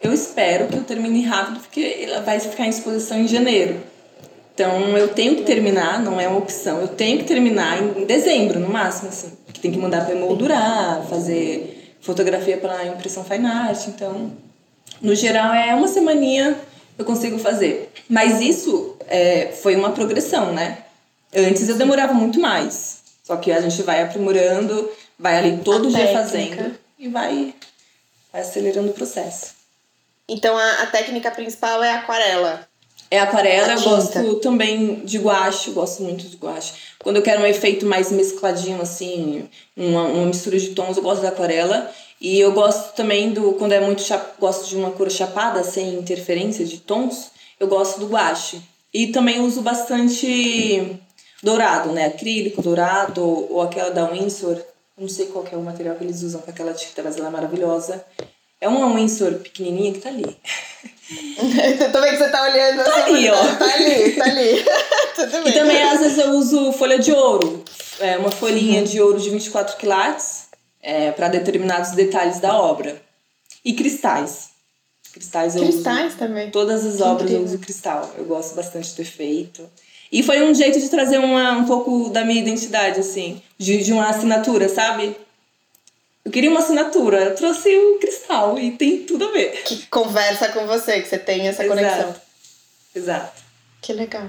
Eu 0.00 0.14
espero 0.14 0.68
que 0.68 0.76
eu 0.76 0.84
termine 0.84 1.22
rápido, 1.24 1.60
porque 1.60 2.06
ela 2.08 2.22
vai 2.22 2.40
ficar 2.40 2.64
em 2.64 2.70
exposição 2.70 3.18
em 3.18 3.28
janeiro. 3.28 3.82
Então 4.56 4.96
eu 4.96 5.08
tenho 5.08 5.36
que 5.36 5.42
terminar, 5.42 6.00
não 6.00 6.18
é 6.18 6.26
uma 6.26 6.38
opção, 6.38 6.80
eu 6.80 6.88
tenho 6.88 7.18
que 7.18 7.24
terminar 7.24 7.78
em 7.78 8.06
dezembro, 8.06 8.58
no 8.58 8.70
máximo, 8.70 9.10
assim. 9.10 9.36
Que 9.52 9.60
tem 9.60 9.70
que 9.70 9.76
mandar 9.76 10.06
para 10.06 10.14
emoldurar, 10.14 11.02
fazer 11.10 11.94
fotografia 12.00 12.56
para 12.56 12.86
impressão 12.86 13.22
fine 13.22 13.46
art. 13.46 13.86
Então, 13.88 14.32
no 15.02 15.14
geral, 15.14 15.52
é 15.52 15.74
uma 15.74 15.86
semaninha 15.86 16.56
eu 16.96 17.04
consigo 17.04 17.38
fazer. 17.38 17.92
Mas 18.08 18.40
isso 18.40 18.96
é, 19.06 19.52
foi 19.60 19.76
uma 19.76 19.92
progressão, 19.92 20.54
né? 20.54 20.78
Antes 21.34 21.68
eu 21.68 21.76
demorava 21.76 22.14
muito 22.14 22.40
mais. 22.40 23.00
Só 23.24 23.36
que 23.36 23.52
a 23.52 23.60
gente 23.60 23.82
vai 23.82 24.02
aprimorando, 24.02 24.90
vai 25.18 25.36
ali 25.36 25.58
todo 25.58 25.88
a 25.88 25.90
dia 25.90 25.98
técnica. 25.98 26.22
fazendo 26.22 26.78
e 26.98 27.08
vai, 27.08 27.54
vai 28.32 28.40
acelerando 28.40 28.88
o 28.88 28.94
processo. 28.94 29.54
Então 30.26 30.56
a, 30.56 30.82
a 30.84 30.86
técnica 30.86 31.30
principal 31.30 31.84
é 31.84 31.92
aquarela. 31.92 32.66
É 33.10 33.20
aquarela, 33.20 33.74
eu 33.74 33.82
gosto 33.82 34.34
também 34.36 34.96
de 35.04 35.18
guache, 35.18 35.70
gosto 35.70 36.02
muito 36.02 36.26
de 36.26 36.36
guache. 36.36 36.72
Quando 36.98 37.16
eu 37.16 37.22
quero 37.22 37.42
um 37.42 37.46
efeito 37.46 37.86
mais 37.86 38.10
mescladinho, 38.10 38.82
assim, 38.82 39.48
uma, 39.76 40.04
uma 40.04 40.26
mistura 40.26 40.58
de 40.58 40.70
tons, 40.70 40.96
eu 40.96 41.02
gosto 41.02 41.22
da 41.22 41.28
aquarela. 41.28 41.90
E 42.20 42.40
eu 42.40 42.52
gosto 42.52 42.94
também 42.94 43.32
do, 43.32 43.52
quando 43.52 43.72
é 43.72 43.80
muito, 43.80 44.02
gosto 44.40 44.68
de 44.68 44.76
uma 44.76 44.90
cor 44.90 45.10
chapada, 45.10 45.62
sem 45.62 45.94
interferência 45.94 46.64
de 46.64 46.78
tons, 46.78 47.30
eu 47.60 47.68
gosto 47.68 48.00
do 48.00 48.08
guache. 48.08 48.60
E 48.92 49.08
também 49.08 49.40
uso 49.40 49.60
bastante 49.60 50.98
dourado, 51.42 51.92
né? 51.92 52.06
Acrílico, 52.06 52.62
dourado, 52.62 53.22
ou 53.22 53.60
aquela 53.60 53.90
da 53.90 54.10
Winsor, 54.10 54.60
não 54.98 55.08
sei 55.08 55.26
qual 55.26 55.46
é 55.52 55.56
o 55.56 55.62
material 55.62 55.94
que 55.94 56.04
eles 56.04 56.22
usam 56.22 56.40
para 56.40 56.52
aquela 56.52 56.72
tinta, 56.72 57.02
mas 57.02 57.16
ela 57.16 57.28
é 57.28 57.30
maravilhosa. 57.30 58.04
É 58.60 58.66
uma 58.66 58.92
Winsor 58.94 59.34
pequenininha 59.34 59.92
que 59.92 60.00
tá 60.00 60.08
ali. 60.08 60.24
Tô 61.92 62.00
vendo 62.00 62.10
que 62.10 62.18
você 62.18 62.28
tá 62.30 62.42
olhando. 62.42 62.84
Tá 62.84 63.04
ali, 63.04 63.30
ó. 63.30 63.56
Tá 63.56 63.74
ali, 63.74 64.12
tá 64.12 64.24
ali. 64.24 64.64
Tudo 65.14 65.44
bem. 65.44 65.48
E 65.48 65.52
também, 65.52 65.82
às 65.82 66.00
vezes, 66.00 66.18
eu 66.18 66.30
uso 66.30 66.72
folha 66.72 66.98
de 66.98 67.12
ouro. 67.12 67.64
É 68.00 68.18
uma 68.18 68.30
folhinha 68.30 68.80
uhum. 68.80 68.84
de 68.84 69.00
ouro 69.00 69.20
de 69.20 69.30
24 69.30 69.76
quilates 69.76 70.46
é, 70.82 71.12
para 71.12 71.28
determinados 71.28 71.92
detalhes 71.92 72.40
da 72.40 72.58
obra. 72.60 73.00
E 73.64 73.72
cristais. 73.72 74.50
Cristais 75.12 75.56
eu 75.56 75.62
Cristais 75.62 76.08
uso. 76.08 76.18
também. 76.18 76.50
Todas 76.50 76.84
as 76.84 76.96
que 76.96 77.02
obras 77.02 77.22
incrível. 77.22 77.38
eu 77.38 77.44
uso 77.44 77.58
cristal. 77.58 78.14
Eu 78.18 78.24
gosto 78.24 78.54
bastante 78.54 78.94
do 78.94 79.02
efeito. 79.02 79.68
E 80.10 80.22
foi 80.22 80.42
um 80.42 80.54
jeito 80.54 80.78
de 80.78 80.88
trazer 80.88 81.18
uma, 81.18 81.52
um 81.52 81.64
pouco 81.64 82.10
da 82.10 82.24
minha 82.24 82.40
identidade, 82.40 83.00
assim. 83.00 83.42
De, 83.58 83.82
de 83.82 83.92
uma 83.92 84.08
assinatura, 84.08 84.68
sabe? 84.68 85.16
Eu 86.26 86.32
queria 86.32 86.50
uma 86.50 86.58
assinatura, 86.58 87.20
eu 87.20 87.36
trouxe 87.36 87.68
o 87.78 88.00
cristal 88.00 88.58
e 88.58 88.72
tem 88.72 89.04
tudo 89.04 89.26
a 89.26 89.30
ver. 89.30 89.62
Que 89.62 89.86
conversa 89.86 90.48
com 90.48 90.66
você, 90.66 91.00
que 91.00 91.06
você 91.06 91.18
tem 91.18 91.46
essa 91.46 91.64
Exato. 91.64 91.80
conexão. 91.80 92.16
Exato. 92.92 93.42
Que 93.80 93.92
legal. 93.92 94.28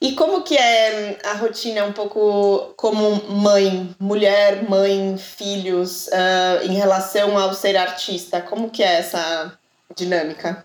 E 0.00 0.12
como 0.12 0.44
que 0.44 0.56
é 0.56 1.18
a 1.24 1.32
rotina 1.32 1.84
um 1.84 1.92
pouco 1.92 2.72
como 2.76 3.28
mãe, 3.28 3.92
mulher, 3.98 4.68
mãe, 4.70 5.18
filhos, 5.18 6.06
uh, 6.06 6.64
em 6.64 6.74
relação 6.74 7.36
ao 7.36 7.52
ser 7.54 7.76
artista? 7.76 8.40
Como 8.40 8.70
que 8.70 8.84
é 8.84 9.00
essa 9.00 9.58
dinâmica? 9.96 10.62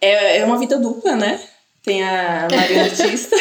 É, 0.00 0.38
é 0.38 0.44
uma 0.44 0.60
vida 0.60 0.78
dupla, 0.78 1.16
né? 1.16 1.40
Tem 1.82 2.04
a 2.04 2.46
Maria 2.48 2.84
artista 2.86 3.34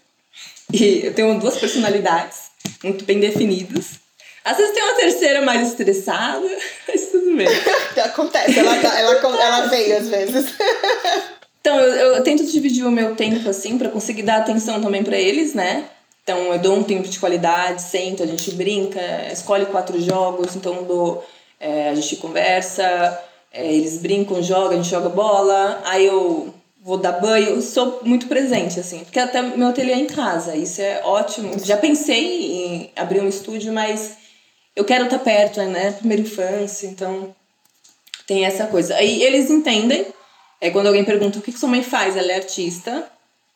e 0.72 1.04
eu 1.04 1.12
tenho 1.12 1.38
duas 1.38 1.58
personalidades 1.58 2.44
muito 2.82 3.04
bem 3.04 3.20
definidas. 3.20 4.07
Às 4.44 4.56
vezes 4.56 4.74
tem 4.74 4.82
uma 4.82 4.94
terceira 4.94 5.42
mais 5.42 5.68
estressada, 5.68 6.46
mas 6.88 7.06
tudo 7.06 7.36
bem. 7.36 7.48
Acontece, 8.04 8.58
ela, 8.58 8.76
tá, 8.80 8.98
ela, 8.98 9.14
ela 9.14 9.66
veio 9.66 9.96
às 9.96 10.08
vezes. 10.08 10.46
Então, 11.60 11.78
eu, 11.80 12.14
eu 12.14 12.22
tento 12.22 12.46
dividir 12.46 12.86
o 12.86 12.90
meu 12.90 13.14
tempo 13.14 13.46
assim, 13.46 13.76
para 13.76 13.90
conseguir 13.90 14.22
dar 14.22 14.38
atenção 14.38 14.80
também 14.80 15.02
para 15.02 15.18
eles, 15.18 15.52
né? 15.52 15.84
Então, 16.22 16.52
eu 16.52 16.58
dou 16.58 16.76
um 16.76 16.82
tempo 16.82 17.08
de 17.08 17.18
qualidade, 17.18 17.82
sento, 17.82 18.22
a 18.22 18.26
gente 18.26 18.52
brinca, 18.52 19.00
escolhe 19.30 19.66
quatro 19.66 20.00
jogos, 20.00 20.54
então 20.54 20.84
dou, 20.84 21.26
é, 21.58 21.90
a 21.90 21.94
gente 21.94 22.16
conversa, 22.16 23.20
é, 23.52 23.66
eles 23.70 23.98
brincam, 23.98 24.42
jogam, 24.42 24.72
a 24.72 24.76
gente 24.76 24.88
joga 24.88 25.08
bola, 25.08 25.82
aí 25.84 26.06
eu 26.06 26.54
vou 26.82 26.96
dar 26.96 27.12
banho, 27.12 27.50
eu 27.50 27.60
sou 27.60 28.00
muito 28.02 28.28
presente, 28.28 28.80
assim, 28.80 29.00
porque 29.00 29.18
até 29.18 29.42
meu 29.42 29.68
ateliê 29.68 29.92
é 29.92 29.98
em 29.98 30.06
casa, 30.06 30.56
isso 30.56 30.80
é 30.80 31.02
ótimo. 31.04 31.58
Já 31.62 31.76
pensei 31.76 32.52
em 32.52 32.90
abrir 32.96 33.20
um 33.20 33.28
estúdio, 33.28 33.72
mas 33.72 34.16
eu 34.78 34.84
quero 34.84 35.06
estar 35.06 35.18
perto, 35.18 35.60
né? 35.62 35.90
Primeira 35.90 36.22
infância, 36.22 36.86
então 36.86 37.34
tem 38.28 38.46
essa 38.46 38.68
coisa. 38.68 38.94
Aí 38.94 39.24
eles 39.24 39.50
entendem. 39.50 40.06
É 40.60 40.70
quando 40.70 40.86
alguém 40.86 41.04
pergunta 41.04 41.38
o 41.38 41.42
que, 41.42 41.50
que 41.50 41.58
sua 41.58 41.68
mãe 41.68 41.82
faz, 41.82 42.16
ela 42.16 42.30
é 42.30 42.36
artista. 42.36 43.04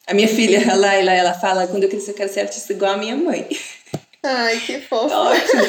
A 0.04 0.14
minha 0.14 0.26
filha, 0.26 0.58
ela, 0.68 0.92
ela, 0.92 1.12
ela 1.12 1.34
fala, 1.34 1.68
quando 1.68 1.84
eu 1.84 1.88
crescer 1.88 2.10
eu 2.10 2.14
quero 2.14 2.32
ser 2.32 2.40
artista 2.40 2.72
igual 2.72 2.94
a 2.94 2.96
minha 2.96 3.14
mãe. 3.14 3.48
Ai, 4.24 4.58
que 4.58 4.80
fofo. 4.80 5.14
Ótimo. 5.14 5.62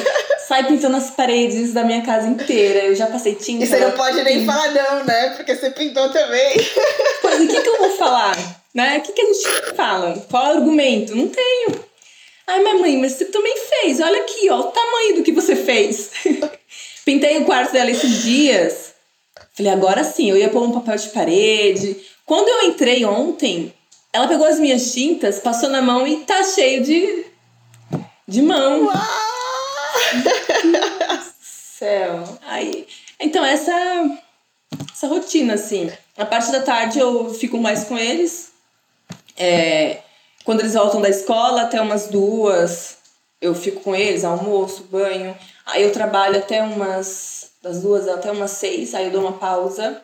Sai 0.48 0.66
pintando 0.66 0.96
as 0.96 1.10
paredes 1.10 1.72
da 1.72 1.84
minha 1.84 2.02
casa 2.02 2.26
inteira. 2.26 2.80
Eu 2.86 2.96
já 2.96 3.06
passei 3.06 3.36
tinta. 3.36 3.64
E 3.64 3.66
você 3.68 3.78
não 3.78 3.92
pode 3.92 4.22
nem 4.24 4.44
falar 4.44 4.72
não, 4.72 5.04
né? 5.04 5.30
Porque 5.36 5.54
você 5.54 5.70
pintou 5.70 6.10
também. 6.10 6.54
Pois, 7.22 7.40
o 7.40 7.48
que, 7.48 7.60
que 7.62 7.68
eu 7.68 7.78
vou 7.78 7.90
falar? 7.96 8.36
Né? 8.74 8.98
O 8.98 9.00
que, 9.02 9.12
que 9.12 9.22
a 9.22 9.32
gente 9.32 9.76
fala? 9.76 10.14
Qual 10.28 10.46
é 10.46 10.48
o 10.48 10.58
argumento? 10.58 11.14
Não 11.16 11.28
tenho. 11.28 11.84
Ai, 12.46 12.60
minha 12.60 12.74
mãe, 12.74 12.96
mas 12.98 13.12
você 13.12 13.24
também 13.26 13.54
fez. 13.56 14.00
Olha 14.00 14.20
aqui, 14.20 14.50
ó, 14.50 14.60
o 14.60 14.64
tamanho 14.64 15.16
do 15.16 15.22
que 15.22 15.32
você 15.32 15.56
fez. 15.56 16.10
Pintei 17.04 17.38
o 17.38 17.44
quarto 17.44 17.72
dela 17.72 17.90
esses 17.90 18.22
dias. 18.22 18.94
Falei, 19.54 19.72
agora 19.72 20.04
sim, 20.04 20.30
eu 20.30 20.36
ia 20.36 20.48
pôr 20.48 20.62
um 20.62 20.72
papel 20.72 20.96
de 20.96 21.08
parede. 21.08 21.96
Quando 22.26 22.48
eu 22.48 22.68
entrei 22.68 23.04
ontem, 23.04 23.72
ela 24.12 24.28
pegou 24.28 24.46
as 24.46 24.58
minhas 24.58 24.92
tintas, 24.92 25.38
passou 25.38 25.68
na 25.68 25.82
mão 25.82 26.06
e 26.06 26.18
tá 26.18 26.42
cheio 26.44 26.82
de, 26.82 27.26
de 28.26 28.42
mão. 28.42 28.86
Uau! 28.86 29.24
céu. 31.84 32.38
Aí, 32.46 32.86
então, 33.20 33.44
essa, 33.44 33.72
essa 34.92 35.06
rotina, 35.06 35.54
assim. 35.54 35.90
A 36.16 36.24
parte 36.24 36.50
da 36.50 36.62
tarde 36.62 36.98
eu 36.98 37.32
fico 37.34 37.58
mais 37.58 37.84
com 37.84 37.98
eles. 37.98 38.52
É, 39.36 40.00
quando 40.44 40.60
eles 40.60 40.74
voltam 40.74 41.00
da 41.00 41.08
escola, 41.08 41.62
até 41.62 41.80
umas 41.80 42.08
duas, 42.08 42.98
eu 43.40 43.54
fico 43.54 43.80
com 43.80 43.94
eles, 43.94 44.24
almoço, 44.24 44.84
banho. 44.84 45.36
Aí 45.66 45.82
eu 45.82 45.92
trabalho 45.92 46.38
até 46.38 46.62
umas. 46.62 47.50
das 47.62 47.80
duas 47.80 48.06
até 48.06 48.30
umas 48.30 48.52
seis, 48.52 48.94
aí 48.94 49.06
eu 49.06 49.10
dou 49.10 49.22
uma 49.22 49.32
pausa. 49.32 50.02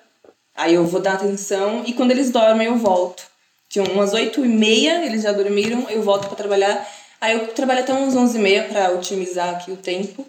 Aí 0.57 0.75
eu 0.75 0.85
vou 0.87 1.01
dar 1.01 1.15
atenção 1.15 1.85
e 1.87 1.93
quando 1.93 2.11
eles 2.11 2.31
dormem 2.31 2.67
eu 2.67 2.77
volto. 2.77 3.23
De 3.69 3.79
umas 3.81 4.13
oito 4.15 4.45
e 4.45 4.49
meia, 4.49 5.05
eles 5.07 5.23
já 5.23 5.33
dormiram, 5.33 5.89
eu 5.89 6.03
volto 6.03 6.27
para 6.27 6.37
trabalhar. 6.37 6.87
Aí 7.21 7.35
eu 7.35 7.49
trabalho 7.49 7.81
até 7.81 7.93
umas 7.93 8.17
onze 8.17 8.37
e 8.37 8.41
meia 8.41 8.65
para 8.65 8.91
otimizar 8.91 9.51
aqui 9.51 9.71
o 9.71 9.77
tempo. 9.77 10.27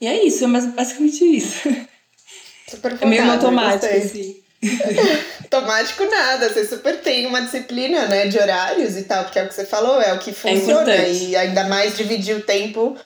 E 0.00 0.06
é 0.06 0.24
isso, 0.24 0.44
é 0.44 0.48
basicamente 0.48 1.24
isso. 1.24 1.68
Super 2.68 2.98
é 3.00 3.06
meio 3.06 3.30
automático, 3.30 3.86
assim. 3.86 4.42
Automático 5.44 6.04
nada, 6.04 6.48
você 6.48 6.66
super 6.66 7.00
tem 7.00 7.26
uma 7.26 7.42
disciplina, 7.42 8.06
né, 8.06 8.26
de 8.26 8.38
horários 8.38 8.96
e 8.96 9.04
tal, 9.04 9.24
porque 9.24 9.38
é 9.38 9.44
o 9.44 9.48
que 9.48 9.54
você 9.54 9.64
falou, 9.64 10.00
é 10.00 10.12
o 10.12 10.18
que 10.18 10.30
é 10.30 10.32
funciona. 10.32 10.92
É 10.92 11.12
e 11.12 11.36
ainda 11.36 11.64
mais 11.64 11.96
dividir 11.96 12.36
o 12.36 12.42
tempo 12.42 12.96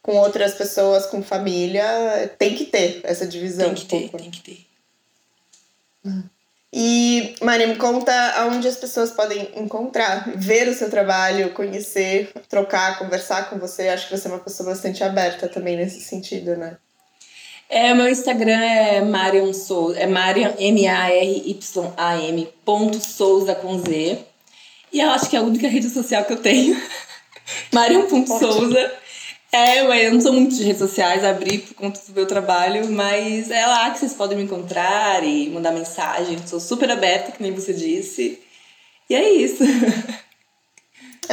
com 0.00 0.16
outras 0.16 0.54
pessoas, 0.54 1.06
com 1.06 1.22
família, 1.22 1.84
tem 2.38 2.54
que 2.54 2.64
ter 2.64 3.00
essa 3.04 3.26
divisão. 3.26 3.66
Tem 3.66 3.74
que 3.74 3.84
ter, 3.84 4.08
tem 4.10 4.30
que 4.30 4.40
ter. 4.40 4.66
E, 6.72 7.34
Mari, 7.42 7.66
me 7.66 7.76
conta 7.76 8.12
aonde 8.38 8.66
as 8.66 8.76
pessoas 8.76 9.10
podem 9.10 9.50
encontrar, 9.56 10.32
ver 10.34 10.68
o 10.68 10.74
seu 10.74 10.88
trabalho, 10.88 11.52
conhecer, 11.52 12.32
trocar, 12.48 12.98
conversar 12.98 13.50
com 13.50 13.58
você. 13.58 13.88
Acho 13.88 14.08
que 14.08 14.16
você 14.16 14.26
é 14.26 14.30
uma 14.30 14.40
pessoa 14.40 14.70
bastante 14.70 15.04
aberta 15.04 15.48
também 15.48 15.76
nesse 15.76 16.00
sentido, 16.00 16.56
né? 16.56 16.78
É, 17.74 17.94
meu 17.94 18.06
Instagram 18.06 18.60
é 18.60 19.00
Marion 19.00 19.50
Souza, 19.54 19.98
é 19.98 20.06
Marion, 20.06 20.52
M-A-R-Y-A-M, 20.58 22.48
ponto 22.66 23.00
Souza 23.00 23.54
com 23.54 23.78
Z. 23.78 24.18
E 24.92 25.00
eu 25.00 25.08
acho 25.08 25.30
que 25.30 25.36
é 25.36 25.38
a 25.38 25.42
única 25.42 25.66
rede 25.66 25.88
social 25.88 26.22
que 26.26 26.34
eu 26.34 26.36
tenho. 26.36 26.78
Marion.souza. 27.72 28.92
É, 29.50 30.06
eu 30.06 30.12
não 30.12 30.20
sou 30.20 30.34
muito 30.34 30.54
de 30.54 30.62
redes 30.62 30.80
sociais, 30.80 31.24
abri 31.24 31.60
por 31.60 31.74
conta 31.76 31.98
do 32.06 32.12
meu 32.12 32.26
trabalho, 32.26 32.92
mas 32.92 33.50
é 33.50 33.64
lá 33.64 33.90
que 33.90 34.00
vocês 34.00 34.12
podem 34.12 34.36
me 34.36 34.44
encontrar 34.44 35.24
e 35.24 35.48
mandar 35.48 35.72
mensagem. 35.72 36.36
Sou 36.46 36.60
super 36.60 36.90
aberta, 36.90 37.32
que 37.32 37.42
nem 37.42 37.54
você 37.54 37.72
disse. 37.72 38.38
E 39.08 39.14
é 39.14 39.30
isso. 39.32 39.64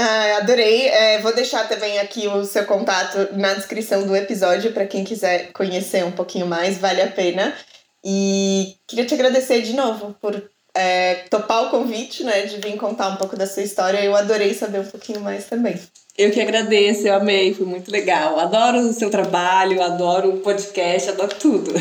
Ah, 0.02 0.38
adorei. 0.38 0.88
É, 0.88 1.20
vou 1.20 1.36
deixar 1.36 1.68
também 1.68 2.00
aqui 2.00 2.26
o 2.26 2.46
seu 2.46 2.66
contato 2.66 3.18
na 3.34 3.54
descrição 3.54 4.08
do 4.08 4.16
episódio 4.16 4.72
para 4.72 4.88
quem 4.88 5.04
quiser 5.04 5.52
conhecer 5.52 6.06
um 6.06 6.12
pouquinho 6.12 6.46
mais, 6.46 6.78
vale 6.78 7.02
a 7.02 7.08
pena. 7.08 7.54
E 8.02 8.78
queria 8.88 9.06
te 9.06 9.14
agradecer 9.14 9.62
de 9.62 9.74
novo 9.74 10.16
por 10.22 10.42
é, 10.74 11.16
topar 11.30 11.66
o 11.66 11.70
convite, 11.70 12.24
né, 12.24 12.44
de 12.44 12.62
vir 12.62 12.78
contar 12.78 13.10
um 13.10 13.18
pouco 13.18 13.36
da 13.36 13.46
sua 13.46 13.62
história. 13.62 14.02
Eu 14.02 14.16
adorei 14.16 14.54
saber 14.54 14.80
um 14.80 14.86
pouquinho 14.86 15.20
mais 15.20 15.48
também. 15.48 15.78
Eu 16.18 16.32
que 16.32 16.40
agradeço, 16.40 17.06
eu 17.06 17.16
amei, 17.16 17.54
foi 17.54 17.66
muito 17.66 17.92
legal. 17.92 18.40
Adoro 18.40 18.80
o 18.80 18.94
seu 18.94 19.10
trabalho, 19.10 19.84
adoro 19.84 20.30
o 20.30 20.40
podcast, 20.40 21.10
adoro 21.10 21.36
tudo. 21.38 21.74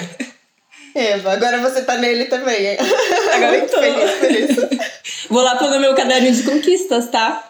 Eva, 0.93 1.35
agora 1.35 1.59
você 1.59 1.83
tá 1.83 1.97
nele 1.97 2.25
também, 2.25 2.67
hein? 2.67 2.79
Agora 3.33 3.57
eu 3.59 3.69
tô. 3.69 3.79
feliz 3.79 4.11
por 4.19 4.31
isso. 4.33 4.69
Vou 5.31 5.43
lá 5.43 5.55
pôr 5.55 5.71
no 5.71 5.79
meu 5.79 5.95
caderno 5.95 6.33
de 6.33 6.43
conquistas, 6.43 7.09
tá? 7.09 7.49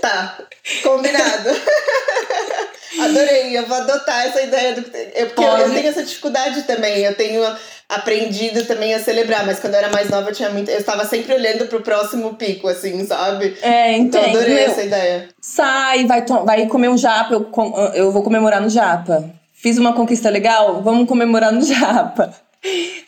Tá, 0.00 0.38
combinado. 0.82 1.50
Adorei, 3.00 3.56
eu 3.56 3.66
vou 3.66 3.76
adotar 3.76 4.26
essa 4.26 4.42
ideia 4.42 4.74
do. 4.74 4.80
Eu, 5.14 5.26
porque 5.28 5.44
eu, 5.44 5.58
eu 5.58 5.70
tenho 5.70 5.88
essa 5.88 6.02
dificuldade 6.02 6.62
também. 6.62 7.04
Eu 7.04 7.14
tenho 7.14 7.42
aprendido 7.88 8.64
também 8.64 8.94
a 8.94 9.00
celebrar, 9.00 9.46
mas 9.46 9.60
quando 9.60 9.74
eu 9.74 9.80
era 9.80 9.90
mais 9.90 10.10
nova 10.10 10.30
eu 10.30 10.34
tinha 10.34 10.50
muito. 10.50 10.70
Eu 10.70 10.78
estava 10.78 11.04
sempre 11.04 11.34
olhando 11.34 11.66
pro 11.66 11.82
próximo 11.82 12.34
pico, 12.34 12.68
assim, 12.68 13.04
sabe? 13.06 13.56
É, 13.62 13.92
então. 13.92 14.20
Então 14.20 14.40
adorei 14.40 14.54
meu, 14.54 14.64
essa 14.64 14.82
ideia. 14.82 15.28
Sai, 15.40 16.06
vai, 16.06 16.24
vai 16.44 16.66
comer 16.66 16.88
um 16.88 16.98
japa, 16.98 17.34
eu, 17.34 17.50
eu 17.94 18.12
vou 18.12 18.22
comemorar 18.22 18.60
no 18.60 18.70
japa. 18.70 19.30
Fiz 19.54 19.78
uma 19.78 19.92
conquista 19.92 20.30
legal, 20.30 20.82
vamos 20.82 21.08
comemorar 21.08 21.52
no 21.52 21.62
japa. 21.64 22.34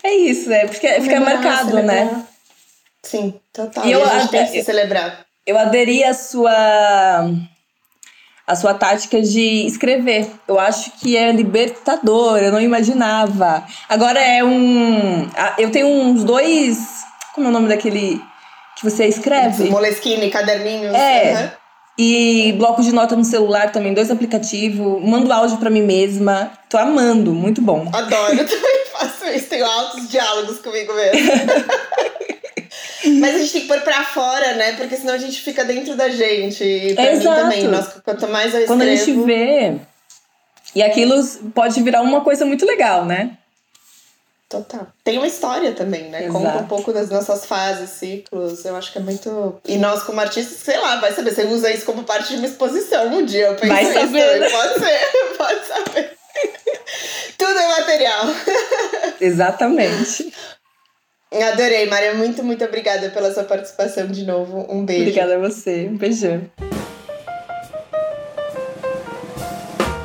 É 0.04 0.14
isso, 0.14 0.52
é 0.52 0.66
porque 0.66 0.88
fica 1.00 1.20
marcado, 1.20 1.82
né? 1.82 2.24
Sim, 3.02 3.34
total. 3.52 3.84
E, 3.84 3.88
e 3.88 3.92
eu, 3.92 4.04
a 4.04 4.18
gente 4.18 4.30
tem 4.30 4.44
que 4.44 4.52
se 4.52 4.64
celebrar 4.64 5.27
eu 5.48 5.58
aderi 5.58 6.04
à 6.04 6.12
sua 6.12 7.30
a 8.46 8.54
sua 8.54 8.74
tática 8.74 9.20
de 9.22 9.66
escrever. 9.66 10.30
Eu 10.46 10.60
acho 10.60 10.92
que 11.00 11.16
é 11.16 11.32
libertador, 11.32 12.38
eu 12.38 12.52
não 12.52 12.60
imaginava. 12.60 13.64
Agora 13.88 14.20
é 14.20 14.44
um. 14.44 15.26
Eu 15.56 15.70
tenho 15.70 15.88
uns 15.88 16.22
dois. 16.22 17.02
Como 17.34 17.46
é 17.46 17.50
o 17.50 17.52
nome 17.52 17.68
daquele 17.68 18.20
que 18.76 18.84
você 18.84 19.06
escreve? 19.06 19.70
Moleskine, 19.70 20.30
caderninhos. 20.30 20.94
É. 20.94 21.32
Uhum. 21.32 21.50
E 21.98 22.52
bloco 22.58 22.82
de 22.82 22.92
nota 22.92 23.16
no 23.16 23.24
celular 23.24 23.72
também, 23.72 23.94
dois 23.94 24.10
aplicativos. 24.10 25.02
Mando 25.02 25.32
áudio 25.32 25.56
para 25.56 25.70
mim 25.70 25.82
mesma. 25.82 26.52
Tô 26.68 26.76
amando, 26.76 27.32
muito 27.32 27.62
bom. 27.62 27.88
Adoro, 27.92 28.34
eu 28.34 28.46
também 28.46 28.84
faço 28.92 29.26
isso. 29.26 29.48
Tenho 29.48 29.64
altos 29.64 30.08
diálogos 30.08 30.58
comigo 30.58 30.92
mesmo. 30.92 31.30
Mas 33.04 33.34
a 33.34 33.38
gente 33.38 33.52
tem 33.52 33.62
que 33.62 33.68
pôr 33.68 33.80
pra 33.80 34.04
fora, 34.04 34.54
né? 34.54 34.72
Porque 34.72 34.96
senão 34.96 35.14
a 35.14 35.18
gente 35.18 35.40
fica 35.40 35.64
dentro 35.64 35.94
da 35.94 36.08
gente. 36.08 36.64
E 36.64 36.94
pra 36.94 37.12
Exato. 37.12 37.28
mim 37.28 37.42
também. 37.42 37.68
Nossa, 37.68 38.00
quanto 38.00 38.28
mais 38.28 38.54
eu 38.54 38.60
escrevo... 38.60 38.66
Quando 38.66 38.82
a 38.82 38.94
gente 38.94 39.12
vê... 39.24 39.78
E 40.74 40.82
aquilo 40.82 41.24
pode 41.54 41.82
virar 41.82 42.02
uma 42.02 42.20
coisa 42.20 42.44
muito 42.44 42.66
legal, 42.66 43.04
né? 43.04 43.38
Total. 44.48 44.86
Tem 45.04 45.18
uma 45.18 45.26
história 45.26 45.72
também, 45.72 46.04
né? 46.08 46.24
Exato. 46.24 46.42
Conta 46.42 46.58
um 46.58 46.66
pouco 46.66 46.92
das 46.92 47.10
nossas 47.10 47.44
fases, 47.44 47.90
ciclos. 47.90 48.64
Eu 48.64 48.76
acho 48.76 48.92
que 48.92 48.98
é 48.98 49.00
muito. 49.00 49.60
E 49.66 49.76
nós, 49.76 50.02
como 50.02 50.20
artistas, 50.20 50.56
sei 50.58 50.78
lá, 50.78 50.96
vai 50.96 51.12
saber. 51.12 51.34
Você 51.34 51.44
usa 51.44 51.70
isso 51.70 51.84
como 51.84 52.04
parte 52.04 52.30
de 52.30 52.36
uma 52.36 52.46
exposição 52.46 53.08
um 53.08 53.24
dia. 53.24 53.48
Eu 53.48 53.56
penso 53.56 53.74
vai 53.74 53.92
saber. 53.92 54.50
Pode 54.50 54.74
ser, 54.78 55.36
pode 55.36 55.66
saber. 55.66 56.18
Tudo 57.36 57.58
é 57.58 57.68
material. 57.80 58.24
Exatamente. 59.20 60.32
Adorei, 61.30 61.86
Maria. 61.86 62.14
Muito, 62.14 62.42
muito 62.42 62.64
obrigada 62.64 63.10
pela 63.10 63.32
sua 63.32 63.44
participação 63.44 64.06
de 64.06 64.24
novo. 64.24 64.66
Um 64.68 64.84
beijo. 64.84 65.02
Obrigada 65.02 65.36
a 65.36 65.38
você. 65.38 65.86
Um 65.86 65.96
beijão. 65.96 66.42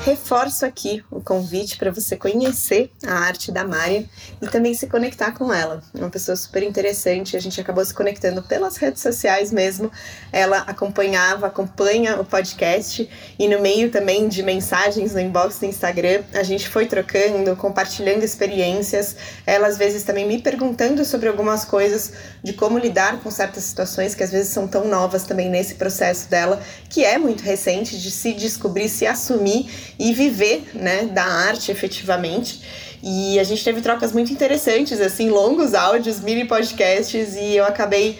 Reforço 0.05 0.65
aqui 0.65 1.01
convite 1.23 1.77
para 1.77 1.91
você 1.91 2.15
conhecer 2.15 2.91
a 3.05 3.13
arte 3.13 3.51
da 3.51 3.65
Mária 3.65 4.05
e 4.41 4.47
também 4.47 4.73
se 4.73 4.87
conectar 4.87 5.31
com 5.31 5.53
ela. 5.53 5.81
É 5.95 5.99
uma 5.99 6.09
pessoa 6.09 6.35
super 6.35 6.61
interessante, 6.63 7.37
a 7.37 7.39
gente 7.39 7.59
acabou 7.59 7.83
se 7.83 7.93
conectando 7.93 8.43
pelas 8.43 8.77
redes 8.77 9.01
sociais 9.01 9.51
mesmo. 9.51 9.91
Ela 10.31 10.59
acompanhava, 10.59 11.47
acompanha 11.47 12.19
o 12.19 12.25
podcast 12.25 13.09
e 13.39 13.47
no 13.47 13.61
meio 13.61 13.89
também 13.89 14.27
de 14.27 14.43
mensagens 14.43 15.13
no 15.13 15.19
inbox 15.19 15.59
do 15.59 15.65
Instagram, 15.65 16.23
a 16.33 16.43
gente 16.43 16.67
foi 16.67 16.85
trocando, 16.85 17.55
compartilhando 17.55 18.23
experiências. 18.23 19.15
Ela 19.45 19.67
às 19.67 19.77
vezes 19.77 20.03
também 20.03 20.27
me 20.27 20.41
perguntando 20.41 21.03
sobre 21.05 21.29
algumas 21.29 21.65
coisas 21.65 22.13
de 22.43 22.53
como 22.53 22.77
lidar 22.77 23.21
com 23.21 23.31
certas 23.31 23.63
situações 23.63 24.13
que 24.13 24.23
às 24.23 24.31
vezes 24.31 24.49
são 24.49 24.67
tão 24.67 24.87
novas 24.87 25.23
também 25.23 25.49
nesse 25.49 25.75
processo 25.75 26.29
dela, 26.29 26.61
que 26.89 27.03
é 27.03 27.17
muito 27.17 27.41
recente 27.41 27.99
de 27.99 28.11
se 28.11 28.33
descobrir, 28.33 28.89
se 28.89 29.05
assumir 29.05 29.69
e 29.97 30.13
viver, 30.13 30.69
né, 30.73 31.05
da 31.13 31.23
arte 31.23 31.71
efetivamente. 31.71 32.61
E 33.01 33.39
a 33.39 33.43
gente 33.43 33.63
teve 33.63 33.81
trocas 33.81 34.11
muito 34.13 34.31
interessantes, 34.31 34.99
assim, 35.01 35.29
longos 35.29 35.73
áudios, 35.73 36.19
mini 36.21 36.45
podcasts, 36.45 37.35
e 37.35 37.55
eu 37.55 37.65
acabei 37.65 38.17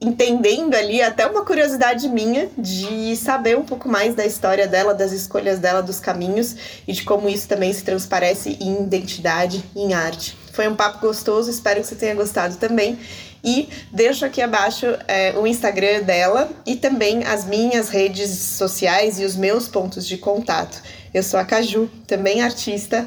entendendo 0.00 0.74
ali 0.74 1.02
até 1.02 1.26
uma 1.26 1.44
curiosidade 1.44 2.08
minha 2.08 2.48
de 2.56 3.16
saber 3.16 3.58
um 3.58 3.64
pouco 3.64 3.88
mais 3.88 4.14
da 4.14 4.24
história 4.24 4.66
dela, 4.68 4.94
das 4.94 5.10
escolhas 5.10 5.58
dela, 5.58 5.82
dos 5.82 5.98
caminhos 5.98 6.54
e 6.86 6.92
de 6.92 7.02
como 7.02 7.28
isso 7.28 7.48
também 7.48 7.72
se 7.72 7.82
transparece 7.82 8.56
em 8.60 8.84
identidade, 8.84 9.64
em 9.74 9.92
arte. 9.94 10.36
Foi 10.52 10.68
um 10.68 10.76
papo 10.76 11.00
gostoso, 11.00 11.50
espero 11.50 11.80
que 11.80 11.86
você 11.86 11.96
tenha 11.96 12.14
gostado 12.14 12.56
também. 12.56 12.98
E 13.42 13.68
deixo 13.92 14.24
aqui 14.24 14.42
abaixo 14.42 14.86
é, 15.06 15.32
o 15.38 15.46
Instagram 15.46 16.02
dela 16.02 16.50
e 16.66 16.74
também 16.74 17.24
as 17.24 17.44
minhas 17.44 17.88
redes 17.88 18.30
sociais 18.30 19.20
e 19.20 19.24
os 19.24 19.36
meus 19.36 19.68
pontos 19.68 20.06
de 20.06 20.18
contato. 20.18 20.82
Eu 21.12 21.22
sou 21.22 21.40
a 21.40 21.44
Caju, 21.44 21.90
também 22.06 22.42
artista 22.42 23.06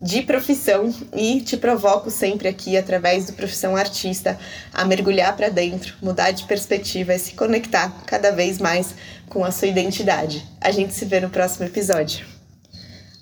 de 0.00 0.22
profissão 0.22 0.94
e 1.12 1.40
te 1.40 1.56
provoco 1.56 2.10
sempre 2.10 2.46
aqui 2.48 2.76
através 2.76 3.26
do 3.26 3.32
profissão 3.32 3.74
artista 3.74 4.38
a 4.72 4.84
mergulhar 4.84 5.36
para 5.36 5.48
dentro, 5.48 5.94
mudar 6.00 6.30
de 6.30 6.44
perspectiva 6.44 7.14
e 7.14 7.18
se 7.18 7.34
conectar 7.34 7.92
cada 8.06 8.30
vez 8.30 8.58
mais 8.58 8.94
com 9.28 9.44
a 9.44 9.50
sua 9.50 9.68
identidade. 9.68 10.46
A 10.60 10.70
gente 10.70 10.94
se 10.94 11.04
vê 11.04 11.20
no 11.20 11.30
próximo 11.30 11.66
episódio. 11.66 12.24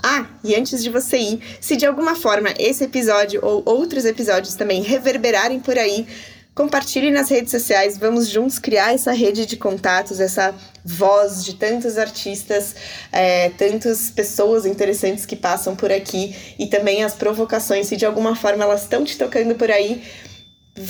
Ah, 0.02 0.26
e 0.44 0.54
antes 0.54 0.82
de 0.82 0.90
você 0.90 1.16
ir, 1.18 1.40
se 1.60 1.76
de 1.76 1.86
alguma 1.86 2.14
forma 2.14 2.52
esse 2.58 2.84
episódio 2.84 3.40
ou 3.42 3.62
outros 3.64 4.04
episódios 4.04 4.54
também 4.54 4.82
reverberarem 4.82 5.58
por 5.58 5.78
aí, 5.78 6.06
Compartilhe 6.56 7.10
nas 7.10 7.28
redes 7.28 7.50
sociais, 7.50 7.98
vamos 7.98 8.30
juntos 8.30 8.58
criar 8.58 8.94
essa 8.94 9.12
rede 9.12 9.44
de 9.44 9.58
contatos, 9.58 10.20
essa 10.20 10.54
voz 10.82 11.44
de 11.44 11.54
tantos 11.54 11.98
artistas, 11.98 12.74
é, 13.12 13.50
tantas 13.50 14.10
pessoas 14.10 14.64
interessantes 14.64 15.26
que 15.26 15.36
passam 15.36 15.76
por 15.76 15.92
aqui 15.92 16.34
e 16.58 16.66
também 16.66 17.04
as 17.04 17.12
provocações, 17.12 17.88
se 17.88 17.94
de 17.94 18.06
alguma 18.06 18.34
forma 18.34 18.64
elas 18.64 18.84
estão 18.84 19.04
te 19.04 19.18
tocando 19.18 19.54
por 19.54 19.70
aí, 19.70 20.02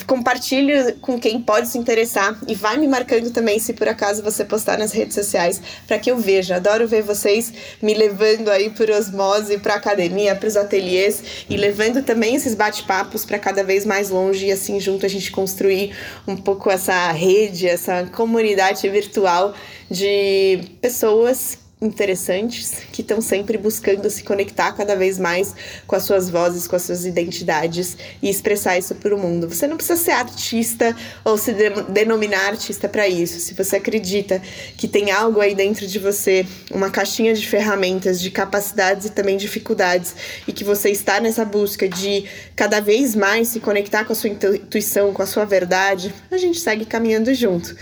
compartilhe 0.06 0.92
com 1.00 1.18
quem 1.18 1.40
pode 1.40 1.68
se 1.68 1.78
interessar 1.78 2.38
e 2.48 2.54
vai 2.54 2.76
me 2.76 2.88
marcando 2.88 3.30
também 3.30 3.58
se 3.58 3.72
por 3.72 3.88
acaso 3.88 4.22
você 4.22 4.44
postar 4.44 4.78
nas 4.78 4.92
redes 4.92 5.14
sociais 5.14 5.60
para 5.86 5.98
que 5.98 6.10
eu 6.10 6.18
veja. 6.18 6.56
Adoro 6.56 6.88
ver 6.88 7.02
vocês 7.02 7.52
me 7.80 7.94
levando 7.94 8.50
aí 8.50 8.70
por 8.70 8.90
osmose 8.90 9.58
para 9.58 9.74
academia, 9.74 10.34
para 10.34 10.48
os 10.48 10.56
ateliês 10.56 11.22
e 11.48 11.56
levando 11.56 12.02
também 12.02 12.34
esses 12.34 12.54
bate-papos 12.54 13.24
para 13.24 13.38
cada 13.38 13.62
vez 13.62 13.84
mais 13.86 14.10
longe 14.10 14.46
e 14.46 14.52
assim 14.52 14.80
junto 14.80 15.06
a 15.06 15.08
gente 15.08 15.30
construir 15.30 15.94
um 16.26 16.36
pouco 16.36 16.70
essa 16.70 17.10
rede, 17.12 17.68
essa 17.68 18.06
comunidade 18.06 18.88
virtual 18.88 19.54
de 19.90 20.60
pessoas 20.80 21.65
interessantes 21.80 22.84
que 22.90 23.02
estão 23.02 23.20
sempre 23.20 23.58
buscando 23.58 24.08
se 24.08 24.24
conectar 24.24 24.72
cada 24.72 24.96
vez 24.96 25.18
mais 25.18 25.54
com 25.86 25.94
as 25.94 26.04
suas 26.04 26.30
vozes, 26.30 26.66
com 26.66 26.74
as 26.74 26.82
suas 26.82 27.04
identidades 27.04 27.98
e 28.22 28.30
expressar 28.30 28.78
isso 28.78 28.94
para 28.94 29.14
o 29.14 29.18
mundo. 29.18 29.46
Você 29.46 29.66
não 29.66 29.76
precisa 29.76 30.02
ser 30.02 30.12
artista 30.12 30.96
ou 31.22 31.36
se 31.36 31.52
de 31.52 31.68
denominar 31.90 32.48
artista 32.48 32.88
para 32.88 33.06
isso. 33.06 33.38
Se 33.40 33.52
você 33.52 33.76
acredita 33.76 34.40
que 34.76 34.88
tem 34.88 35.10
algo 35.10 35.40
aí 35.40 35.54
dentro 35.54 35.86
de 35.86 35.98
você, 35.98 36.46
uma 36.70 36.90
caixinha 36.90 37.34
de 37.34 37.46
ferramentas, 37.46 38.20
de 38.22 38.30
capacidades 38.30 39.06
e 39.06 39.10
também 39.10 39.36
dificuldades, 39.36 40.14
e 40.48 40.52
que 40.52 40.64
você 40.64 40.90
está 40.90 41.20
nessa 41.20 41.44
busca 41.44 41.86
de 41.86 42.24
cada 42.54 42.80
vez 42.80 43.14
mais 43.14 43.48
se 43.48 43.60
conectar 43.60 44.06
com 44.06 44.14
a 44.14 44.16
sua 44.16 44.30
intuição, 44.30 45.12
com 45.12 45.20
a 45.20 45.26
sua 45.26 45.44
verdade, 45.44 46.14
a 46.30 46.38
gente 46.38 46.58
segue 46.58 46.86
caminhando 46.86 47.34
junto. 47.34 47.76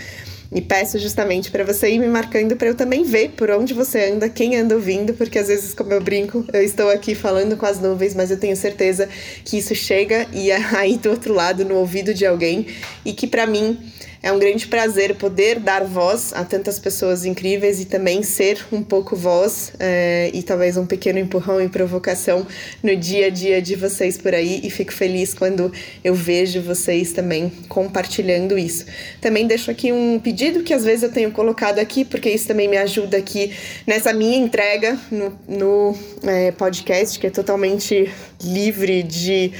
E 0.51 0.61
peço 0.61 0.99
justamente 0.99 1.51
para 1.51 1.63
você 1.63 1.89
ir 1.89 1.99
me 1.99 2.07
marcando 2.07 2.55
para 2.55 2.67
eu 2.67 2.75
também 2.75 3.03
ver 3.03 3.29
por 3.31 3.49
onde 3.51 3.73
você 3.73 4.11
anda, 4.11 4.29
quem 4.29 4.55
anda 4.55 4.75
ouvindo, 4.75 5.13
porque 5.13 5.39
às 5.39 5.47
vezes, 5.47 5.73
como 5.73 5.91
eu 5.91 6.01
brinco, 6.01 6.45
eu 6.53 6.61
estou 6.61 6.89
aqui 6.89 7.15
falando 7.15 7.57
com 7.57 7.65
as 7.65 7.79
nuvens, 7.79 8.13
mas 8.15 8.31
eu 8.31 8.37
tenho 8.37 8.55
certeza 8.55 9.09
que 9.43 9.57
isso 9.57 9.75
chega 9.75 10.27
e 10.31 10.51
aí 10.75 10.97
do 10.97 11.09
outro 11.09 11.33
lado 11.33 11.65
no 11.65 11.75
ouvido 11.75 12.13
de 12.13 12.25
alguém. 12.25 12.67
E 13.03 13.13
que 13.13 13.27
para 13.27 13.45
mim 13.45 13.77
é 14.25 14.31
um 14.31 14.39
grande 14.39 14.65
prazer 14.65 15.13
poder 15.13 15.59
dar 15.59 15.83
voz 15.83 16.33
a 16.33 16.43
tantas 16.43 16.79
pessoas 16.79 17.25
incríveis 17.25 17.79
e 17.79 17.85
também 17.85 18.23
ser 18.23 18.65
um 18.71 18.81
pouco 18.81 19.15
voz 19.15 19.71
é, 19.79 20.31
e 20.33 20.41
talvez 20.41 20.77
um 20.77 20.85
pequeno 20.87 21.19
empurrão 21.19 21.61
e 21.61 21.69
provocação 21.69 22.47
no 22.81 22.95
dia 22.95 23.27
a 23.27 23.29
dia 23.29 23.61
de 23.61 23.75
vocês 23.75 24.17
por 24.17 24.33
aí. 24.33 24.61
E 24.63 24.69
fico 24.71 24.91
feliz 24.91 25.35
quando 25.35 25.71
eu 26.03 26.15
vejo 26.15 26.59
vocês 26.59 27.13
também 27.13 27.51
compartilhando 27.69 28.57
isso. 28.57 28.87
Também 29.21 29.45
deixo 29.45 29.69
aqui 29.69 29.91
um 29.91 30.19
pedido 30.19 30.63
que 30.63 30.73
às 30.73 30.83
vezes 30.83 31.03
eu 31.03 31.11
tenho 31.11 31.29
colocado 31.31 31.77
aqui, 31.77 32.03
porque 32.03 32.31
isso 32.31 32.47
também 32.47 32.67
me 32.67 32.77
ajuda 32.77 33.17
aqui 33.17 33.55
nessa 33.85 34.11
minha 34.11 34.39
entrega 34.39 34.97
no, 35.11 35.39
no 35.47 35.95
é, 36.23 36.51
podcast, 36.51 37.19
que 37.19 37.27
é 37.27 37.29
totalmente 37.29 38.11
livre 38.41 39.03
de 39.03 39.51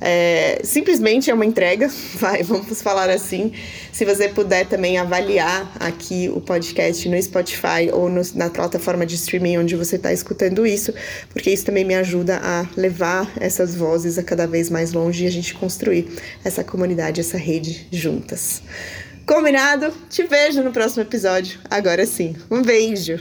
é, 0.00 0.60
simplesmente 0.64 1.30
é 1.30 1.34
uma 1.34 1.44
entrega, 1.44 1.90
vai, 2.14 2.42
vamos 2.42 2.80
falar 2.80 3.10
assim. 3.10 3.52
Se 3.92 4.04
você 4.04 4.28
puder 4.28 4.66
também 4.66 4.98
avaliar 4.98 5.70
aqui 5.78 6.30
o 6.34 6.40
podcast 6.40 7.08
no 7.08 7.20
Spotify 7.22 7.90
ou 7.92 8.08
no, 8.08 8.22
na 8.34 8.48
plataforma 8.48 9.04
de 9.04 9.16
streaming 9.16 9.58
onde 9.58 9.76
você 9.76 9.96
está 9.96 10.12
escutando 10.12 10.66
isso, 10.66 10.94
porque 11.32 11.50
isso 11.50 11.64
também 11.64 11.84
me 11.84 11.94
ajuda 11.94 12.40
a 12.42 12.66
levar 12.76 13.30
essas 13.38 13.74
vozes 13.74 14.18
a 14.18 14.22
cada 14.22 14.46
vez 14.46 14.70
mais 14.70 14.92
longe 14.92 15.24
e 15.24 15.26
a 15.26 15.30
gente 15.30 15.54
construir 15.54 16.08
essa 16.44 16.64
comunidade, 16.64 17.20
essa 17.20 17.36
rede 17.36 17.86
juntas. 17.90 18.62
Combinado? 19.26 19.92
Te 20.08 20.24
vejo 20.24 20.62
no 20.62 20.72
próximo 20.72 21.02
episódio. 21.02 21.60
Agora 21.70 22.04
sim. 22.04 22.34
Um 22.50 22.62
beijo! 22.62 23.20